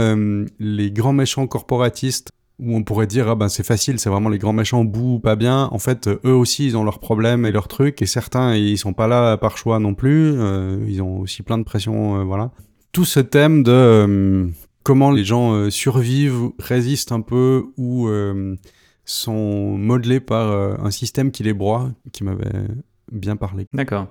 les 0.59 0.91
grands 0.91 1.13
méchants 1.13 1.47
corporatistes 1.47 2.31
où 2.61 2.75
on 2.75 2.83
pourrait 2.83 3.07
dire 3.07 3.27
ah 3.27 3.35
ben 3.35 3.49
c'est 3.49 3.65
facile, 3.65 3.99
c'est 3.99 4.09
vraiment 4.09 4.29
les 4.29 4.37
grands 4.37 4.53
méchants 4.53 4.85
bout 4.85 5.19
pas 5.19 5.35
bien. 5.35 5.67
En 5.71 5.79
fait, 5.79 6.07
euh, 6.07 6.19
eux 6.25 6.33
aussi 6.33 6.67
ils 6.67 6.77
ont 6.77 6.83
leurs 6.83 6.99
problèmes 6.99 7.45
et 7.45 7.51
leurs 7.51 7.67
trucs 7.67 8.01
et 8.01 8.05
certains 8.05 8.55
ils 8.55 8.77
sont 8.77 8.93
pas 8.93 9.07
là 9.07 9.35
par 9.37 9.57
choix 9.57 9.79
non 9.79 9.95
plus. 9.95 10.33
Euh, 10.37 10.77
ils 10.87 11.01
ont 11.01 11.19
aussi 11.19 11.41
plein 11.41 11.57
de 11.57 11.63
pression, 11.63 12.19
euh, 12.19 12.23
voilà. 12.23 12.51
Tout 12.91 13.05
ce 13.05 13.19
thème 13.19 13.63
de 13.63 14.49
comment 14.83 15.11
les 15.11 15.23
gens 15.23 15.69
survivent, 15.69 16.49
résistent 16.59 17.13
un 17.13 17.21
peu 17.21 17.67
ou 17.77 18.09
sont 19.05 19.77
modelés 19.77 20.19
par 20.19 20.51
un 20.51 20.91
système 20.91 21.31
qui 21.31 21.43
les 21.43 21.53
broie, 21.53 21.91
qui 22.11 22.25
m'avait 22.25 22.67
bien 23.09 23.37
parlé. 23.37 23.65
D'accord. 23.71 24.07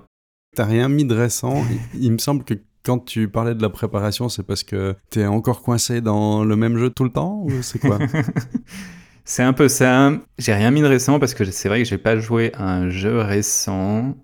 T'as 0.55 0.65
rien 0.65 0.89
mis 0.89 1.05
de 1.05 1.13
récent. 1.13 1.63
Il 1.99 2.11
me 2.11 2.17
semble 2.17 2.43
que 2.43 2.55
quand 2.83 2.99
tu 2.99 3.27
parlais 3.29 3.55
de 3.55 3.61
la 3.61 3.69
préparation, 3.69 4.29
c'est 4.29 4.43
parce 4.43 4.63
que 4.63 4.95
tu 5.09 5.19
es 5.19 5.25
encore 5.25 5.61
coincé 5.61 6.01
dans 6.01 6.43
le 6.43 6.55
même 6.55 6.77
jeu 6.77 6.89
tout 6.89 7.03
le 7.03 7.11
temps 7.11 7.41
ou 7.43 7.61
c'est 7.61 7.79
quoi 7.79 7.99
C'est 9.25 9.43
un 9.43 9.53
peu 9.53 9.69
ça. 9.69 10.13
J'ai 10.39 10.53
rien 10.53 10.71
mis 10.71 10.81
de 10.81 10.87
récent 10.87 11.19
parce 11.19 11.33
que 11.33 11.45
c'est 11.45 11.69
vrai 11.69 11.83
que 11.83 11.87
j'ai 11.87 11.97
pas 11.97 12.17
joué 12.17 12.51
à 12.55 12.73
un 12.73 12.89
jeu 12.89 13.19
récent 13.19 14.15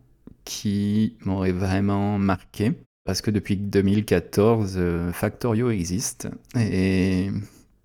qui 0.43 1.17
m'aurait 1.24 1.52
vraiment 1.52 2.17
marqué. 2.17 2.74
Parce 3.06 3.22
que 3.22 3.32
depuis 3.32 3.56
2014, 3.56 4.74
euh, 4.78 5.13
Factorio 5.13 5.70
existe. 5.70 6.28
Et 6.60 7.30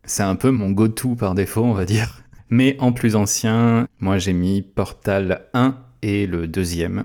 c'est 0.04 0.24
un 0.24 0.35
peu 0.35 0.50
mon 0.50 0.70
go-to 0.70 1.14
par 1.14 1.35
défaut, 1.35 1.62
on 1.64 1.74
va 1.74 1.85
dire. 1.85 2.22
Mais 2.50 2.76
en 2.80 2.92
plus 2.92 3.14
ancien, 3.14 3.87
moi 4.00 4.18
j'ai 4.18 4.32
mis 4.32 4.62
Portal 4.62 5.46
1 5.54 5.76
et 6.02 6.26
le 6.26 6.48
deuxième. 6.48 7.04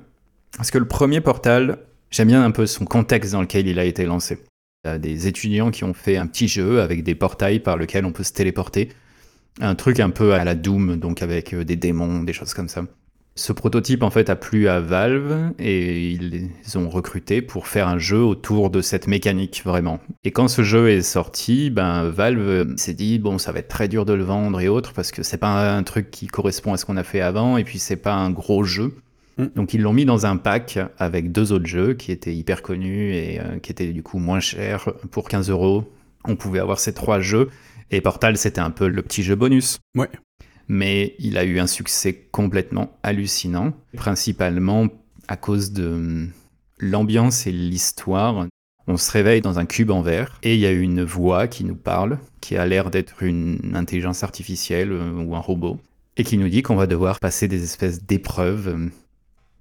Parce 0.55 0.71
que 0.71 0.77
le 0.79 0.87
premier 0.87 1.21
Portal, 1.21 1.77
J'aime 2.09 2.29
bien 2.29 2.43
un 2.43 2.51
peu 2.51 2.65
son 2.65 2.85
contexte 2.85 3.33
dans 3.33 3.41
lequel 3.41 3.67
il 3.67 3.79
a 3.79 3.85
été 3.85 4.05
lancé. 4.05 4.39
Il 4.85 4.87
y 4.87 4.91
a 4.91 4.97
des 4.97 5.27
étudiants 5.27 5.71
qui 5.71 5.83
ont 5.83 5.93
fait 5.93 6.17
un 6.17 6.27
petit 6.27 6.47
jeu 6.47 6.81
avec 6.81 7.03
des 7.03 7.15
portails 7.15 7.59
par 7.59 7.77
lesquels 7.77 8.05
on 8.05 8.11
peut 8.11 8.23
se 8.23 8.33
téléporter. 8.33 8.89
Un 9.59 9.75
truc 9.75 9.99
un 9.99 10.09
peu 10.09 10.33
à 10.33 10.43
la 10.43 10.55
Doom, 10.55 10.97
donc 10.97 11.21
avec 11.21 11.53
euh, 11.53 11.65
des 11.65 11.75
démons, 11.75 12.23
des 12.23 12.33
choses 12.33 12.53
comme 12.53 12.69
ça. 12.69 12.83
Ce 13.37 13.53
prototype 13.53 14.01
en 14.01 14.09
fait 14.09 14.31
a 14.31 14.35
plu 14.35 14.67
à 14.67 14.79
Valve 14.79 15.51
et 15.59 16.09
ils 16.09 16.49
ont 16.75 16.89
recrutés 16.89 17.43
pour 17.43 17.67
faire 17.67 17.87
un 17.87 17.99
jeu 17.99 18.19
autour 18.19 18.71
de 18.71 18.81
cette 18.81 19.05
mécanique 19.05 19.61
vraiment. 19.63 19.99
Et 20.23 20.31
quand 20.31 20.47
ce 20.47 20.63
jeu 20.63 20.89
est 20.89 21.03
sorti, 21.03 21.69
ben 21.69 22.09
Valve 22.09 22.75
s'est 22.77 22.95
dit 22.95 23.19
bon 23.19 23.37
ça 23.37 23.51
va 23.51 23.59
être 23.59 23.67
très 23.67 23.87
dur 23.87 24.05
de 24.05 24.13
le 24.13 24.23
vendre 24.23 24.59
et 24.59 24.69
autres 24.69 24.91
parce 24.93 25.11
que 25.11 25.21
c'est 25.21 25.37
pas 25.37 25.71
un 25.71 25.83
truc 25.83 26.09
qui 26.09 26.25
correspond 26.25 26.73
à 26.73 26.77
ce 26.77 26.85
qu'on 26.85 26.97
a 26.97 27.03
fait 27.03 27.21
avant 27.21 27.57
et 27.57 27.63
puis 27.63 27.77
c'est 27.77 27.95
pas 27.95 28.15
un 28.15 28.31
gros 28.31 28.63
jeu. 28.63 28.95
Mm. 29.37 29.45
Donc 29.55 29.73
ils 29.73 29.81
l'ont 29.81 29.93
mis 29.93 30.05
dans 30.05 30.25
un 30.25 30.37
pack 30.37 30.79
avec 30.97 31.31
deux 31.31 31.51
autres 31.51 31.65
jeux 31.65 31.93
qui 31.93 32.11
étaient 32.11 32.35
hyper 32.35 32.61
connus 32.61 33.13
et 33.13 33.39
euh, 33.39 33.59
qui 33.59 33.71
étaient 33.71 33.93
du 33.93 34.03
coup 34.03 34.19
moins 34.19 34.39
chers. 34.39 34.93
Pour 35.11 35.29
15 35.29 35.49
euros, 35.49 35.91
on 36.25 36.35
pouvait 36.35 36.59
avoir 36.59 36.79
ces 36.79 36.93
trois 36.93 37.19
jeux. 37.19 37.49
Et 37.91 38.01
Portal, 38.01 38.37
c'était 38.37 38.61
un 38.61 38.71
peu 38.71 38.87
le 38.87 39.01
petit 39.01 39.23
jeu 39.23 39.35
bonus. 39.35 39.79
Ouais. 39.95 40.09
Mais 40.67 41.15
il 41.19 41.37
a 41.37 41.45
eu 41.45 41.59
un 41.59 41.67
succès 41.67 42.27
complètement 42.31 42.97
hallucinant, 43.03 43.73
principalement 43.95 44.87
à 45.29 45.37
cause 45.37 45.71
de 45.71 45.87
hum, 45.87 46.31
l'ambiance 46.79 47.47
et 47.47 47.51
l'histoire. 47.51 48.47
On 48.87 48.97
se 48.97 49.11
réveille 49.11 49.41
dans 49.41 49.59
un 49.59 49.65
cube 49.65 49.91
en 49.91 50.01
verre 50.01 50.39
et 50.43 50.55
il 50.55 50.59
y 50.59 50.65
a 50.65 50.71
une 50.71 51.03
voix 51.03 51.47
qui 51.47 51.63
nous 51.63 51.75
parle, 51.75 52.19
qui 52.41 52.55
a 52.55 52.65
l'air 52.65 52.89
d'être 52.89 53.23
une 53.23 53.75
intelligence 53.75 54.23
artificielle 54.23 54.91
euh, 54.91 55.11
ou 55.13 55.35
un 55.35 55.39
robot, 55.39 55.79
et 56.15 56.23
qui 56.23 56.37
nous 56.37 56.49
dit 56.49 56.63
qu'on 56.63 56.75
va 56.75 56.87
devoir 56.87 57.19
passer 57.19 57.47
des 57.47 57.63
espèces 57.63 58.03
d'épreuves 58.03 58.67
hum, 58.67 58.91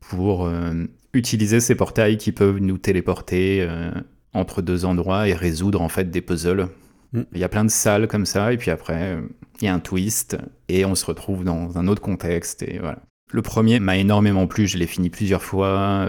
pour 0.09 0.47
euh, 0.47 0.85
utiliser 1.13 1.61
ces 1.61 1.75
portails 1.75 2.19
qui 2.19 2.33
peuvent 2.33 2.59
nous 2.59 2.79
téléporter 2.79 3.59
euh, 3.63 3.91
entre 4.33 4.63
deux 4.63 4.85
endroits 4.85 5.29
et 5.29 5.35
résoudre 5.35 5.81
en 5.81 5.89
fait 5.89 6.11
des 6.11 6.21
puzzles. 6.21 6.69
Mm. 7.13 7.23
Il 7.33 7.39
y 7.39 7.45
a 7.45 7.49
plein 7.49 7.65
de 7.65 7.71
salles 7.71 8.09
comme 8.09 8.27
ça, 8.27 8.53
et 8.53 8.57
puis 8.57 8.71
après, 8.71 9.17
euh, 9.17 9.21
il 9.61 9.65
y 9.65 9.69
a 9.69 9.75
un 9.75 9.81
twist, 9.81 10.37
et 10.69 10.85
on 10.85 10.95
se 10.95 11.05
retrouve 11.07 11.45
dans 11.45 11.79
un 11.79 11.89
autre 11.89 12.03
contexte, 12.03 12.63
et 12.63 12.79
voilà. 12.79 12.99
Le 13.33 13.43
premier 13.43 13.81
m'a 13.81 13.97
énormément 13.97 14.47
plu, 14.47 14.67
je 14.67 14.79
l'ai 14.79 14.87
fini 14.87 15.11
plusieurs 15.11 15.43
fois, 15.43 16.07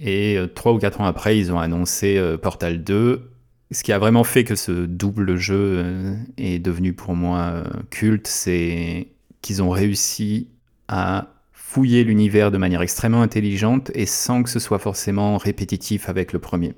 et 0.00 0.36
trois 0.56 0.72
ou 0.72 0.78
quatre 0.78 1.00
ans 1.00 1.06
après, 1.06 1.38
ils 1.38 1.52
ont 1.52 1.60
annoncé 1.60 2.20
Portal 2.42 2.82
2. 2.82 3.30
Ce 3.70 3.84
qui 3.84 3.92
a 3.92 4.00
vraiment 4.00 4.24
fait 4.24 4.42
que 4.42 4.56
ce 4.56 4.72
double 4.72 5.36
jeu 5.36 6.16
est 6.38 6.58
devenu 6.58 6.92
pour 6.92 7.14
moi 7.14 7.62
culte, 7.90 8.26
c'est 8.26 9.06
qu'ils 9.42 9.62
ont 9.62 9.70
réussi 9.70 10.48
à 10.88 11.35
fouiller 11.76 12.04
l'univers 12.04 12.50
de 12.50 12.56
manière 12.56 12.80
extrêmement 12.80 13.20
intelligente 13.20 13.90
et 13.94 14.06
sans 14.06 14.42
que 14.42 14.48
ce 14.48 14.58
soit 14.58 14.78
forcément 14.78 15.36
répétitif 15.36 16.08
avec 16.08 16.32
le 16.32 16.38
premier. 16.38 16.72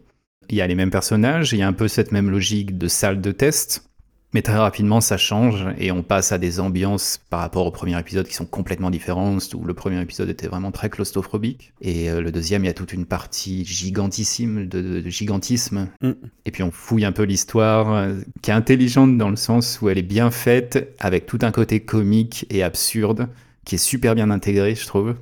Il 0.51 0.57
y 0.57 0.61
a 0.61 0.67
les 0.67 0.75
mêmes 0.75 0.91
personnages, 0.91 1.53
il 1.53 1.61
y 1.61 1.63
a 1.63 1.69
un 1.69 1.73
peu 1.73 1.87
cette 1.87 2.11
même 2.11 2.31
logique 2.31 2.77
de 2.77 2.89
salle 2.89 3.21
de 3.21 3.31
test, 3.31 3.89
mais 4.35 4.43
très 4.43 4.57
rapidement 4.57 5.01
ça 5.01 5.17
change 5.17 5.67
et 5.79 5.93
on 5.93 6.03
passe 6.03 6.33
à 6.33 6.39
des 6.39 6.59
ambiances 6.59 7.21
par 7.31 7.39
rapport 7.39 7.65
au 7.65 7.71
premier 7.71 7.97
épisode 7.97 8.27
qui 8.27 8.35
sont 8.35 8.45
complètement 8.45 8.91
différentes, 8.91 9.55
où 9.55 9.65
le 9.65 9.73
premier 9.73 10.03
épisode 10.03 10.31
était 10.31 10.49
vraiment 10.49 10.73
très 10.73 10.91
claustrophobique, 10.91 11.73
et 11.81 12.11
euh, 12.11 12.21
le 12.21 12.33
deuxième 12.33 12.65
il 12.65 12.67
y 12.67 12.71
a 12.71 12.75
toute 12.75 12.93
une 12.93 13.07
partie 13.07 13.65
gigantissime 13.65 14.67
de, 14.67 14.83
de 15.01 15.09
gigantisme, 15.09 15.87
Mm. 16.03 16.11
et 16.45 16.51
puis 16.51 16.65
on 16.65 16.73
fouille 16.73 17.05
un 17.05 17.13
peu 17.13 17.23
l'histoire, 17.23 17.93
euh, 17.93 18.15
qui 18.43 18.51
est 18.51 18.55
intelligente 18.55 19.17
dans 19.17 19.31
le 19.31 19.37
sens 19.37 19.79
où 19.81 19.91
elle 19.91 19.99
est 19.99 20.03
bien 20.03 20.33
faite, 20.33 20.93
avec 20.99 21.27
tout 21.27 21.39
un 21.43 21.53
côté 21.53 21.79
comique 21.79 22.47
et 22.51 22.65
absurde, 22.65 23.29
qui 23.69 23.75
est 23.75 23.79
super 23.79 24.15
bien 24.15 24.31
intégré 24.31 24.75
je 24.75 24.87
trouve. 24.87 25.15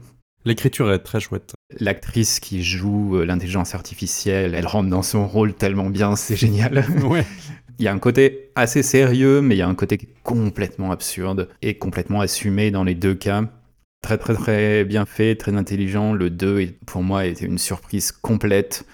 L'écriture 0.44 0.92
est 0.92 1.00
très 1.00 1.18
chouette. 1.18 1.54
L'actrice 1.80 2.38
qui 2.38 2.62
joue 2.62 3.16
euh, 3.16 3.26
l'intelligence 3.26 3.74
artificielle, 3.74 4.54
elle 4.54 4.66
rentre 4.68 4.88
dans 4.88 5.02
son 5.02 5.26
rôle 5.26 5.52
tellement 5.52 5.90
bien, 5.90 6.14
c'est 6.14 6.36
génial. 6.36 6.86
ouais. 7.02 7.26
Il 7.80 7.84
y 7.84 7.88
a 7.88 7.92
un 7.92 7.98
côté 7.98 8.52
assez 8.54 8.84
sérieux, 8.84 9.40
mais 9.40 9.56
il 9.56 9.58
y 9.58 9.62
a 9.62 9.68
un 9.68 9.74
côté 9.74 9.98
complètement 10.22 10.92
absurde 10.92 11.48
et 11.60 11.74
complètement 11.76 12.20
assumé 12.20 12.70
dans 12.70 12.84
les 12.84 12.94
deux 12.94 13.16
cas. 13.16 13.42
Très 14.00 14.16
très 14.16 14.34
très 14.34 14.84
bien 14.84 15.04
fait, 15.06 15.34
très 15.34 15.56
intelligent. 15.56 16.12
Le 16.12 16.30
2, 16.30 16.60
est- 16.60 16.78
pour 16.86 17.02
moi, 17.02 17.26
était 17.26 17.46
une 17.46 17.58
surprise 17.58 18.12
complète. 18.12 18.86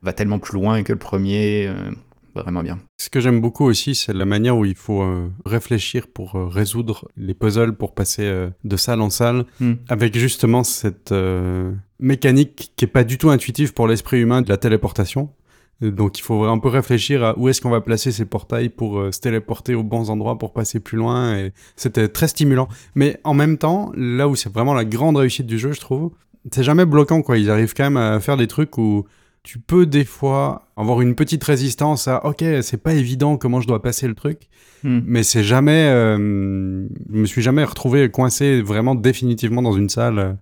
Va 0.00 0.14
tellement 0.14 0.38
plus 0.38 0.54
loin 0.54 0.82
que 0.82 0.94
le 0.94 0.98
premier. 0.98 1.70
Vraiment 2.42 2.62
bien. 2.62 2.78
Ce 2.98 3.10
que 3.10 3.20
j'aime 3.20 3.40
beaucoup 3.40 3.64
aussi, 3.64 3.94
c'est 3.94 4.12
la 4.12 4.24
manière 4.24 4.56
où 4.56 4.64
il 4.64 4.74
faut 4.74 5.02
euh, 5.02 5.28
réfléchir 5.44 6.06
pour 6.08 6.36
euh, 6.36 6.46
résoudre 6.46 7.08
les 7.16 7.34
puzzles, 7.34 7.74
pour 7.74 7.94
passer 7.94 8.24
euh, 8.24 8.50
de 8.64 8.76
salle 8.76 9.00
en 9.00 9.10
salle, 9.10 9.44
Hmm. 9.60 9.74
avec 9.88 10.16
justement 10.16 10.64
cette 10.64 11.14
mécanique 12.00 12.72
qui 12.76 12.84
est 12.84 12.88
pas 12.88 13.04
du 13.04 13.18
tout 13.18 13.30
intuitive 13.30 13.72
pour 13.72 13.86
l'esprit 13.86 14.20
humain 14.20 14.42
de 14.42 14.48
la 14.48 14.56
téléportation. 14.56 15.30
Donc 15.80 16.18
il 16.18 16.22
faut 16.22 16.44
un 16.44 16.58
peu 16.58 16.68
réfléchir 16.68 17.24
à 17.24 17.38
où 17.38 17.48
est-ce 17.48 17.60
qu'on 17.60 17.70
va 17.70 17.80
placer 17.80 18.12
ces 18.12 18.24
portails 18.24 18.68
pour 18.68 18.98
euh, 18.98 19.12
se 19.12 19.20
téléporter 19.20 19.74
aux 19.74 19.82
bons 19.82 20.10
endroits 20.10 20.38
pour 20.38 20.52
passer 20.52 20.80
plus 20.80 20.96
loin. 20.96 21.36
Et 21.36 21.52
c'était 21.76 22.08
très 22.08 22.28
stimulant. 22.28 22.68
Mais 22.94 23.20
en 23.24 23.34
même 23.34 23.58
temps, 23.58 23.92
là 23.96 24.28
où 24.28 24.36
c'est 24.36 24.52
vraiment 24.52 24.74
la 24.74 24.84
grande 24.84 25.16
réussite 25.16 25.46
du 25.46 25.58
jeu, 25.58 25.72
je 25.72 25.80
trouve, 25.80 26.12
c'est 26.52 26.62
jamais 26.62 26.86
bloquant 26.86 27.22
quoi. 27.22 27.38
Ils 27.38 27.50
arrivent 27.50 27.74
quand 27.74 27.84
même 27.84 27.96
à 27.96 28.20
faire 28.20 28.36
des 28.36 28.46
trucs 28.46 28.78
où 28.78 29.04
tu 29.44 29.60
peux 29.60 29.86
des 29.86 30.04
fois 30.04 30.66
avoir 30.76 31.00
une 31.02 31.14
petite 31.14 31.44
résistance 31.44 32.08
à 32.08 32.24
ok 32.26 32.42
c'est 32.62 32.82
pas 32.82 32.94
évident 32.94 33.36
comment 33.36 33.60
je 33.60 33.68
dois 33.68 33.80
passer 33.82 34.08
le 34.08 34.14
truc 34.14 34.48
Hmm. 34.82 35.00
mais 35.06 35.22
c'est 35.22 35.42
jamais 35.44 35.86
euh, 35.88 36.86
je 37.10 37.16
me 37.18 37.24
suis 37.24 37.40
jamais 37.40 37.64
retrouvé 37.64 38.10
coincé 38.10 38.60
vraiment 38.60 38.94
définitivement 38.94 39.62
dans 39.62 39.72
une 39.72 39.88
salle 39.88 40.18
euh, 40.18 40.32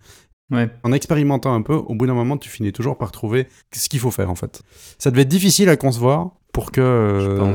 Ouais. 0.51 0.69
en 0.83 0.93
expérimentant 0.93 1.55
un 1.55 1.62
peu 1.62 1.75
au 1.75 1.95
bout 1.95 2.07
d'un 2.07 2.15
moment 2.15 2.37
tu 2.37 2.51
finis 2.51 2.73
toujours 2.73 2.99
par 2.99 3.11
trouver 3.12 3.47
ce 3.73 3.88
qu'il 3.88 4.01
faut 4.01 4.11
faire 4.11 4.31
en 4.31 4.35
fait 4.35 4.62
ça 4.99 5.11
devait 5.11 5.23
être 5.23 5.29
difficile 5.29 5.69
à 5.69 5.77
concevoir 5.77 6.33
pour 6.53 6.73
que 6.73 6.81
euh, 6.81 7.55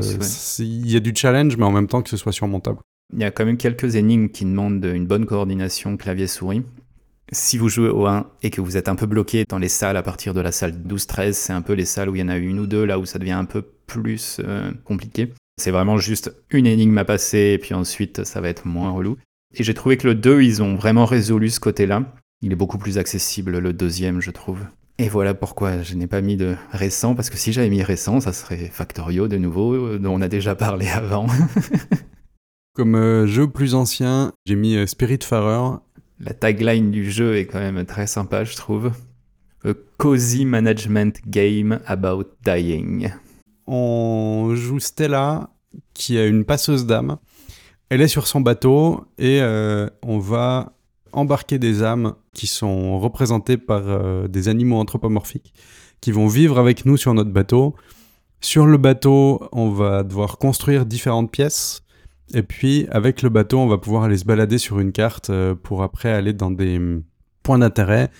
il 0.60 0.90
y 0.90 0.96
ait 0.96 1.00
du 1.00 1.12
challenge 1.14 1.56
mais 1.58 1.64
en 1.64 1.70
même 1.72 1.86
temps 1.88 2.00
que 2.02 2.08
ce 2.10 2.16
soit 2.16 2.32
surmontable 2.32 2.78
Il 3.12 3.20
y 3.20 3.24
a 3.24 3.30
quand 3.30 3.44
même 3.44 3.56
quelques 3.58 3.94
énigmes 3.94 4.28
qui 4.30 4.44
demandent 4.46 4.84
une 4.84 5.06
bonne 5.06 5.26
coordination 5.26 5.96
clavier-souris. 5.96 6.62
Si 7.30 7.58
vous 7.58 7.68
jouez 7.68 7.88
au 7.88 8.06
1 8.06 8.26
et 8.42 8.50
que 8.50 8.60
vous 8.60 8.76
êtes 8.76 8.88
un 8.88 8.94
peu 8.94 9.06
bloqué 9.06 9.44
dans 9.48 9.58
les 9.58 9.68
salles 9.68 9.96
à 9.96 10.02
partir 10.02 10.32
de 10.32 10.40
la 10.40 10.52
salle 10.52 10.72
12-13, 10.72 11.32
c'est 11.32 11.52
un 11.52 11.60
peu 11.60 11.74
les 11.74 11.84
salles 11.84 12.08
où 12.08 12.16
il 12.16 12.20
y 12.20 12.24
en 12.24 12.28
a 12.28 12.36
une 12.36 12.58
ou 12.58 12.66
deux, 12.66 12.84
là 12.84 12.98
où 12.98 13.04
ça 13.04 13.18
devient 13.18 13.32
un 13.32 13.44
peu 13.44 13.62
plus 13.86 14.40
euh, 14.42 14.70
compliqué. 14.84 15.32
C'est 15.58 15.70
vraiment 15.70 15.98
juste 15.98 16.32
une 16.50 16.66
énigme 16.66 16.96
à 16.96 17.04
passer 17.04 17.52
et 17.54 17.58
puis 17.58 17.74
ensuite 17.74 18.24
ça 18.24 18.40
va 18.40 18.48
être 18.48 18.66
moins 18.66 18.90
relou. 18.90 19.18
Et 19.54 19.62
j'ai 19.62 19.74
trouvé 19.74 19.96
que 19.96 20.06
le 20.06 20.14
2, 20.14 20.42
ils 20.42 20.62
ont 20.62 20.76
vraiment 20.76 21.04
résolu 21.04 21.50
ce 21.50 21.60
côté-là. 21.60 22.02
Il 22.40 22.52
est 22.52 22.56
beaucoup 22.56 22.78
plus 22.78 22.98
accessible, 22.98 23.58
le 23.58 23.72
deuxième, 23.72 24.20
je 24.20 24.30
trouve. 24.30 24.60
Et 24.98 25.08
voilà 25.08 25.34
pourquoi 25.34 25.82
je 25.82 25.94
n'ai 25.94 26.06
pas 26.06 26.20
mis 26.20 26.36
de 26.36 26.56
récent, 26.72 27.14
parce 27.14 27.30
que 27.30 27.36
si 27.36 27.52
j'avais 27.52 27.70
mis 27.70 27.82
récent, 27.82 28.20
ça 28.20 28.32
serait 28.32 28.68
Factorio 28.72 29.28
de 29.28 29.36
nouveau, 29.36 29.74
euh, 29.74 29.98
dont 29.98 30.14
on 30.14 30.20
a 30.20 30.28
déjà 30.28 30.54
parlé 30.54 30.88
avant. 30.94 31.26
comme 32.78 32.94
euh, 32.94 33.26
jeu 33.26 33.48
plus 33.48 33.74
ancien 33.74 34.32
j'ai 34.46 34.54
mis 34.54 34.76
euh, 34.76 34.86
Spiritfarer 34.86 35.78
La 36.20 36.34
tagline 36.34 36.90
du 36.90 37.10
jeu 37.10 37.36
est 37.36 37.46
quand 37.46 37.60
même 37.60 37.84
très 37.86 38.06
sympa, 38.06 38.44
je 38.44 38.56
trouve. 38.56 38.92
A 39.64 39.72
cozy 39.96 40.44
management 40.44 41.20
game 41.26 41.80
about 41.86 42.24
dying. 42.44 43.10
on 43.66 44.54
joue 44.54 44.80
Stella 44.80 45.50
qui 45.94 46.18
a 46.18 46.26
une 46.26 46.44
passeuse 46.44 46.86
d'âme. 46.86 47.18
Elle 47.90 48.00
est 48.00 48.08
sur 48.08 48.26
son 48.26 48.40
bateau 48.40 49.06
et 49.18 49.40
euh, 49.40 49.88
on 50.02 50.18
va 50.18 50.72
embarquer 51.12 51.58
des 51.58 51.82
âmes 51.82 52.14
qui 52.34 52.46
sont 52.46 52.98
représentées 52.98 53.56
par 53.56 53.82
euh, 53.84 54.28
des 54.28 54.48
animaux 54.48 54.76
anthropomorphiques 54.76 55.54
qui 56.00 56.12
vont 56.12 56.26
vivre 56.26 56.58
avec 56.58 56.84
nous 56.84 56.96
sur 56.96 57.14
notre 57.14 57.30
bateau. 57.30 57.74
Sur 58.40 58.66
le 58.66 58.76
bateau, 58.76 59.40
on 59.52 59.70
va 59.70 60.02
devoir 60.02 60.38
construire 60.38 60.86
différentes 60.86 61.30
pièces. 61.30 61.82
Et 62.34 62.42
puis, 62.42 62.86
avec 62.90 63.22
le 63.22 63.30
bateau, 63.30 63.58
on 63.58 63.66
va 63.66 63.78
pouvoir 63.78 64.04
aller 64.04 64.18
se 64.18 64.24
balader 64.24 64.58
sur 64.58 64.80
une 64.80 64.92
carte 64.92 65.30
euh, 65.30 65.54
pour 65.54 65.82
après 65.82 66.10
aller 66.10 66.32
dans 66.32 66.50
des 66.50 66.76
hum, 66.76 67.02
points 67.42 67.58
d'intérêt 67.58 68.10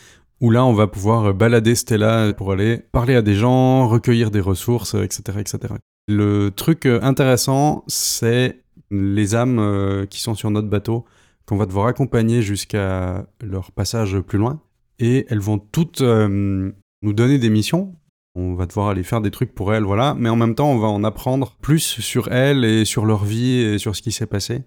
où 0.41 0.51
là, 0.51 0.65
on 0.65 0.73
va 0.73 0.87
pouvoir 0.87 1.27
euh, 1.27 1.33
balader 1.33 1.75
Stella 1.75 2.33
pour 2.33 2.53
aller 2.53 2.79
parler 2.93 3.17
à 3.17 3.23
des 3.23 3.35
gens, 3.35 3.89
recueillir 3.89 4.31
des 4.31 4.41
ressources, 4.41 4.95
euh, 4.95 5.03
etc., 5.03 5.39
etc. 5.41 5.75
Le 6.07 6.51
truc 6.51 6.87
intéressant, 6.87 7.85
c'est 7.87 8.63
les 8.91 9.35
âmes 9.35 10.07
qui 10.09 10.23
sont 10.23 10.35
sur 10.35 10.51
notre 10.51 10.69
bateau, 10.69 11.05
qu'on 11.45 11.59
va 11.59 11.67
devoir 11.67 11.87
accompagner 11.87 12.41
jusqu'à 12.41 13.27
leur 13.43 13.73
passage 13.73 14.19
plus 14.21 14.39
loin. 14.39 14.63
Et 14.99 15.27
elles 15.29 15.41
vont 15.41 15.59
toutes 15.59 16.01
nous 16.01 16.73
donner 17.13 17.37
des 17.37 17.51
missions. 17.51 17.95
On 18.39 18.55
va 18.55 18.67
devoir 18.67 18.89
aller 18.89 19.03
faire 19.03 19.21
des 19.21 19.31
trucs 19.31 19.55
pour 19.55 19.75
elles, 19.75 19.83
voilà. 19.83 20.15
Mais 20.17 20.29
en 20.29 20.37
même 20.37 20.55
temps, 20.55 20.71
on 20.71 20.79
va 20.79 20.87
en 20.87 21.03
apprendre 21.03 21.57
plus 21.61 22.01
sur 22.01 22.29
elles 22.33 22.65
et 22.65 22.85
sur 22.85 23.05
leur 23.05 23.25
vie 23.25 23.59
et 23.59 23.79
sur 23.79 23.97
ce 23.97 24.03
qui 24.03 24.13
s'est 24.13 24.27
passé. 24.27 24.63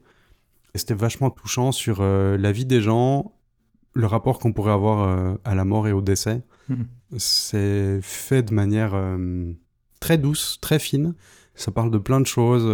Et 0.73 0.77
c'était 0.77 0.93
vachement 0.93 1.29
touchant 1.29 1.71
sur 1.71 1.99
euh, 2.01 2.37
la 2.37 2.51
vie 2.51 2.65
des 2.65 2.81
gens, 2.81 3.33
le 3.93 4.05
rapport 4.05 4.39
qu'on 4.39 4.53
pourrait 4.53 4.73
avoir 4.73 5.07
euh, 5.07 5.35
à 5.45 5.55
la 5.55 5.65
mort 5.65 5.87
et 5.87 5.91
au 5.93 6.01
décès. 6.01 6.41
Mhm. 6.69 6.87
C'est 7.17 7.99
fait 8.01 8.43
de 8.43 8.53
manière 8.53 8.91
euh, 8.93 9.53
très 9.99 10.17
douce, 10.17 10.57
très 10.61 10.79
fine. 10.79 11.15
Ça 11.55 11.71
parle 11.71 11.91
de 11.91 11.97
plein 11.97 12.19
de 12.19 12.27
choses 12.27 12.67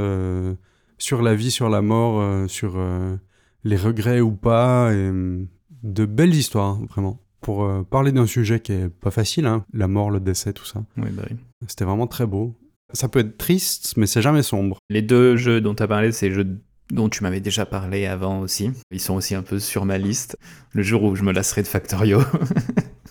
sur 0.97 1.21
la 1.21 1.35
vie, 1.35 1.51
sur 1.51 1.67
la 1.69 1.81
mort, 1.81 2.47
sur 2.47 2.79
les 3.63 3.75
regrets 3.75 4.21
ou 4.21 4.31
pas. 4.31 4.93
Et, 4.93 4.97
euh, 4.97 5.45
de 5.83 6.05
belles 6.05 6.33
histoires, 6.33 6.75
vraiment. 6.85 7.19
Pour 7.47 7.63
euh, 7.63 7.83
parler 7.83 8.11
d'un 8.11 8.25
sujet 8.25 8.59
qui 8.59 8.73
est 8.73 8.89
pas 8.89 9.09
facile, 9.09 9.45
hein, 9.45 9.63
la 9.71 9.87
mort, 9.87 10.11
le 10.11 10.19
décès, 10.19 10.51
tout 10.51 10.65
ça. 10.65 10.83
Oui, 10.97 11.07
bah 11.13 11.23
oui. 11.31 11.37
C'était 11.65 11.85
vraiment 11.85 12.05
très 12.05 12.25
beau. 12.25 12.53
Ça 12.91 13.07
peut 13.07 13.19
être 13.19 13.37
triste, 13.37 13.93
mais 13.95 14.05
c'est 14.05 14.21
jamais 14.21 14.43
sombre. 14.43 14.79
Les 14.89 15.01
deux 15.01 15.37
jeux 15.37 15.61
dont 15.61 15.73
tu 15.73 15.81
as 15.81 15.87
parlé, 15.87 16.11
c'est 16.11 16.27
les 16.27 16.35
jeux 16.35 16.59
dont 16.91 17.07
tu 17.07 17.23
m'avais 17.23 17.39
déjà 17.39 17.65
parlé 17.65 18.05
avant 18.05 18.41
aussi. 18.41 18.71
Ils 18.91 18.99
sont 18.99 19.13
aussi 19.13 19.33
un 19.33 19.43
peu 19.43 19.59
sur 19.59 19.85
ma 19.85 19.97
liste. 19.97 20.37
Le 20.73 20.83
jour 20.83 21.03
où 21.03 21.15
je 21.15 21.23
me 21.23 21.31
lasserai 21.31 21.61
de 21.61 21.67
Factorio. 21.67 22.19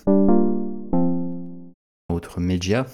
Autre 2.13 2.39
média, 2.39 2.85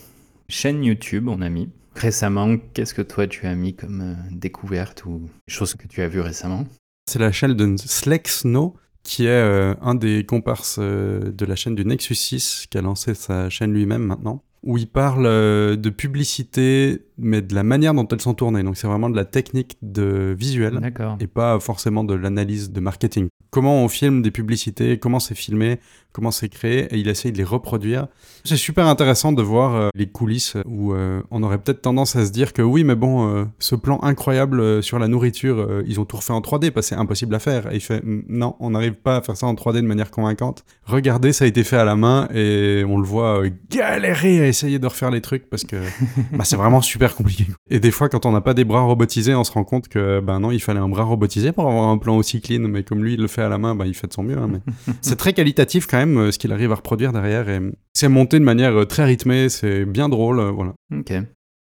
chaîne 0.47 0.81
YouTube, 0.81 1.27
on 1.27 1.41
a 1.41 1.49
mis. 1.49 1.67
Récemment, 1.93 2.55
qu'est-ce 2.73 2.93
que 2.93 3.01
toi 3.01 3.27
tu 3.27 3.47
as 3.47 3.55
mis 3.55 3.75
comme 3.75 3.99
euh, 3.99 4.15
découverte 4.31 5.03
ou 5.03 5.29
chose 5.49 5.75
que 5.75 5.89
tu 5.89 6.01
as 6.01 6.07
vu 6.07 6.21
récemment? 6.21 6.65
C'est 7.05 7.19
la 7.19 7.33
chaîne 7.33 7.53
de 7.53 7.75
Slexno, 7.75 8.77
qui 9.03 9.25
est 9.25 9.29
euh, 9.29 9.75
un 9.81 9.95
des 9.95 10.25
comparses 10.25 10.77
euh, 10.79 11.31
de 11.31 11.45
la 11.45 11.55
chaîne 11.55 11.75
du 11.75 11.85
Nexus 11.85 12.15
6, 12.15 12.67
qui 12.69 12.77
a 12.77 12.81
lancé 12.81 13.13
sa 13.13 13.49
chaîne 13.49 13.73
lui-même 13.73 14.03
maintenant, 14.03 14.43
où 14.63 14.77
il 14.77 14.87
parle 14.87 15.25
euh, 15.25 15.75
de 15.75 15.89
publicité, 15.89 17.05
mais 17.17 17.41
de 17.41 17.53
la 17.53 17.63
manière 17.63 17.93
dont 17.93 18.07
elles 18.07 18.21
sont 18.21 18.33
tournées. 18.33 18.63
Donc 18.63 18.77
c'est 18.77 18.87
vraiment 18.87 19.09
de 19.09 19.15
la 19.15 19.25
technique 19.25 19.77
de 19.81 20.33
visuel 20.37 20.79
D'accord. 20.79 21.17
et 21.19 21.27
pas 21.27 21.59
forcément 21.59 22.05
de 22.05 22.13
l'analyse 22.13 22.71
de 22.71 22.79
marketing. 22.79 23.27
Comment 23.53 23.83
on 23.83 23.87
filme 23.87 24.23
des 24.23 24.31
publicités, 24.31 24.97
comment 24.97 25.19
c'est 25.19 25.35
filmé, 25.35 25.79
comment 26.11 26.31
c'est 26.31 26.49
créé, 26.49 26.85
et 26.91 26.97
il 26.97 27.07
essaye 27.07 27.31
de 27.31 27.37
les 27.37 27.43
reproduire. 27.43 28.07
C'est 28.43 28.57
super 28.57 28.87
intéressant 28.87 29.31
de 29.31 29.43
voir 29.43 29.75
euh, 29.75 29.89
les 29.95 30.07
coulisses 30.07 30.57
où 30.65 30.93
euh, 30.93 31.21
on 31.29 31.43
aurait 31.43 31.59
peut-être 31.59 31.81
tendance 31.81 32.15
à 32.15 32.25
se 32.25 32.31
dire 32.31 32.51
que 32.53 32.63
oui, 32.63 32.83
mais 32.83 32.95
bon, 32.95 33.27
euh, 33.27 33.45
ce 33.59 33.75
plan 33.75 33.99
incroyable 34.01 34.81
sur 34.81 34.97
la 34.97 35.07
nourriture, 35.07 35.83
ils 35.85 35.99
ont 35.99 36.05
tout 36.05 36.17
refait 36.17 36.33
en 36.33 36.41
3D 36.41 36.71
parce 36.71 36.87
que 36.87 36.95
c'est 36.95 37.01
impossible 37.01 37.35
à 37.35 37.39
faire. 37.39 37.71
Et 37.71 37.75
il 37.75 37.81
fait 37.81 38.01
non, 38.03 38.55
on 38.59 38.71
n'arrive 38.71 38.93
pas 38.93 39.17
à 39.17 39.21
faire 39.21 39.37
ça 39.37 39.45
en 39.45 39.53
3D 39.53 39.75
de 39.75 39.81
manière 39.81 40.09
convaincante. 40.09 40.65
Regardez, 40.85 41.31
ça 41.31 41.45
a 41.45 41.47
été 41.47 41.63
fait 41.63 41.77
à 41.77 41.85
la 41.85 41.95
main 41.95 42.27
et 42.33 42.83
on 42.87 42.97
le 42.97 43.05
voit 43.05 43.43
galérer 43.69 44.41
à 44.41 44.47
essayer 44.47 44.79
de 44.79 44.87
refaire 44.87 45.11
les 45.11 45.21
trucs 45.21 45.47
parce 45.49 45.63
que 45.63 45.75
bah, 46.33 46.43
c'est 46.43 46.55
vraiment 46.55 46.81
super 46.81 47.15
compliqué. 47.15 47.45
Et 47.69 47.79
des 47.79 47.91
fois, 47.91 48.09
quand 48.09 48.25
on 48.25 48.31
n'a 48.31 48.41
pas 48.41 48.55
des 48.55 48.65
bras 48.65 48.81
robotisés, 48.81 49.35
on 49.35 49.43
se 49.43 49.51
rend 49.51 49.63
compte 49.63 49.87
que 49.87 50.19
ben 50.21 50.39
non, 50.39 50.51
il 50.51 50.59
fallait 50.59 50.79
un 50.79 50.89
bras 50.89 51.03
robotisé 51.03 51.51
pour 51.51 51.67
avoir 51.67 51.89
un 51.89 51.97
plan 51.99 52.17
aussi 52.17 52.41
clean, 52.41 52.61
mais 52.61 52.83
comme 52.83 53.03
lui, 53.03 53.13
il 53.13 53.21
le 53.21 53.27
fait 53.27 53.42
à 53.43 53.49
la 53.49 53.57
main, 53.57 53.75
ben, 53.75 53.85
il 53.85 53.93
fait 53.93 54.07
de 54.07 54.13
son 54.13 54.23
mieux. 54.23 54.37
Hein, 54.37 54.49
mais 54.51 54.59
c'est 55.01 55.15
très 55.15 55.33
qualitatif 55.33 55.87
quand 55.87 55.97
même 55.97 56.17
euh, 56.17 56.31
ce 56.31 56.39
qu'il 56.39 56.51
arrive 56.51 56.71
à 56.71 56.75
reproduire 56.75 57.13
derrière. 57.13 57.49
Et 57.49 57.59
c'est 57.93 58.09
monté 58.09 58.39
de 58.39 58.43
manière 58.43 58.75
euh, 58.75 58.85
très 58.85 59.05
rythmée, 59.05 59.49
c'est 59.49 59.85
bien 59.85 60.09
drôle, 60.09 60.39
euh, 60.39 60.51
voilà. 60.51 60.73
Ok. 60.91 61.13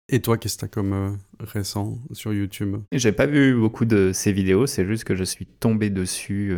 Et 0.09 0.21
toi, 0.21 0.37
qu'est-ce 0.37 0.57
que 0.57 0.61
t'as 0.61 0.67
comme 0.67 1.17
récent 1.39 1.97
sur 2.11 2.33
YouTube? 2.33 2.75
J'ai 2.91 3.13
pas 3.13 3.25
vu 3.25 3.55
beaucoup 3.55 3.85
de 3.85 4.11
ces 4.13 4.33
vidéos, 4.33 4.67
c'est 4.67 4.85
juste 4.85 5.05
que 5.05 5.15
je 5.15 5.23
suis 5.23 5.45
tombé 5.45 5.89
dessus 5.89 6.53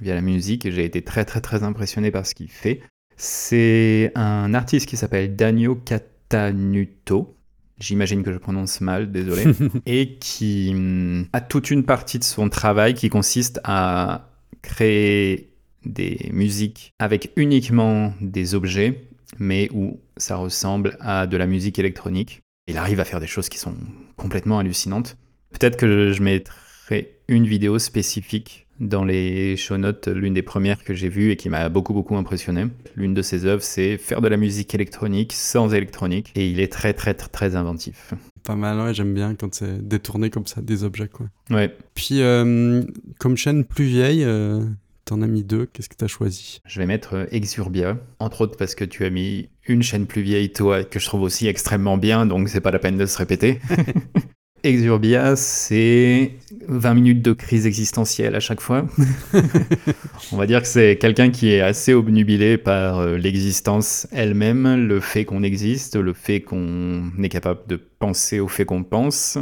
via 0.00 0.14
la 0.14 0.20
musique 0.20 0.66
et 0.66 0.72
j'ai 0.72 0.84
été 0.84 1.00
très 1.00 1.24
très 1.24 1.40
très 1.40 1.62
impressionné 1.62 2.10
par 2.10 2.26
ce 2.26 2.34
qu'il 2.34 2.50
fait. 2.50 2.82
C'est 3.16 4.12
un 4.14 4.52
artiste 4.52 4.86
qui 4.86 4.96
s'appelle 4.98 5.34
Daniel 5.34 5.76
Catanuto. 5.84 7.36
J'imagine 7.78 8.22
que 8.22 8.32
je 8.32 8.38
prononce 8.38 8.80
mal, 8.80 9.10
désolé. 9.10 9.44
et 9.86 10.16
qui 10.18 10.70
hum, 10.74 11.26
a 11.32 11.40
toute 11.40 11.70
une 11.70 11.84
partie 11.84 12.18
de 12.18 12.24
son 12.24 12.48
travail 12.48 12.94
qui 12.94 13.08
consiste 13.08 13.60
à 13.64 14.30
créer 14.62 15.50
des 15.84 16.30
musiques 16.32 16.92
avec 16.98 17.32
uniquement 17.36 18.12
des 18.20 18.54
objets, 18.54 19.08
mais 19.38 19.68
où 19.72 20.00
ça 20.16 20.36
ressemble 20.36 20.96
à 21.00 21.26
de 21.26 21.36
la 21.36 21.46
musique 21.46 21.78
électronique. 21.78 22.42
Il 22.66 22.78
arrive 22.78 23.00
à 23.00 23.04
faire 23.04 23.20
des 23.20 23.26
choses 23.26 23.48
qui 23.48 23.58
sont 23.58 23.74
complètement 24.16 24.58
hallucinantes. 24.58 25.16
Peut-être 25.52 25.76
que 25.76 26.12
je 26.12 26.22
mettrai 26.22 27.20
une 27.28 27.46
vidéo 27.46 27.78
spécifique 27.78 28.65
dans 28.80 29.04
les 29.04 29.56
show 29.56 29.76
notes, 29.76 30.08
l'une 30.08 30.34
des 30.34 30.42
premières 30.42 30.84
que 30.84 30.94
j'ai 30.94 31.08
vues 31.08 31.30
et 31.30 31.36
qui 31.36 31.48
m'a 31.48 31.68
beaucoup 31.68 31.94
beaucoup 31.94 32.16
impressionné. 32.16 32.66
L'une 32.94 33.14
de 33.14 33.22
ses 33.22 33.46
œuvres, 33.46 33.62
c'est 33.62 33.98
faire 33.98 34.20
de 34.20 34.28
la 34.28 34.36
musique 34.36 34.74
électronique 34.74 35.32
sans 35.32 35.72
électronique, 35.74 36.32
et 36.34 36.48
il 36.48 36.60
est 36.60 36.72
très 36.72 36.92
très 36.92 37.14
très, 37.14 37.28
très 37.28 37.56
inventif. 37.56 38.14
Pas 38.42 38.56
mal, 38.56 38.78
ouais, 38.80 38.94
j'aime 38.94 39.14
bien 39.14 39.34
quand 39.34 39.54
c'est 39.54 39.86
détourné 39.86 40.30
comme 40.30 40.46
ça 40.46 40.60
des 40.60 40.84
objets, 40.84 41.08
quoi. 41.08 41.26
Ouais. 41.50 41.76
Puis, 41.94 42.20
euh, 42.20 42.82
comme 43.18 43.36
chaîne 43.36 43.64
plus 43.64 43.86
vieille, 43.86 44.22
euh, 44.22 44.60
T'en 45.06 45.22
as 45.22 45.28
mis 45.28 45.44
deux, 45.44 45.66
qu'est-ce 45.66 45.88
que 45.88 45.94
t'as 45.94 46.08
choisi? 46.08 46.60
Je 46.66 46.80
vais 46.80 46.86
mettre 46.86 47.14
euh, 47.14 47.26
Exurbia, 47.30 47.96
entre 48.18 48.40
autres 48.40 48.56
parce 48.56 48.74
que 48.74 48.84
tu 48.84 49.04
as 49.04 49.10
mis 49.10 49.48
une 49.68 49.80
chaîne 49.80 50.04
plus 50.04 50.20
vieille, 50.20 50.52
toi, 50.52 50.82
que 50.82 50.98
je 50.98 51.06
trouve 51.06 51.22
aussi 51.22 51.46
extrêmement 51.46 51.96
bien, 51.96 52.26
donc 52.26 52.48
c'est 52.48 52.60
pas 52.60 52.72
la 52.72 52.80
peine 52.80 52.96
de 52.96 53.06
se 53.06 53.16
répéter. 53.16 53.60
Exurbia, 54.66 55.36
c'est 55.36 56.32
20 56.68 56.94
minutes 56.94 57.22
de 57.22 57.32
crise 57.32 57.66
existentielle 57.66 58.34
à 58.34 58.40
chaque 58.40 58.60
fois. 58.60 58.86
On 60.32 60.36
va 60.36 60.46
dire 60.46 60.62
que 60.62 60.68
c'est 60.68 60.96
quelqu'un 60.96 61.30
qui 61.30 61.52
est 61.52 61.60
assez 61.60 61.94
obnubilé 61.94 62.58
par 62.58 62.98
euh, 62.98 63.16
l'existence 63.16 64.06
elle-même, 64.12 64.86
le 64.86 65.00
fait 65.00 65.24
qu'on 65.24 65.42
existe, 65.42 65.96
le 65.96 66.12
fait 66.12 66.40
qu'on 66.40 67.10
est 67.22 67.28
capable 67.28 67.60
de 67.68 67.76
penser 67.76 68.40
au 68.40 68.48
fait 68.48 68.64
qu'on 68.64 68.82
pense, 68.82 69.38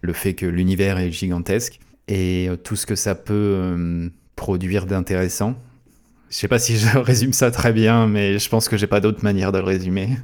le 0.00 0.12
fait 0.12 0.34
que 0.34 0.46
l'univers 0.46 0.98
est 0.98 1.10
gigantesque 1.10 1.80
et 2.08 2.48
euh, 2.48 2.56
tout 2.56 2.76
ce 2.76 2.86
que 2.86 2.96
ça 2.96 3.14
peut 3.14 4.10
produire 4.36 4.86
d'intéressant. 4.86 5.56
Je 6.32 6.36
sais 6.36 6.48
pas 6.48 6.58
si 6.58 6.78
je 6.78 6.98
résume 6.98 7.34
ça 7.34 7.50
très 7.50 7.72
bien, 7.72 8.06
mais 8.06 8.38
je 8.38 8.48
pense 8.48 8.68
que 8.68 8.76
j'ai 8.78 8.86
pas 8.86 9.00
d'autre 9.00 9.22
manière 9.22 9.52
de 9.52 9.58
le 9.58 9.64
résumer. 9.64 10.16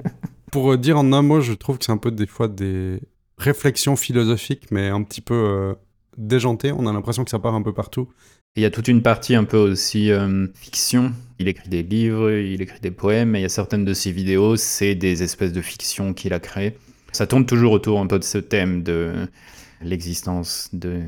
Pour 0.50 0.72
euh, 0.72 0.78
dire 0.78 0.96
en 0.96 1.12
un 1.12 1.22
mot, 1.22 1.40
je 1.40 1.52
trouve 1.52 1.78
que 1.78 1.84
c'est 1.84 1.92
un 1.92 1.98
peu 1.98 2.10
des 2.10 2.26
fois 2.26 2.48
des 2.48 2.98
réflexions 3.38 3.96
philosophiques, 3.96 4.70
mais 4.70 4.88
un 4.88 5.02
petit 5.02 5.20
peu 5.20 5.34
euh, 5.34 5.74
déjantées. 6.16 6.72
On 6.72 6.86
a 6.86 6.92
l'impression 6.92 7.24
que 7.24 7.30
ça 7.30 7.38
part 7.38 7.54
un 7.54 7.62
peu 7.62 7.72
partout. 7.72 8.08
Il 8.56 8.62
y 8.62 8.64
a 8.64 8.70
toute 8.70 8.88
une 8.88 9.02
partie 9.02 9.34
un 9.34 9.44
peu 9.44 9.56
aussi 9.56 10.10
euh, 10.10 10.46
fiction. 10.54 11.12
Il 11.38 11.48
écrit 11.48 11.68
des 11.68 11.82
livres, 11.82 12.32
il 12.32 12.60
écrit 12.60 12.80
des 12.80 12.90
poèmes, 12.90 13.36
et 13.36 13.40
il 13.40 13.42
y 13.42 13.44
a 13.44 13.50
certaines 13.50 13.84
de 13.84 13.94
ses 13.94 14.10
vidéos, 14.10 14.56
c'est 14.56 14.94
des 14.94 15.22
espèces 15.22 15.52
de 15.52 15.62
fiction 15.62 16.12
qu'il 16.12 16.32
a 16.32 16.40
créées. 16.40 16.76
Ça 17.12 17.26
tourne 17.26 17.46
toujours 17.46 17.72
autour 17.72 18.00
un 18.00 18.06
peu 18.06 18.18
de 18.18 18.24
ce 18.24 18.38
thème 18.38 18.82
de 18.82 19.12
l'existence, 19.80 20.70
de 20.72 21.00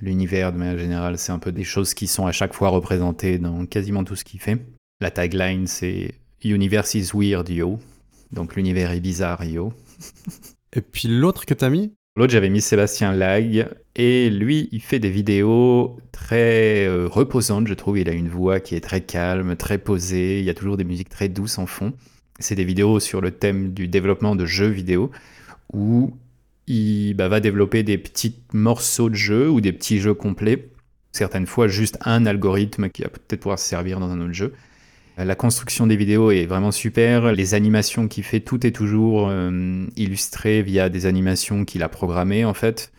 l'univers 0.00 0.52
de 0.52 0.58
manière 0.58 0.78
générale, 0.78 1.18
c'est 1.18 1.32
un 1.32 1.38
peu 1.38 1.52
des 1.52 1.64
choses 1.64 1.92
qui 1.92 2.06
sont 2.06 2.26
à 2.26 2.32
chaque 2.32 2.54
fois 2.54 2.70
représentées 2.70 3.38
dans 3.38 3.66
quasiment 3.66 4.04
tout 4.04 4.16
ce 4.16 4.24
qu'il 4.24 4.40
fait. 4.40 4.58
La 5.00 5.10
tagline, 5.10 5.66
c'est 5.66 6.14
Universe 6.42 6.94
is 6.94 7.10
weird, 7.12 7.48
yo. 7.50 7.78
Donc 8.32 8.56
l'univers 8.56 8.92
est 8.92 9.00
bizarre, 9.00 9.44
yo. 9.44 9.72
Et 10.72 10.80
puis 10.80 11.08
l'autre 11.08 11.46
que 11.46 11.54
t'as 11.54 11.70
mis 11.70 11.92
L'autre, 12.16 12.32
j'avais 12.32 12.50
mis 12.50 12.60
Sébastien 12.60 13.12
Lag. 13.12 13.68
Et 13.94 14.30
lui, 14.30 14.68
il 14.72 14.80
fait 14.80 14.98
des 14.98 15.10
vidéos 15.10 15.96
très 16.12 16.86
euh, 16.86 17.06
reposantes, 17.08 17.68
je 17.68 17.74
trouve. 17.74 17.98
Il 17.98 18.08
a 18.08 18.12
une 18.12 18.28
voix 18.28 18.60
qui 18.60 18.74
est 18.74 18.80
très 18.80 19.00
calme, 19.00 19.56
très 19.56 19.78
posée. 19.78 20.40
Il 20.40 20.44
y 20.44 20.50
a 20.50 20.54
toujours 20.54 20.76
des 20.76 20.84
musiques 20.84 21.08
très 21.08 21.28
douces 21.28 21.58
en 21.58 21.66
fond. 21.66 21.92
C'est 22.38 22.56
des 22.56 22.64
vidéos 22.64 23.00
sur 23.00 23.20
le 23.20 23.30
thème 23.30 23.72
du 23.72 23.86
développement 23.86 24.34
de 24.34 24.44
jeux 24.44 24.68
vidéo 24.68 25.10
où 25.72 26.16
il 26.66 27.14
bah, 27.14 27.28
va 27.28 27.40
développer 27.40 27.82
des 27.82 27.98
petits 27.98 28.36
morceaux 28.52 29.08
de 29.08 29.14
jeu 29.14 29.48
ou 29.48 29.60
des 29.60 29.72
petits 29.72 30.00
jeux 30.00 30.14
complets. 30.14 30.68
Certaines 31.12 31.46
fois, 31.46 31.68
juste 31.68 31.98
un 32.04 32.26
algorithme 32.26 32.88
qui 32.90 33.02
va 33.02 33.08
peut-être 33.08 33.40
pouvoir 33.40 33.58
se 33.58 33.68
servir 33.68 34.00
dans 34.00 34.10
un 34.10 34.20
autre 34.20 34.32
jeu. 34.32 34.52
La 35.24 35.34
construction 35.34 35.86
des 35.86 35.96
vidéos 35.96 36.30
est 36.30 36.46
vraiment 36.46 36.70
super. 36.70 37.32
Les 37.32 37.54
animations 37.54 38.08
qu'il 38.08 38.24
fait, 38.24 38.40
tout 38.40 38.66
est 38.66 38.70
toujours 38.70 39.28
euh, 39.28 39.86
illustré 39.96 40.62
via 40.62 40.88
des 40.88 41.04
animations 41.04 41.64
qu'il 41.64 41.82
a 41.82 41.88
programmées 41.88 42.44
en 42.44 42.54
fait. 42.54 42.90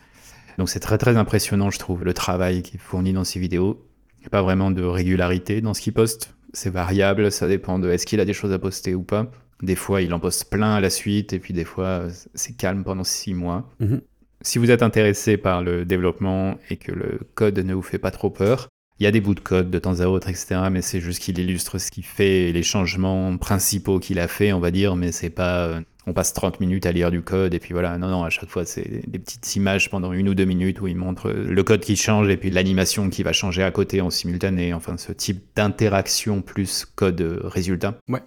Donc 0.58 0.68
c'est 0.68 0.80
très 0.80 0.98
très 0.98 1.16
impressionnant, 1.16 1.70
je 1.70 1.78
trouve, 1.78 2.04
le 2.04 2.14
travail 2.14 2.62
qu'il 2.62 2.78
fournit 2.78 3.12
dans 3.12 3.24
ses 3.24 3.40
vidéos. 3.40 3.84
Il 4.18 4.20
n'y 4.20 4.26
a 4.26 4.30
pas 4.30 4.42
vraiment 4.42 4.70
de 4.70 4.82
régularité 4.82 5.60
dans 5.60 5.74
ce 5.74 5.80
qu'il 5.80 5.92
poste. 5.92 6.34
C'est 6.52 6.70
variable, 6.70 7.32
ça 7.32 7.48
dépend 7.48 7.78
de 7.78 7.90
est-ce 7.90 8.06
qu'il 8.06 8.20
a 8.20 8.24
des 8.24 8.34
choses 8.34 8.52
à 8.52 8.58
poster 8.58 8.94
ou 8.94 9.02
pas. 9.02 9.30
Des 9.62 9.74
fois, 9.74 10.02
il 10.02 10.12
en 10.12 10.20
poste 10.20 10.50
plein 10.50 10.74
à 10.74 10.80
la 10.80 10.90
suite, 10.90 11.32
et 11.32 11.38
puis 11.38 11.54
des 11.54 11.64
fois, 11.64 12.08
c'est 12.34 12.56
calme 12.56 12.84
pendant 12.84 13.04
six 13.04 13.32
mois. 13.32 13.70
Mhm. 13.80 14.00
Si 14.42 14.58
vous 14.58 14.70
êtes 14.70 14.82
intéressé 14.82 15.36
par 15.36 15.62
le 15.62 15.84
développement 15.84 16.56
et 16.68 16.76
que 16.76 16.92
le 16.92 17.20
code 17.34 17.58
ne 17.58 17.74
vous 17.74 17.82
fait 17.82 17.98
pas 17.98 18.10
trop 18.10 18.28
peur, 18.28 18.68
il 19.02 19.04
y 19.04 19.08
a 19.08 19.10
des 19.10 19.20
bouts 19.20 19.34
de 19.34 19.40
code 19.40 19.68
de 19.68 19.80
temps 19.80 19.98
à 19.98 20.06
autre, 20.06 20.28
etc. 20.28 20.60
Mais 20.70 20.80
c'est 20.80 21.00
juste 21.00 21.20
qu'il 21.20 21.36
illustre 21.40 21.78
ce 21.78 21.90
qu'il 21.90 22.04
fait 22.04 22.48
et 22.48 22.52
les 22.52 22.62
changements 22.62 23.36
principaux 23.36 23.98
qu'il 23.98 24.20
a 24.20 24.28
fait, 24.28 24.52
on 24.52 24.60
va 24.60 24.70
dire. 24.70 24.94
Mais 24.94 25.10
c'est 25.10 25.28
pas, 25.28 25.66
euh, 25.66 25.80
on 26.06 26.12
passe 26.12 26.32
30 26.34 26.60
minutes 26.60 26.86
à 26.86 26.92
lire 26.92 27.10
du 27.10 27.20
code 27.20 27.52
et 27.52 27.58
puis 27.58 27.72
voilà. 27.72 27.98
Non, 27.98 28.06
non, 28.06 28.22
à 28.22 28.30
chaque 28.30 28.48
fois, 28.48 28.64
c'est 28.64 29.02
des 29.08 29.18
petites 29.18 29.56
images 29.56 29.90
pendant 29.90 30.12
une 30.12 30.28
ou 30.28 30.36
deux 30.36 30.44
minutes 30.44 30.80
où 30.80 30.86
il 30.86 30.94
montre 30.94 31.32
le 31.32 31.62
code 31.64 31.80
qui 31.80 31.96
change 31.96 32.28
et 32.28 32.36
puis 32.36 32.50
l'animation 32.50 33.10
qui 33.10 33.24
va 33.24 33.32
changer 33.32 33.64
à 33.64 33.72
côté 33.72 34.00
en 34.00 34.10
simultané. 34.10 34.72
Enfin, 34.72 34.96
ce 34.96 35.10
type 35.10 35.42
d'interaction 35.56 36.40
plus 36.40 36.84
code 36.84 37.40
résultat. 37.42 37.98
Ouais. 38.08 38.22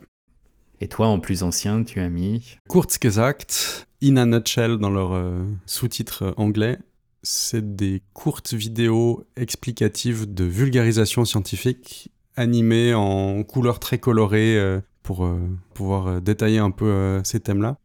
Et 0.81 0.89
toi, 0.89 1.07
en 1.07 1.19
plus 1.21 1.43
ancien, 1.43 1.85
tu 1.85 2.01
as 2.01 2.09
mis? 2.09 2.57
Kurzgesagt, 2.67 3.87
in 4.03 4.17
a 4.17 4.25
nutshell 4.25 4.77
dans 4.77 4.89
leur 4.89 5.13
euh, 5.13 5.41
sous-titre 5.65 6.33
anglais. 6.35 6.79
C'est 7.27 7.75
des 7.75 8.01
courtes 8.13 8.53
vidéos 8.53 9.25
explicatives 9.35 10.33
de 10.33 10.43
vulgarisation 10.43 11.25
scientifique 11.25 12.11
animées 12.37 12.93
en 12.93 13.43
couleurs 13.43 13.79
très 13.79 13.97
colorées 13.97 14.57
euh, 14.57 14.79
pour 15.03 15.25
euh, 15.25 15.39
pouvoir 15.73 16.21
détailler 16.21 16.59
un 16.59 16.71
peu 16.71 17.21
ces 17.23 17.39
thèmes-là. 17.39 17.77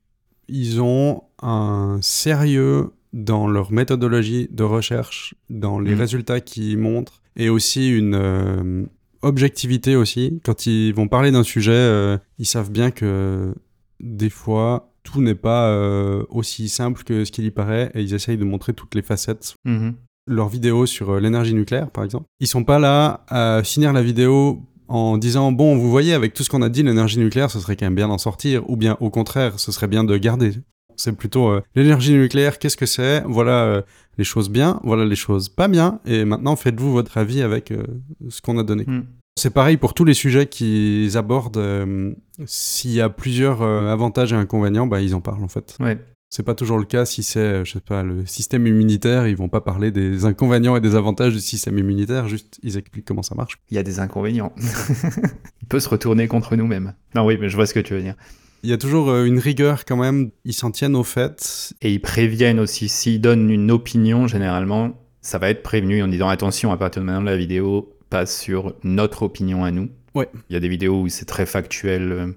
Ils 0.49 0.81
ont 0.81 1.23
un 1.43 1.99
sérieux 2.03 2.91
dans 3.13 3.49
leur 3.49 3.73
méthodologie 3.73 4.49
de 4.51 4.63
recherche, 4.63 5.35
dans 5.49 5.79
les 5.79 5.95
mmh. 5.95 5.99
résultats 5.99 6.41
qu'ils 6.41 6.79
montrent, 6.79 7.23
et 7.37 7.49
aussi 7.49 7.89
une, 7.89 8.89
objectivité 9.23 9.97
aussi. 9.97 10.41
Quand 10.45 10.67
ils 10.67 10.93
vont 10.95 11.09
parler 11.09 11.31
d'un 11.31 11.43
sujet, 11.43 11.73
euh, 11.73 12.19
ils 12.39 12.47
savent 12.47 12.71
bien 12.71 12.91
que 12.91 13.55
des 14.01 14.31
fois, 14.31 14.90
tout 15.03 15.21
n'est 15.21 15.35
pas 15.35 15.69
euh, 15.69 16.25
aussi 16.29 16.69
simple 16.69 17.03
que 17.05 17.25
ce 17.25 17.33
qu'il 17.33 17.45
y 17.45 17.51
paraît 17.51 17.91
et 17.95 18.03
ils 18.03 18.15
essayent 18.15 18.39
de 18.39 18.45
montrer 18.45 18.73
toutes 18.73 18.95
les 18.95 19.03
facettes. 19.03 19.55
Mhm. 19.65 19.95
Leur 20.27 20.49
vidéo 20.49 20.87
sur 20.87 21.11
euh, 21.11 21.21
l'énergie 21.21 21.55
nucléaire, 21.55 21.91
par 21.91 22.05
exemple, 22.05 22.27
ils 22.41 22.47
sont 22.47 22.65
pas 22.65 22.79
là 22.79 23.25
à 23.29 23.63
finir 23.65 23.93
la 23.93 24.03
vidéo 24.03 24.63
en 24.89 25.19
disant 25.19 25.53
bon, 25.53 25.77
vous 25.77 25.91
voyez, 25.91 26.15
avec 26.15 26.35
tout 26.35 26.43
ce 26.43 26.51
qu'on 26.51 26.63
a 26.63 26.69
dit, 26.69 26.83
l'énergie 26.83 27.19
nucléaire, 27.19 27.51
ce 27.51 27.61
serait 27.61 27.77
quand 27.77 27.87
même 27.87 27.95
bien 27.95 28.09
d'en 28.09 28.19
sortir, 28.19 28.69
ou 28.69 28.77
bien 28.77 28.97
au 29.01 29.11
contraire, 29.11 29.59
ce 29.59 29.73
serait 29.73 29.89
bien 29.89 30.05
de 30.05 30.17
garder. 30.17 30.53
C'est 30.97 31.17
plutôt 31.17 31.59
l'énergie 31.75 32.13
nucléaire, 32.13 32.59
qu'est-ce 32.59 32.77
que 32.77 32.85
c'est? 32.85 33.23
Voilà 33.27 33.85
les 34.21 34.25
choses 34.25 34.51
bien, 34.51 34.81
voilà 34.85 35.07
les 35.07 35.17
choses 35.17 35.49
pas 35.49 35.67
bien, 35.67 35.99
et 36.05 36.27
maintenant 36.27 36.55
faites-vous 36.55 36.93
votre 36.93 37.17
avis 37.17 37.41
avec 37.41 37.71
euh, 37.71 37.83
ce 38.29 38.43
qu'on 38.43 38.59
a 38.59 38.63
donné. 38.63 38.85
Hmm. 38.87 39.05
C'est 39.41 39.49
pareil 39.49 39.79
pour 39.79 39.95
tous 39.95 40.05
les 40.05 40.13
sujets 40.13 40.47
qu'ils 40.47 41.17
abordent. 41.17 41.57
Euh, 41.57 42.13
s'il 42.45 42.91
y 42.91 43.01
a 43.01 43.09
plusieurs 43.09 43.63
euh, 43.63 43.91
avantages 43.91 44.35
et 44.35 44.37
inconvénients, 44.37 44.87
bah, 44.87 45.01
ils 45.01 45.15
en 45.15 45.23
parlent 45.23 45.43
en 45.43 45.49
fait. 45.49 45.79
Ouais. 45.81 45.99
C'est 46.29 46.43
pas 46.43 46.55
toujours 46.55 46.77
le 46.77 46.85
cas 46.85 47.07
si 47.07 47.23
c'est, 47.23 47.65
je 47.65 47.73
sais 47.73 47.81
pas, 47.81 48.03
le 48.03 48.27
système 48.27 48.67
immunitaire. 48.67 49.27
Ils 49.27 49.37
vont 49.37 49.49
pas 49.49 49.63
parler 49.63 49.93
des 49.93 50.27
inconvénients 50.27 50.77
et 50.77 50.83
des 50.83 50.95
avantages 50.95 51.33
du 51.33 51.41
système 51.41 51.79
immunitaire. 51.79 52.29
Juste, 52.29 52.61
ils 52.63 52.77
expliquent 52.77 53.07
comment 53.07 53.23
ça 53.23 53.35
marche. 53.35 53.57
Il 53.71 53.77
y 53.77 53.79
a 53.79 53.83
des 53.83 53.99
inconvénients. 53.99 54.53
Il 55.63 55.69
peut 55.69 55.81
se 55.81 55.89
retourner 55.89 56.29
contre 56.29 56.55
nous-mêmes. 56.55 56.93
Non, 57.15 57.25
oui, 57.25 57.39
mais 57.41 57.49
je 57.49 57.57
vois 57.57 57.65
ce 57.65 57.73
que 57.73 57.81
tu 57.81 57.95
veux 57.95 58.03
dire. 58.03 58.17
Il 58.63 58.69
y 58.69 58.75
a 58.75 58.79
toujours 58.79 59.09
euh, 59.09 59.25
une 59.25 59.39
rigueur 59.39 59.87
quand 59.87 59.97
même. 59.97 60.33
Ils 60.45 60.53
s'en 60.53 60.71
tiennent 60.71 60.97
au 60.97 61.03
fait. 61.03 61.73
Et 61.81 61.91
ils 61.95 62.03
préviennent 62.03 62.61
aussi. 62.61 62.91
S'ils 62.91 63.23
donnent 63.23 63.49
une 63.49 63.71
opinion, 63.71 64.27
généralement, 64.27 65.01
ça 65.23 65.39
va 65.39 65.49
être 65.49 65.63
prévenu 65.63 66.03
en 66.03 66.09
disant 66.09 66.29
attention, 66.29 66.73
à 66.73 66.77
partir 66.77 67.01
de 67.01 67.07
maintenant, 67.07 67.23
la 67.23 67.39
vidéo 67.39 67.97
passe 68.11 68.39
sur 68.39 68.75
notre 68.83 69.23
opinion 69.23 69.65
à 69.65 69.71
nous. 69.71 69.89
Ouais. 70.15 70.29
Il 70.49 70.53
y 70.53 70.57
a 70.57 70.61
des 70.61 70.69
vidéos 70.69 71.03
où 71.03 71.09
c'est 71.09 71.25
très 71.25 71.47
factuel. 71.47 72.35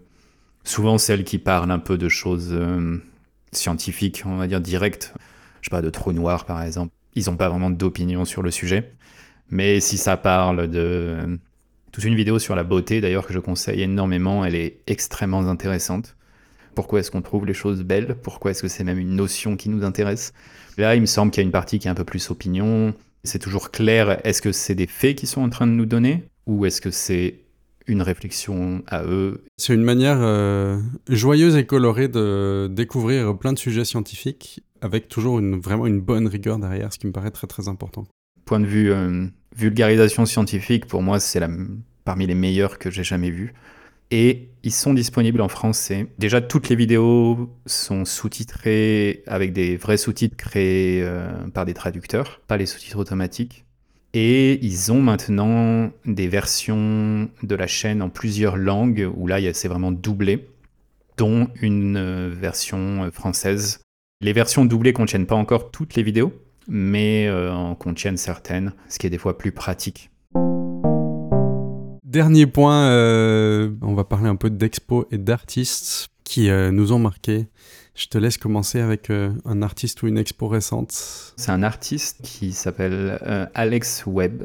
Souvent 0.64 0.98
celles 0.98 1.24
qui 1.24 1.40
parlent 1.40 1.72
un 1.72 1.80
peu 1.80 1.98
de 1.98 2.08
choses 2.08 2.52
euh, 2.52 2.98
scientifiques, 3.52 4.24
on 4.26 4.38
va 4.38 4.48
dire 4.48 4.62
directes. 4.62 5.14
Je 5.62 5.70
sais 5.70 5.72
pas, 5.72 5.82
de 5.82 5.90
trous 5.90 6.14
noirs 6.14 6.46
par 6.46 6.62
exemple. 6.62 6.94
Ils 7.16 7.26
n'ont 7.26 7.36
pas 7.36 7.50
vraiment 7.50 7.70
d'opinion 7.70 8.26
sur 8.26 8.42
le 8.42 8.52
sujet. 8.52 8.94
Mais 9.50 9.80
si 9.80 9.98
ça 9.98 10.16
parle 10.18 10.68
de... 10.70 11.40
Toute 11.92 12.06
une 12.06 12.16
vidéo 12.16 12.40
sur 12.40 12.56
la 12.56 12.64
beauté 12.64 13.02
d'ailleurs 13.02 13.28
que 13.28 13.34
je 13.34 13.40
conseille 13.40 13.84
énormément, 13.84 14.44
elle 14.44 14.56
est 14.56 14.80
extrêmement 14.88 15.48
intéressante. 15.48 16.16
Pourquoi 16.74 17.00
est-ce 17.00 17.12
qu'on 17.12 17.22
trouve 17.22 17.46
les 17.46 17.54
choses 17.54 17.84
belles? 17.84 18.16
Pourquoi 18.24 18.50
est-ce 18.50 18.64
que 18.64 18.68
c'est 18.68 18.84
même 18.84 18.98
une 18.98 19.16
notion 19.16 19.56
qui 19.58 19.70
nous 19.70 19.84
intéresse? 19.84 20.34
Là, 20.78 20.96
il 20.96 21.02
me 21.02 21.06
semble 21.06 21.32
qu'il 21.32 21.42
y 21.42 21.44
a 21.44 21.46
une 21.46 21.52
partie 21.52 21.78
qui 21.78 21.88
est 21.88 21.92
un 21.92 21.96
peu 21.96 22.04
plus 22.04 22.32
opinion. 22.32 22.96
C'est 23.24 23.40
toujours 23.40 23.72
clair, 23.72 24.20
est-ce 24.26 24.42
que 24.42 24.52
c'est 24.52 24.76
des 24.76 24.88
faits 24.88 25.18
qu'ils 25.18 25.30
sont 25.30 25.42
en 25.42 25.50
train 25.50 25.66
de 25.66 25.72
nous 25.72 25.86
donner 25.86 26.26
Ou 26.46 26.66
est-ce 26.66 26.82
que 26.82 26.92
c'est 26.92 27.40
une 27.88 28.02
réflexion 28.02 28.84
à 28.88 29.04
eux? 29.04 29.44
C'est 29.58 29.74
une 29.74 29.84
manière 29.84 30.20
euh, 30.20 30.80
joyeuse 31.08 31.56
et 31.56 31.66
colorée 31.66 32.10
de 32.10 32.70
découvrir 32.72 33.38
plein 33.38 33.54
de 33.54 33.60
sujets 33.60 33.86
scientifiques 33.86 34.64
avec 34.82 35.08
toujours 35.08 35.40
une, 35.40 35.60
vraiment 35.60 35.88
une 35.88 36.02
bonne 36.02 36.28
rigueur 36.28 36.60
derrière, 36.60 36.92
ce 36.92 37.00
qui 37.00 37.08
me 37.08 37.14
paraît 37.14 37.32
très 37.32 37.48
très 37.48 37.70
important. 37.70 38.06
Point 38.44 38.60
de 38.60 38.66
vue 38.66 38.92
euh, 38.92 39.26
vulgarisation 39.56 40.26
scientifique, 40.26 40.86
pour 40.86 41.02
moi, 41.02 41.22
c'est 41.22 41.40
la, 41.40 41.50
parmi 42.04 42.28
les 42.28 42.36
meilleurs 42.36 42.78
que 42.78 42.92
j'ai 42.92 43.06
jamais 43.06 43.30
vus. 43.30 43.54
Et 44.16 44.50
ils 44.62 44.72
sont 44.72 44.94
disponibles 44.94 45.42
en 45.42 45.48
français. 45.48 46.06
Déjà, 46.20 46.40
toutes 46.40 46.70
les 46.70 46.76
vidéos 46.76 47.50
sont 47.66 48.06
sous-titrées 48.06 49.24
avec 49.26 49.54
des 49.54 49.76
vrais 49.76 49.98
sous-titres 49.98 50.38
créés 50.38 51.02
euh, 51.02 51.32
par 51.52 51.66
des 51.66 51.74
traducteurs, 51.74 52.40
pas 52.46 52.58
les 52.58 52.68
sous-titres 52.68 53.00
automatiques. 53.00 53.66
Et 54.14 54.64
ils 54.64 54.92
ont 54.92 55.02
maintenant 55.02 55.90
des 56.06 56.28
versions 56.28 57.28
de 57.42 57.56
la 57.56 57.66
chaîne 57.66 58.04
en 58.04 58.10
plusieurs 58.10 58.56
langues, 58.56 59.10
où 59.16 59.26
là, 59.26 59.40
c'est 59.52 59.68
vraiment 59.68 59.92
doublé, 59.92 60.48
dont 61.18 61.48
une 61.60 61.98
euh, 61.98 62.30
version 62.32 63.06
euh, 63.06 63.10
française. 63.10 63.82
Les 64.22 64.32
versions 64.32 64.64
doublées 64.64 64.94
contiennent 64.94 65.26
pas 65.26 65.34
encore 65.34 65.72
toutes 65.72 65.96
les 65.96 66.04
vidéos, 66.04 66.34
mais 66.68 67.32
en 67.32 67.74
contiennent 67.74 68.16
certaines, 68.16 68.74
ce 68.88 69.00
qui 69.00 69.08
est 69.08 69.10
des 69.10 69.18
fois 69.18 69.40
plus 69.40 69.52
pratique. 69.52 70.12
Dernier 72.14 72.46
point, 72.46 72.92
euh, 72.92 73.72
on 73.82 73.96
va 73.96 74.04
parler 74.04 74.30
un 74.30 74.36
peu 74.36 74.52
d'expos 74.52 75.08
et 75.10 75.18
d'artistes 75.18 76.10
qui 76.24 76.52
euh, 76.52 76.70
nous 76.70 76.92
ont 76.92 77.00
marqués. 77.00 77.48
Je 77.96 78.06
te 78.06 78.20
laisse 78.20 78.38
commencer 78.38 78.80
avec 78.80 79.10
euh, 79.10 79.32
un 79.46 79.64
artiste 79.64 80.04
ou 80.04 80.08
une 80.08 80.20
expo 80.20 80.48
récente. 80.48 80.92
C'est 80.92 81.50
un 81.50 81.64
artiste 81.64 82.20
qui 82.22 82.52
s'appelle 82.52 83.50
Alex 83.56 84.04
Webb. 84.06 84.44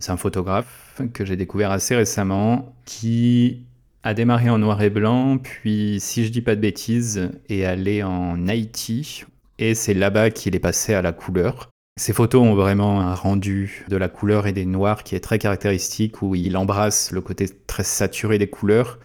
C'est 0.00 0.10
un 0.10 0.16
photographe 0.16 1.02
que 1.12 1.24
j'ai 1.24 1.36
découvert 1.36 1.70
assez 1.70 1.94
récemment 1.94 2.74
qui 2.84 3.62
a 4.02 4.12
démarré 4.12 4.50
en 4.50 4.58
noir 4.58 4.82
et 4.82 4.90
blanc, 4.90 5.38
puis, 5.38 5.98
si 6.00 6.24
je 6.24 6.30
dis 6.30 6.42
pas 6.42 6.56
de 6.56 6.60
bêtises, 6.60 7.30
est 7.48 7.64
allé 7.64 8.02
en 8.02 8.48
Haïti. 8.48 9.24
Et 9.60 9.76
c'est 9.76 9.94
là-bas 9.94 10.30
qu'il 10.30 10.56
est 10.56 10.60
passé 10.60 10.94
à 10.94 11.00
la 11.00 11.12
couleur. 11.12 11.70
Ces 11.96 12.12
photos 12.12 12.42
ont 12.42 12.56
vraiment 12.56 13.00
un 13.00 13.14
rendu 13.14 13.84
de 13.88 13.96
la 13.96 14.08
couleur 14.08 14.48
et 14.48 14.52
des 14.52 14.66
noirs 14.66 15.04
qui 15.04 15.14
est 15.14 15.20
très 15.20 15.38
caractéristique, 15.38 16.22
où 16.22 16.34
il 16.34 16.56
embrasse 16.56 17.12
le 17.12 17.20
côté 17.20 17.48
très 17.68 17.84
saturé 17.84 18.36
des 18.36 18.48
couleurs 18.48 18.98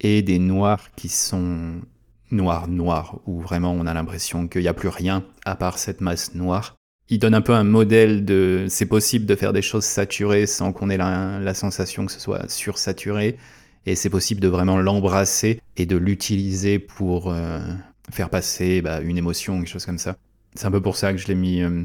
et 0.00 0.20
des 0.20 0.38
noirs 0.38 0.90
qui 0.94 1.08
sont 1.08 1.80
noirs, 2.30 2.68
noirs, 2.68 3.18
où 3.24 3.40
vraiment 3.40 3.72
on 3.72 3.86
a 3.86 3.94
l'impression 3.94 4.46
qu'il 4.46 4.60
n'y 4.60 4.68
a 4.68 4.74
plus 4.74 4.88
rien 4.88 5.24
à 5.46 5.56
part 5.56 5.78
cette 5.78 6.02
masse 6.02 6.34
noire. 6.34 6.76
Il 7.08 7.18
donne 7.18 7.34
un 7.34 7.40
peu 7.40 7.54
un 7.54 7.64
modèle 7.64 8.26
de 8.26 8.66
c'est 8.68 8.86
possible 8.86 9.24
de 9.24 9.36
faire 9.36 9.54
des 9.54 9.62
choses 9.62 9.84
saturées 9.84 10.46
sans 10.46 10.74
qu'on 10.74 10.90
ait 10.90 10.98
la, 10.98 11.54
sensation 11.54 12.04
que 12.04 12.12
ce 12.12 12.20
soit 12.20 12.50
sursaturé, 12.50 13.38
et 13.86 13.94
c'est 13.94 14.10
possible 14.10 14.42
de 14.42 14.48
vraiment 14.48 14.76
l'embrasser 14.76 15.62
et 15.78 15.86
de 15.86 15.96
l'utiliser 15.96 16.78
pour 16.78 17.32
euh, 17.32 17.60
faire 18.10 18.28
passer 18.28 18.82
bah, 18.82 19.00
une 19.00 19.16
émotion, 19.16 19.58
quelque 19.60 19.70
chose 19.70 19.86
comme 19.86 19.98
ça. 19.98 20.16
C'est 20.54 20.66
un 20.66 20.70
peu 20.70 20.82
pour 20.82 20.96
ça 20.96 21.12
que 21.12 21.18
je 21.18 21.26
l'ai 21.26 21.34
mis 21.34 21.62
euh, 21.62 21.84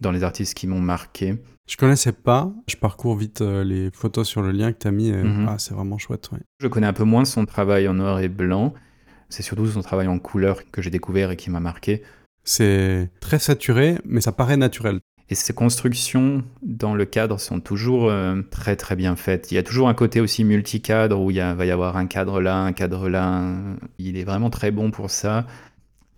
dans 0.00 0.10
les 0.12 0.22
artistes 0.24 0.54
qui 0.54 0.66
m'ont 0.66 0.80
marqué. 0.80 1.36
Je 1.68 1.76
connaissais 1.76 2.12
pas, 2.12 2.50
je 2.66 2.76
parcours 2.76 3.16
vite 3.16 3.42
euh, 3.42 3.62
les 3.62 3.90
photos 3.92 4.26
sur 4.26 4.42
le 4.42 4.50
lien 4.50 4.72
que 4.72 4.78
tu 4.78 4.88
as 4.88 4.90
mis. 4.90 5.08
et- 5.08 5.12
Mhm. 5.22 5.46
Ah, 5.48 5.58
c'est 5.58 5.74
vraiment 5.74 5.98
chouette, 5.98 6.30
ouais. 6.32 6.40
Je 6.60 6.66
connais 6.68 6.86
un 6.86 6.92
peu 6.92 7.04
moins 7.04 7.24
son 7.24 7.46
travail 7.46 7.86
en 7.88 7.94
noir 7.94 8.20
et 8.20 8.28
blanc. 8.28 8.74
C'est 9.28 9.42
surtout 9.42 9.66
son 9.66 9.82
travail 9.82 10.08
en 10.08 10.18
couleur 10.18 10.62
que 10.72 10.82
j'ai 10.82 10.90
découvert 10.90 11.30
et 11.30 11.36
qui 11.36 11.50
m'a 11.50 11.60
marqué. 11.60 12.02
C'est 12.42 13.10
très 13.20 13.38
saturé, 13.38 13.98
mais 14.04 14.20
ça 14.20 14.32
paraît 14.32 14.56
naturel. 14.56 14.98
Et 15.28 15.36
ces 15.36 15.52
constructions 15.52 16.42
dans 16.62 16.96
le 16.96 17.04
cadre 17.04 17.38
sont 17.38 17.60
toujours 17.60 18.10
euh, 18.10 18.42
très 18.50 18.74
très 18.74 18.96
bien 18.96 19.14
faites. 19.14 19.52
Il 19.52 19.54
y 19.54 19.58
a 19.58 19.62
toujours 19.62 19.88
un 19.88 19.94
côté 19.94 20.20
aussi 20.20 20.42
multicadre 20.42 21.20
où 21.20 21.30
il 21.30 21.36
y 21.36 21.40
a- 21.40 21.54
va 21.54 21.64
y 21.66 21.70
avoir 21.70 21.96
un 21.96 22.06
cadre 22.06 22.40
là, 22.40 22.56
un 22.56 22.72
cadre 22.72 23.08
là. 23.08 23.54
Il 24.00 24.16
est 24.16 24.24
vraiment 24.24 24.50
très 24.50 24.72
bon 24.72 24.90
pour 24.90 25.10
ça. 25.10 25.46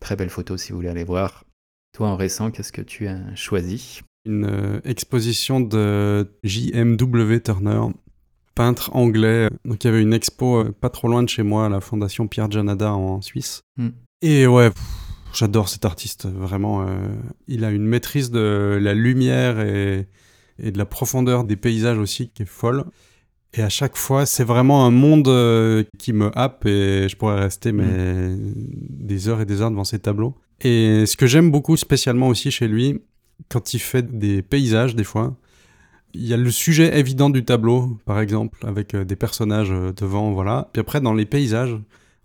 Très 0.01 0.16
belle 0.16 0.31
photo 0.31 0.57
si 0.57 0.73
vous 0.73 0.79
voulez 0.79 0.88
aller 0.88 1.05
voir. 1.05 1.45
Toi 1.92 2.09
en 2.09 2.16
récent, 2.16 2.50
qu'est-ce 2.50 2.72
que 2.72 2.83
tu 2.83 3.07
as 3.07 3.35
choisi? 3.35 4.00
Une 4.24 4.46
euh, 4.46 4.81
exposition 4.85 5.61
de 5.61 6.31
J.M.W. 6.42 7.40
Turner, 7.42 7.81
peintre 8.55 8.94
anglais. 8.94 9.50
Donc 9.64 9.85
il 9.85 9.88
y 9.88 9.90
avait 9.90 10.02
une 10.02 10.14
expo 10.14 10.61
euh, 10.61 10.72
pas 10.72 10.88
trop 10.90 11.09
loin 11.09 11.22
de 11.22 11.28
chez 11.28 11.42
moi 11.42 11.66
à 11.66 11.68
la 11.68 11.81
Fondation 11.81 12.28
Pierre 12.28 12.50
Janada 12.50 12.92
en 12.92 13.20
Suisse. 13.20 13.62
Hmm. 13.76 13.90
Et 14.22 14.46
ouais, 14.46 14.70
j'adore 15.35 15.68
cet 15.68 15.85
artiste, 15.85 16.26
vraiment. 16.26 16.87
euh, 16.87 17.09
il 17.48 17.64
a 17.64 17.70
une 17.70 17.85
maîtrise 17.85 18.31
de 18.31 18.78
la 18.81 18.94
lumière 18.94 19.61
et, 19.61 20.09
et 20.59 20.70
de 20.70 20.78
la 20.78 20.87
profondeur 20.87 21.44
des 21.44 21.57
paysages 21.57 21.98
aussi 21.98 22.31
qui 22.31 22.44
est 22.44 22.46
folle. 22.46 22.85
Et 23.55 23.62
à 23.62 23.68
chaque 23.68 23.96
fois, 23.96 24.24
c'est 24.24 24.44
vraiment 24.44 24.87
un 24.87 24.90
monde 24.90 25.28
euh, 25.28 25.85
qui 25.98 26.14
me 26.14 26.31
happe 26.38 26.64
et 26.64 27.07
je 27.09 27.16
pourrais 27.16 27.38
rester 27.38 27.72
mais, 27.72 28.35
des 28.38 29.28
heures 29.28 29.42
et 29.42 29.44
des 29.44 29.61
heures 29.61 29.70
devant 29.70 29.85
ces 29.85 29.98
tableaux. 29.98 30.35
Et 30.62 31.07
ce 31.07 31.16
que 31.16 31.27
j'aime 31.27 31.51
beaucoup 31.51 31.77
spécialement 31.77 32.29
aussi 32.29 32.51
chez 32.51 32.68
lui, 32.68 33.01
quand 33.48 33.75
il 33.75 33.81
fait 33.81 34.18
des 34.18 34.42
paysages 34.42 34.94
des 34.94 35.05
fois, 35.05 35.37
il 36.14 36.27
y 36.27 36.35
a 36.35 36.37
le 36.37 36.51
sujet 36.51 36.98
évident 36.98 37.31
du 37.31 37.44
tableau, 37.44 37.98
par 38.05 38.20
exemple, 38.20 38.66
avec 38.66 38.94
euh, 38.94 39.05
des 39.05 39.16
personnages 39.16 39.72
euh, 39.72 39.92
devant, 39.92 40.33
voilà. 40.33 40.68
Puis 40.72 40.81
après, 40.81 41.01
dans 41.01 41.14
les 41.14 41.25
paysages, 41.25 41.75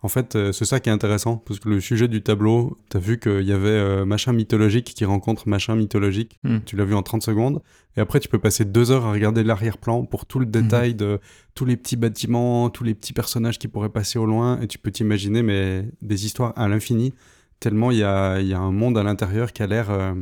en 0.03 0.09
fait, 0.09 0.35
euh, 0.35 0.51
c'est 0.51 0.65
ça 0.65 0.79
qui 0.79 0.89
est 0.89 0.91
intéressant, 0.91 1.37
parce 1.37 1.59
que 1.59 1.69
le 1.69 1.79
sujet 1.79 2.07
du 2.07 2.21
tableau, 2.21 2.77
t'as 2.89 2.99
vu 2.99 3.19
qu'il 3.19 3.43
y 3.43 3.51
avait 3.51 3.69
euh, 3.69 4.05
machin 4.05 4.31
mythologique 4.31 4.93
qui 4.93 5.05
rencontre 5.05 5.47
machin 5.49 5.75
mythologique, 5.75 6.39
Hmm. 6.43 6.59
tu 6.65 6.75
l'as 6.75 6.85
vu 6.85 6.93
en 6.93 7.01
30 7.01 7.23
secondes, 7.23 7.61
et 7.95 7.99
après 7.99 8.19
tu 8.19 8.27
peux 8.27 8.37
passer 8.37 8.63
deux 8.63 8.91
heures 8.91 9.05
à 9.05 9.11
regarder 9.11 9.43
l'arrière-plan 9.43 10.05
pour 10.05 10.25
tout 10.27 10.39
le 10.39 10.45
détail 10.45 10.93
de 10.93 11.19
tous 11.55 11.65
les 11.65 11.77
petits 11.77 11.95
bâtiments, 11.95 12.69
tous 12.69 12.83
les 12.83 12.93
petits 12.93 13.13
personnages 13.13 13.57
qui 13.57 13.67
pourraient 13.67 13.89
passer 13.89 14.19
au 14.19 14.25
loin, 14.25 14.59
et 14.61 14.67
tu 14.67 14.77
peux 14.77 14.91
t'imaginer 14.91 15.41
mais 15.41 15.85
des 16.03 16.25
histoires 16.25 16.53
à 16.55 16.67
l'infini, 16.67 17.13
tellement 17.59 17.91
il 17.91 17.97
y 17.97 18.03
a, 18.03 18.39
il 18.39 18.47
y 18.47 18.53
a 18.53 18.59
un 18.59 18.71
monde 18.71 18.97
à 18.97 19.03
l'intérieur 19.03 19.53
qui 19.53 19.63
a 19.63 19.67
l'air 19.67 19.89
euh, 19.89 20.13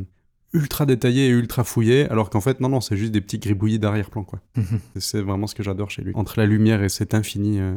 ultra 0.52 0.86
détaillé 0.86 1.26
et 1.26 1.30
ultra 1.30 1.64
fouillé, 1.64 2.08
alors 2.08 2.30
qu'en 2.30 2.40
fait 2.40 2.60
non, 2.60 2.68
non, 2.68 2.80
c'est 2.80 2.96
juste 2.96 3.12
des 3.12 3.20
petits 3.20 3.38
gribouillis 3.38 3.78
d'arrière-plan, 3.78 4.24
quoi. 4.24 4.40
C'est 4.96 5.20
vraiment 5.20 5.46
ce 5.46 5.54
que 5.54 5.62
j'adore 5.62 5.90
chez 5.90 6.02
lui. 6.02 6.12
Entre 6.14 6.38
la 6.38 6.46
lumière 6.46 6.82
et 6.82 6.88
cet 6.88 7.14
infini... 7.14 7.60
euh. 7.60 7.74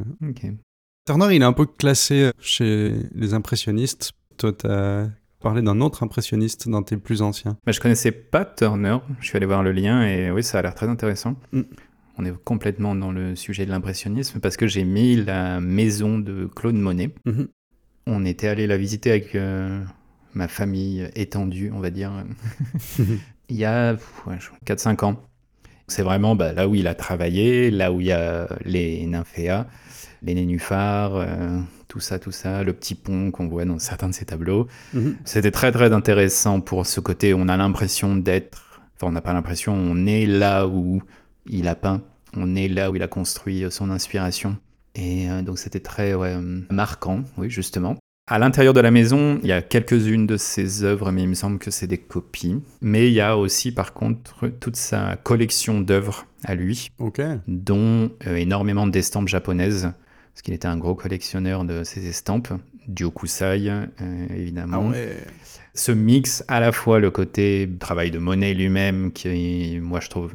Turner, 1.05 1.35
il 1.35 1.41
est 1.41 1.45
un 1.45 1.53
peu 1.53 1.65
classé 1.65 2.31
chez 2.39 2.93
les 3.15 3.33
impressionnistes. 3.33 4.11
Toi, 4.37 4.53
t'as 4.53 5.07
parlé 5.39 5.61
d'un 5.61 5.81
autre 5.81 6.03
impressionniste 6.03 6.69
dans 6.69 6.83
tes 6.83 6.97
plus 6.97 7.21
anciens. 7.21 7.57
Bah, 7.65 7.71
je 7.71 7.79
connaissais 7.79 8.11
pas 8.11 8.45
Turner. 8.45 8.97
Je 9.19 9.25
suis 9.27 9.37
allé 9.37 9.45
voir 9.45 9.63
le 9.63 9.71
lien 9.71 10.03
et 10.03 10.29
oui, 10.31 10.43
ça 10.43 10.59
a 10.59 10.61
l'air 10.61 10.75
très 10.75 10.87
intéressant. 10.87 11.35
Mm. 11.51 11.61
On 12.17 12.25
est 12.25 12.33
complètement 12.43 12.95
dans 12.95 13.11
le 13.11 13.35
sujet 13.35 13.65
de 13.65 13.71
l'impressionnisme 13.71 14.39
parce 14.41 14.57
que 14.57 14.67
j'ai 14.67 14.83
mis 14.83 15.15
la 15.15 15.61
maison 15.61 16.19
de 16.19 16.49
Claude 16.53 16.75
Monet. 16.75 17.15
Mhm. 17.25 17.47
On 18.07 18.25
était 18.25 18.47
allé 18.47 18.65
la 18.67 18.77
visiter 18.77 19.11
avec 19.11 19.35
euh, 19.35 19.83
ma 20.33 20.47
famille 20.47 21.09
étendue, 21.15 21.71
on 21.73 21.79
va 21.79 21.89
dire, 21.89 22.11
il 23.49 23.55
y 23.55 23.65
a 23.65 23.93
pff, 23.93 24.27
ouais, 24.27 24.37
je- 24.39 24.49
4-5 24.73 25.03
ans. 25.05 25.21
C'est 25.87 26.03
vraiment 26.03 26.35
bah, 26.35 26.53
là 26.53 26.67
où 26.67 26.75
il 26.75 26.87
a 26.87 26.93
travaillé, 26.95 27.71
là 27.71 27.91
où 27.91 27.99
il 27.99 28.07
y 28.07 28.11
a 28.11 28.47
les 28.63 29.05
nymphéas, 29.07 29.65
les 30.21 30.35
nénuphars, 30.35 31.15
euh, 31.15 31.59
tout 31.87 31.99
ça, 31.99 32.19
tout 32.19 32.31
ça, 32.31 32.63
le 32.63 32.73
petit 32.73 32.93
pont 32.93 33.31
qu'on 33.31 33.47
voit 33.47 33.65
dans 33.65 33.79
certains 33.79 34.07
de 34.09 34.13
ses 34.13 34.25
tableaux. 34.25 34.67
Mhm. 34.93 35.17
C'était 35.25 35.51
très 35.51 35.71
très 35.71 35.91
intéressant 35.91 36.61
pour 36.61 36.85
ce 36.85 36.99
côté, 36.99 37.33
on 37.33 37.47
a 37.47 37.57
l'impression 37.57 38.15
d'être, 38.15 38.81
enfin 38.95 39.07
on 39.07 39.11
n'a 39.11 39.21
pas 39.21 39.33
l'impression, 39.33 39.73
on 39.73 40.05
est 40.05 40.27
là 40.27 40.67
où 40.67 41.01
il 41.47 41.67
a 41.67 41.73
peint, 41.75 42.03
on 42.35 42.55
est 42.55 42.67
là 42.67 42.91
où 42.91 42.95
il 42.95 43.01
a 43.01 43.07
construit 43.07 43.65
son 43.71 43.89
inspiration. 43.89 44.57
Et 44.99 45.29
euh, 45.29 45.41
donc 45.41 45.57
c'était 45.59 45.79
très 45.79 46.13
ouais, 46.13 46.35
euh, 46.35 46.61
marquant, 46.69 47.23
oui 47.37 47.49
justement. 47.49 47.97
À 48.31 48.37
l'intérieur 48.37 48.75
de 48.75 48.79
la 48.79 48.91
maison, 48.91 49.39
il 49.41 49.49
y 49.49 49.51
a 49.51 49.63
quelques-unes 49.63 50.27
de 50.27 50.37
ses 50.37 50.83
œuvres, 50.83 51.11
mais 51.11 51.23
il 51.23 51.29
me 51.29 51.33
semble 51.33 51.57
que 51.57 51.71
c'est 51.71 51.87
des 51.87 51.97
copies. 51.97 52.61
Mais 52.79 53.07
il 53.07 53.13
y 53.13 53.21
a 53.21 53.35
aussi, 53.35 53.71
par 53.71 53.93
contre, 53.93 54.49
toute 54.59 54.75
sa 54.75 55.15
collection 55.15 55.81
d'œuvres 55.81 56.27
à 56.43 56.53
lui, 56.53 56.91
dont 57.47 58.11
euh, 58.27 58.35
énormément 58.35 58.85
d'estampes 58.85 59.27
japonaises, 59.27 59.91
parce 60.31 60.43
qu'il 60.43 60.53
était 60.53 60.67
un 60.67 60.77
gros 60.77 60.93
collectionneur 60.93 61.63
de 61.63 61.83
ces 61.83 62.07
estampes, 62.07 62.53
du 62.87 63.03
Hokusai, 63.03 63.67
euh, 63.67 63.87
évidemment. 64.35 64.91
Ce 65.73 65.91
mix, 65.91 66.43
à 66.47 66.59
la 66.59 66.71
fois 66.71 66.99
le 66.99 67.09
côté 67.09 67.67
travail 67.79 68.11
de 68.11 68.19
monnaie 68.19 68.53
lui-même, 68.53 69.11
qui, 69.11 69.79
moi, 69.81 70.01
je 70.01 70.09
trouve 70.09 70.33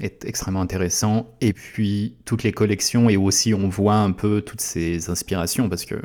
est 0.00 0.24
extrêmement 0.24 0.60
intéressant, 0.60 1.34
et 1.40 1.52
puis 1.52 2.16
toutes 2.24 2.42
les 2.42 2.52
collections, 2.52 3.08
et 3.08 3.16
aussi 3.16 3.54
on 3.54 3.68
voit 3.68 3.96
un 3.96 4.12
peu 4.12 4.42
toutes 4.42 4.60
ces 4.60 5.10
inspirations, 5.10 5.68
parce 5.68 5.84
que 5.84 5.96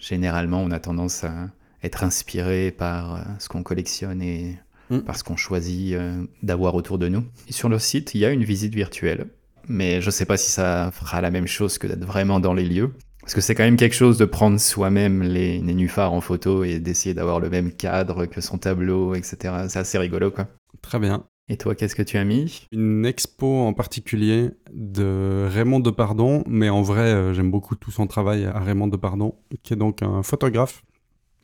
généralement, 0.00 0.62
on 0.62 0.70
a 0.70 0.80
tendance 0.80 1.24
à 1.24 1.50
être 1.82 2.04
inspiré 2.04 2.70
par 2.70 3.14
euh, 3.14 3.18
ce 3.38 3.48
qu'on 3.48 3.62
collectionne 3.62 4.20
et 4.20 4.58
Mm. 4.90 5.00
par 5.00 5.16
ce 5.16 5.24
qu'on 5.24 5.36
choisit 5.36 5.94
euh, 5.94 6.24
d'avoir 6.42 6.74
autour 6.74 6.98
de 6.98 7.08
nous. 7.08 7.24
Et 7.48 7.52
sur 7.52 7.68
le 7.68 7.78
site, 7.78 8.14
il 8.14 8.20
y 8.20 8.24
a 8.24 8.30
une 8.30 8.44
visite 8.44 8.74
virtuelle, 8.74 9.26
mais 9.68 10.00
je 10.00 10.06
ne 10.06 10.10
sais 10.10 10.24
pas 10.24 10.36
si 10.36 10.50
ça 10.50 10.90
fera 10.92 11.20
la 11.20 11.30
même 11.30 11.46
chose 11.46 11.78
que 11.78 11.86
d'être 11.86 12.04
vraiment 12.04 12.40
dans 12.40 12.54
les 12.54 12.64
lieux. 12.64 12.94
Parce 13.20 13.34
que 13.34 13.42
c'est 13.42 13.54
quand 13.54 13.64
même 13.64 13.76
quelque 13.76 13.94
chose 13.94 14.16
de 14.16 14.24
prendre 14.24 14.58
soi-même 14.58 15.22
les 15.22 15.60
nénuphars 15.60 16.14
en 16.14 16.22
photo 16.22 16.64
et 16.64 16.78
d'essayer 16.78 17.14
d'avoir 17.14 17.40
le 17.40 17.50
même 17.50 17.72
cadre 17.72 18.24
que 18.24 18.40
son 18.40 18.56
tableau, 18.56 19.14
etc. 19.14 19.36
C'est 19.68 19.80
assez 19.80 19.98
rigolo, 19.98 20.30
quoi. 20.30 20.48
Très 20.80 20.98
bien. 20.98 21.24
Et 21.48 21.56
toi, 21.56 21.74
qu'est-ce 21.74 21.94
que 21.94 22.02
tu 22.02 22.18
as 22.18 22.24
mis? 22.24 22.66
Une 22.72 23.06
expo 23.06 23.60
en 23.60 23.72
particulier 23.72 24.50
de 24.72 25.46
Raymond 25.48 25.80
Depardon, 25.80 26.44
mais 26.46 26.68
en 26.68 26.82
vrai, 26.82 27.12
euh, 27.12 27.32
j'aime 27.32 27.50
beaucoup 27.50 27.74
tout 27.74 27.90
son 27.90 28.06
travail 28.06 28.44
à 28.44 28.60
Raymond 28.60 28.88
Depardon, 28.88 29.34
qui 29.62 29.72
est 29.72 29.76
donc 29.76 30.02
un 30.02 30.22
photographe. 30.22 30.82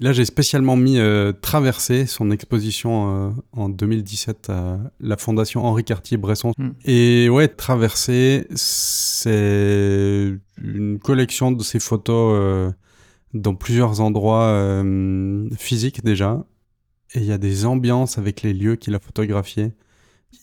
Là, 0.01 0.13
j'ai 0.13 0.25
spécialement 0.25 0.77
mis 0.77 0.99
euh, 0.99 1.33
Traversée, 1.33 2.07
son 2.07 2.33
exposition 2.33 3.29
euh, 3.29 3.31
en 3.53 3.69
2017 3.69 4.51
à 4.51 4.81
la 4.99 5.17
Fondation 5.17 5.65
Henri 5.65 5.85
Cartier-Bresson. 5.85 6.53
Mm. 6.59 6.71
Et 6.85 7.29
ouais, 7.29 7.47
Traversée, 7.47 8.47
c'est 8.55 10.35
une 10.59 10.99
collection 10.99 11.53
de 11.53 11.63
ses 11.63 11.79
photos 11.79 12.35
euh, 12.35 12.73
dans 13.35 13.55
plusieurs 13.55 14.01
endroits 14.01 14.83
physiques 15.57 16.05
déjà. 16.05 16.45
Et 17.15 17.21
il 17.21 17.27
y 17.27 17.33
a 17.33 17.39
des 17.39 17.65
ambiances 17.65 18.19
avec 18.19 18.43
les 18.43 18.53
lieux 18.53 18.75
qu'il 18.75 18.95
a 18.97 18.99
photographiés. 18.99 19.73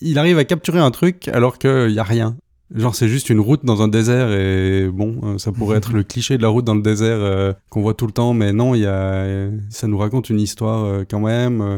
Il 0.02 0.18
arrive 0.20 0.38
à 0.38 0.46
capturer 0.46 0.80
un 0.80 0.92
truc 0.92 1.28
alors 1.30 1.58
qu'il 1.58 1.88
n'y 1.88 2.00
a 2.00 2.04
rien. 2.04 2.36
Genre, 2.74 2.96
c'est 2.96 3.10
juste 3.10 3.30
une 3.30 3.42
route 3.42 3.66
dans 3.66 3.82
un 3.82 3.90
désert 3.90 4.32
et 4.32 4.88
bon, 4.90 5.20
euh, 5.24 5.38
ça 5.38 5.52
pourrait 5.52 5.78
être 5.78 5.92
le 5.94 6.04
cliché 6.04 6.38
de 6.38 6.42
la 6.42 6.48
route 6.48 6.64
dans 6.64 6.76
le 6.76 6.82
désert 6.82 7.18
euh, 7.20 7.52
qu'on 7.70 7.82
voit 7.82 7.94
tout 7.96 8.06
le 8.08 8.14
temps, 8.14 8.34
mais 8.34 8.54
non, 8.54 8.76
il 8.76 8.82
y 8.82 8.86
a, 8.86 9.50
ça 9.70 9.88
nous 9.88 9.98
raconte 9.98 10.30
une 10.30 10.40
histoire 10.40 10.86
euh, 10.86 11.04
quand 11.10 11.20
même. 11.20 11.62
euh, 11.62 11.78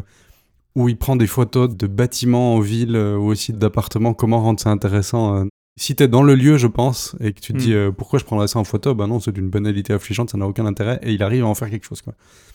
où 0.75 0.89
il 0.89 0.97
prend 0.97 1.15
des 1.15 1.27
photos 1.27 1.69
de 1.75 1.85
bâtiments 1.87 2.55
en 2.55 2.59
ville 2.59 2.97
ou 2.97 3.25
aussi 3.27 3.53
d'appartements. 3.53 4.15
Comment 4.15 4.41
rendre 4.41 4.59
ça 4.59 4.71
intéressant. 4.71 5.45
Si 5.79 5.95
t'es 5.95 6.07
dans 6.07 6.23
le 6.23 6.33
lieu, 6.33 6.57
je 6.57 6.65
pense, 6.65 7.15
et 7.19 7.31
que 7.31 7.39
tu 7.39 7.53
te 7.53 7.57
Mm. 7.57 7.61
dis 7.61 7.75
pourquoi 7.95 8.17
je 8.17 8.25
prendrais 8.25 8.47
ça 8.47 8.57
en 8.57 8.63
photo, 8.63 8.95
bah 8.95 9.05
non, 9.05 9.19
c'est 9.19 9.31
d'une 9.31 9.49
banalité 9.51 9.93
affligeante, 9.93 10.31
ça 10.31 10.37
n'a 10.39 10.47
aucun 10.47 10.65
intérêt, 10.65 10.99
et 11.03 11.13
il 11.13 11.21
arrive 11.21 11.43
à 11.43 11.47
en 11.47 11.53
faire 11.53 11.69
quelque 11.69 11.85
chose. 11.85 12.01
quoi. 12.01 12.13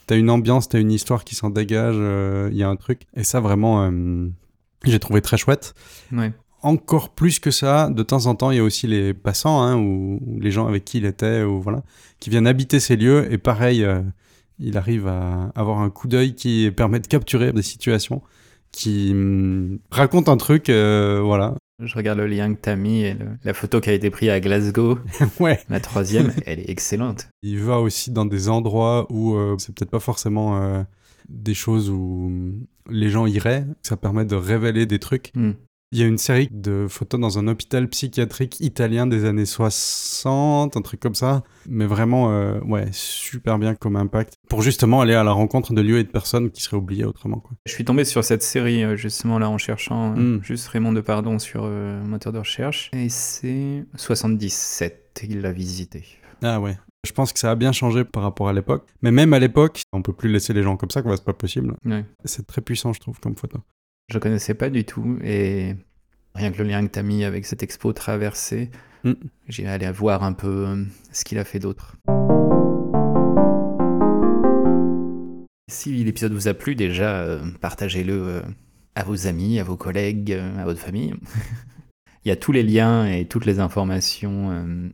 T'as 0.09 0.17
une 0.17 0.31
ambiance, 0.31 0.69
t'as 0.69 0.81
une 0.81 0.91
histoire 0.91 1.23
qui 1.23 1.37
s'en 1.37 1.51
dégage, 1.51 1.95
il 2.51 2.57
y 2.57 2.65
a 2.65 2.69
un 2.69 2.75
truc. 2.75 3.03
Et 3.17 3.23
ça, 3.23 3.39
vraiment, 3.39 3.89
j'ai 4.85 4.99
trouvé 4.99 5.21
très 5.21 5.37
chouette. 5.37 5.75
Ouais. 6.13 6.33
Encore 6.63 7.11
plus 7.11 7.39
que 7.39 7.51
ça, 7.53 7.89
de 7.89 8.03
temps 8.03 8.27
en 8.27 8.35
temps, 8.35 8.51
il 8.51 8.57
y 8.57 8.61
a 8.61 8.65
aussi 8.65 8.87
les 8.89 9.15
passants, 9.15 9.63
hein, 9.63 9.77
ou, 9.77 10.19
ou 10.27 10.41
les 10.41 10.51
gens 10.51 10.67
avec 10.67 10.85
qui 10.85 10.99
il 10.99 11.05
était, 11.05 11.43
ou 11.45 11.61
voilà, 11.61 11.83
qui 12.19 12.31
viennent 12.31 12.49
habiter 12.49 12.81
ces 12.81 12.97
lieux. 12.97 13.33
Et 13.33 13.39
pareil, 13.39 13.85
euh, 13.85 14.03
il 14.59 14.77
arrive 14.77 15.07
à 15.07 15.53
avoir 15.55 15.79
un 15.81 15.89
coup 15.91 16.09
d'œil 16.09 16.35
qui 16.35 16.71
permet 16.77 16.99
de 16.99 17.07
capturer 17.07 17.53
des 17.53 17.63
situations, 17.63 18.23
qui 18.73 19.11
hum, 19.13 19.79
racontent 19.91 20.33
un 20.33 20.37
truc, 20.37 20.69
euh, 20.69 21.21
voilà. 21.23 21.55
Je 21.81 21.95
regarde 21.95 22.19
le 22.19 22.27
lien 22.27 22.53
que 22.53 22.61
tu 22.61 22.69
as 22.71 22.75
mis 22.75 23.03
et 23.03 23.15
le- 23.15 23.27
la 23.45 23.55
photo 23.55 23.81
qui 23.81 23.91
a 23.91 23.93
été 23.93 24.11
prise 24.11 24.31
à 24.31 24.41
Glasgow, 24.41 24.99
ouais. 25.41 25.61
la 25.69 25.79
troisième, 25.79 26.33
elle 26.45 26.59
est 26.59 26.69
excellente. 26.71 27.29
Il 27.45 27.61
va 27.61 27.79
aussi 27.79 28.11
dans 28.11 28.25
des 28.25 28.49
endroits 28.49 29.07
où 29.11 29.37
euh, 29.37 29.55
c'est 29.59 29.73
peut-être 29.73 29.91
pas 29.93 30.01
forcément 30.01 30.85
des 31.29 31.55
choses 31.55 31.89
où 31.89 32.33
les 32.89 33.11
gens 33.11 33.27
iraient. 33.27 33.65
Ça 33.83 33.97
permet 33.97 34.25
de 34.25 34.35
révéler 34.35 34.87
des 34.87 34.99
trucs. 34.99 35.31
Hmm. 35.35 35.53
Il 35.91 35.99
y 35.99 36.03
a 36.03 36.07
une 36.07 36.19
série 36.19 36.49
de 36.51 36.87
photos 36.87 37.19
dans 37.19 37.39
un 37.39 37.49
hôpital 37.49 37.89
psychiatrique 37.89 38.61
italien 38.61 39.07
des 39.07 39.25
années 39.25 39.47
60, 39.47 40.77
un 40.77 40.83
truc 40.83 41.01
comme 41.01 41.15
ça. 41.15 41.45
Mais 41.67 41.87
vraiment, 41.87 42.31
euh, 42.31 42.61
ouais, 42.61 42.89
super 42.93 43.59
bien 43.59 43.75
comme 43.75 43.97
impact. 43.97 44.35
Pour 44.51 44.61
justement 44.61 45.01
aller 45.01 45.15
à 45.15 45.25
la 45.25 45.33
rencontre 45.33 45.73
de 45.73 45.81
lieux 45.81 45.99
et 45.99 46.05
de 46.05 46.11
personnes 46.11 46.51
qui 46.51 46.61
seraient 46.63 46.77
oubliées 46.77 47.07
autrement. 47.07 47.39
Quoi. 47.41 47.53
Je 47.65 47.73
suis 47.73 47.87
tombé 47.87 48.05
sur 48.05 48.23
cette 48.23 48.43
série 48.43 48.85
euh, 48.85 48.97
justement 48.97 49.39
là 49.39 49.49
en 49.49 49.57
cherchant 49.57 50.13
euh, 50.13 50.37
Mm. 50.37 50.41
juste 50.43 50.69
Raymond 50.69 50.93
Depardon 50.93 51.39
sur 51.39 51.63
euh, 51.65 52.05
moteur 52.05 52.35
de 52.35 52.39
recherche. 52.39 52.91
Et 52.93 53.09
c'est 53.09 53.87
77 53.97 55.23
qu'il 55.27 55.41
l'a 55.41 55.53
visité. 55.53 56.05
Ah 56.43 56.61
ouais. 56.61 56.77
Je 57.07 57.13
pense 57.13 57.33
que 57.33 57.39
ça 57.39 57.51
a 57.51 57.55
bien 57.55 57.73
changé 57.73 58.05
par 58.05 58.23
rapport 58.23 58.49
à 58.49 58.53
l'époque. 58.53 58.87
Mais 59.03 59.11
même 59.13 59.33
à 59.33 59.39
l'époque, 59.39 59.83
on 59.93 60.03
peut 60.03 60.13
plus 60.13 60.31
laisser 60.31 60.53
les 60.53 60.63
gens 60.63 60.77
comme 60.77 60.91
ça, 60.91 61.03
c'est 61.05 61.25
pas 61.25 61.33
possible. 61.33 61.75
Ouais. 61.85 62.05
C'est 62.25 62.47
très 62.47 62.61
puissant, 62.61 62.93
je 62.93 63.01
trouve, 63.01 63.21
comme 63.21 63.37
photo. 63.37 63.59
Je 64.11 64.19
connaissais 64.19 64.55
pas 64.55 64.71
du 64.71 64.85
tout 64.85 65.19
et 65.23 65.77
rien 66.35 66.51
que 66.51 66.59
le 66.59 66.69
lien 66.69 66.87
que 66.87 66.93
tu 66.93 66.99
as 66.99 67.03
mis 67.03 67.25
avec 67.25 67.47
cette 67.47 67.63
expo 67.63 67.93
traversée, 67.93 68.71
Mm. 69.05 69.13
j'ai 69.49 69.67
allé 69.67 69.89
voir 69.93 70.25
un 70.25 70.33
peu 70.33 70.67
euh, 70.67 70.85
ce 71.13 71.25
qu'il 71.25 71.39
a 71.39 71.45
fait 71.45 71.59
d'autre. 71.61 71.97
Si 75.71 76.03
l'épisode 76.05 76.33
vous 76.33 76.49
a 76.49 76.55
plu, 76.55 76.75
déjà, 76.75 77.21
euh, 77.21 77.45
partagez-le 77.61 78.13
euh, 78.13 78.43
à 78.95 79.05
vos 79.05 79.27
amis, 79.27 79.61
à 79.61 79.65
vos 79.65 79.77
collègues, 79.77 80.33
euh, 80.33 80.59
à 80.59 80.65
votre 80.65 80.81
famille. 80.81 81.15
Il 82.25 82.29
y 82.29 82.33
a 82.33 82.37
tous 82.37 82.53
les 82.53 82.63
liens 82.63 83.07
et 83.07 83.27
toutes 83.27 83.47
les 83.47 83.61
informations 83.61 84.91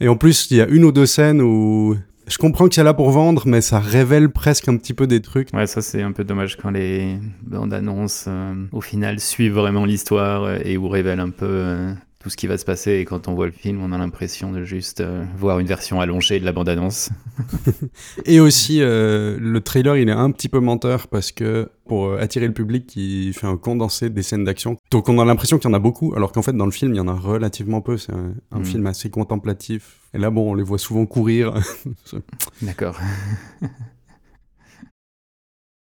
Et 0.00 0.08
en 0.08 0.16
plus, 0.16 0.50
il 0.50 0.56
y 0.58 0.60
a 0.60 0.68
une 0.68 0.84
ou 0.84 0.92
deux 0.92 1.06
scènes 1.06 1.40
où 1.40 1.96
je 2.28 2.38
comprends 2.38 2.68
que 2.68 2.74
c'est 2.74 2.84
là 2.84 2.94
pour 2.94 3.10
vendre, 3.10 3.44
mais 3.46 3.60
ça 3.60 3.80
révèle 3.80 4.28
presque 4.30 4.68
un 4.68 4.76
petit 4.76 4.94
peu 4.94 5.06
des 5.06 5.20
trucs. 5.20 5.48
Ouais, 5.54 5.66
ça 5.66 5.80
c'est 5.80 6.02
un 6.02 6.12
peu 6.12 6.24
dommage 6.24 6.56
quand 6.56 6.70
les 6.70 7.18
bandes 7.42 7.72
annonces 7.72 8.26
euh, 8.28 8.54
au 8.72 8.80
final 8.80 9.18
suivent 9.18 9.54
vraiment 9.54 9.84
l'histoire 9.84 10.60
et 10.64 10.76
vous 10.76 10.88
révèlent 10.88 11.20
un 11.20 11.30
peu 11.30 11.46
euh, 11.48 11.92
tout 12.20 12.30
ce 12.30 12.36
qui 12.36 12.46
va 12.48 12.58
se 12.58 12.64
passer. 12.64 12.92
Et 12.94 13.04
quand 13.04 13.28
on 13.28 13.34
voit 13.34 13.46
le 13.46 13.52
film, 13.52 13.80
on 13.82 13.92
a 13.92 13.98
l'impression 13.98 14.50
de 14.50 14.64
juste 14.64 15.00
euh, 15.00 15.24
voir 15.36 15.60
une 15.60 15.66
version 15.68 16.00
allongée 16.00 16.40
de 16.40 16.44
la 16.44 16.52
bande 16.52 16.68
annonce. 16.68 17.10
Et 18.24 18.40
aussi, 18.40 18.82
euh, 18.82 19.36
le 19.40 19.60
trailer, 19.60 19.96
il 19.98 20.08
est 20.08 20.12
un 20.12 20.30
petit 20.32 20.48
peu 20.48 20.58
menteur 20.58 21.06
parce 21.08 21.30
que 21.30 21.70
pour 21.86 22.06
euh, 22.08 22.18
attirer 22.18 22.46
le 22.48 22.52
public, 22.52 22.94
il 22.96 23.32
fait 23.34 23.46
un 23.46 23.56
condensé 23.56 24.10
des 24.10 24.22
scènes 24.24 24.44
d'action. 24.44 24.76
Donc 24.90 25.08
on 25.08 25.18
a 25.20 25.24
l'impression 25.24 25.58
qu'il 25.58 25.70
y 25.70 25.72
en 25.72 25.76
a 25.76 25.78
beaucoup, 25.78 26.12
alors 26.16 26.32
qu'en 26.32 26.42
fait, 26.42 26.52
dans 26.52 26.66
le 26.66 26.72
film, 26.72 26.92
il 26.92 26.96
y 26.96 27.00
en 27.00 27.08
a 27.08 27.14
relativement 27.14 27.80
peu. 27.80 27.96
C'est 27.96 28.12
un, 28.12 28.32
un 28.50 28.58
Mhm. 28.58 28.64
film 28.64 28.86
assez 28.86 29.10
contemplatif. 29.10 29.98
Et 30.12 30.18
là, 30.18 30.30
bon, 30.30 30.50
on 30.50 30.54
les 30.54 30.64
voit 30.64 30.78
souvent 30.78 31.06
courir. 31.06 31.54
D'accord. 32.62 32.98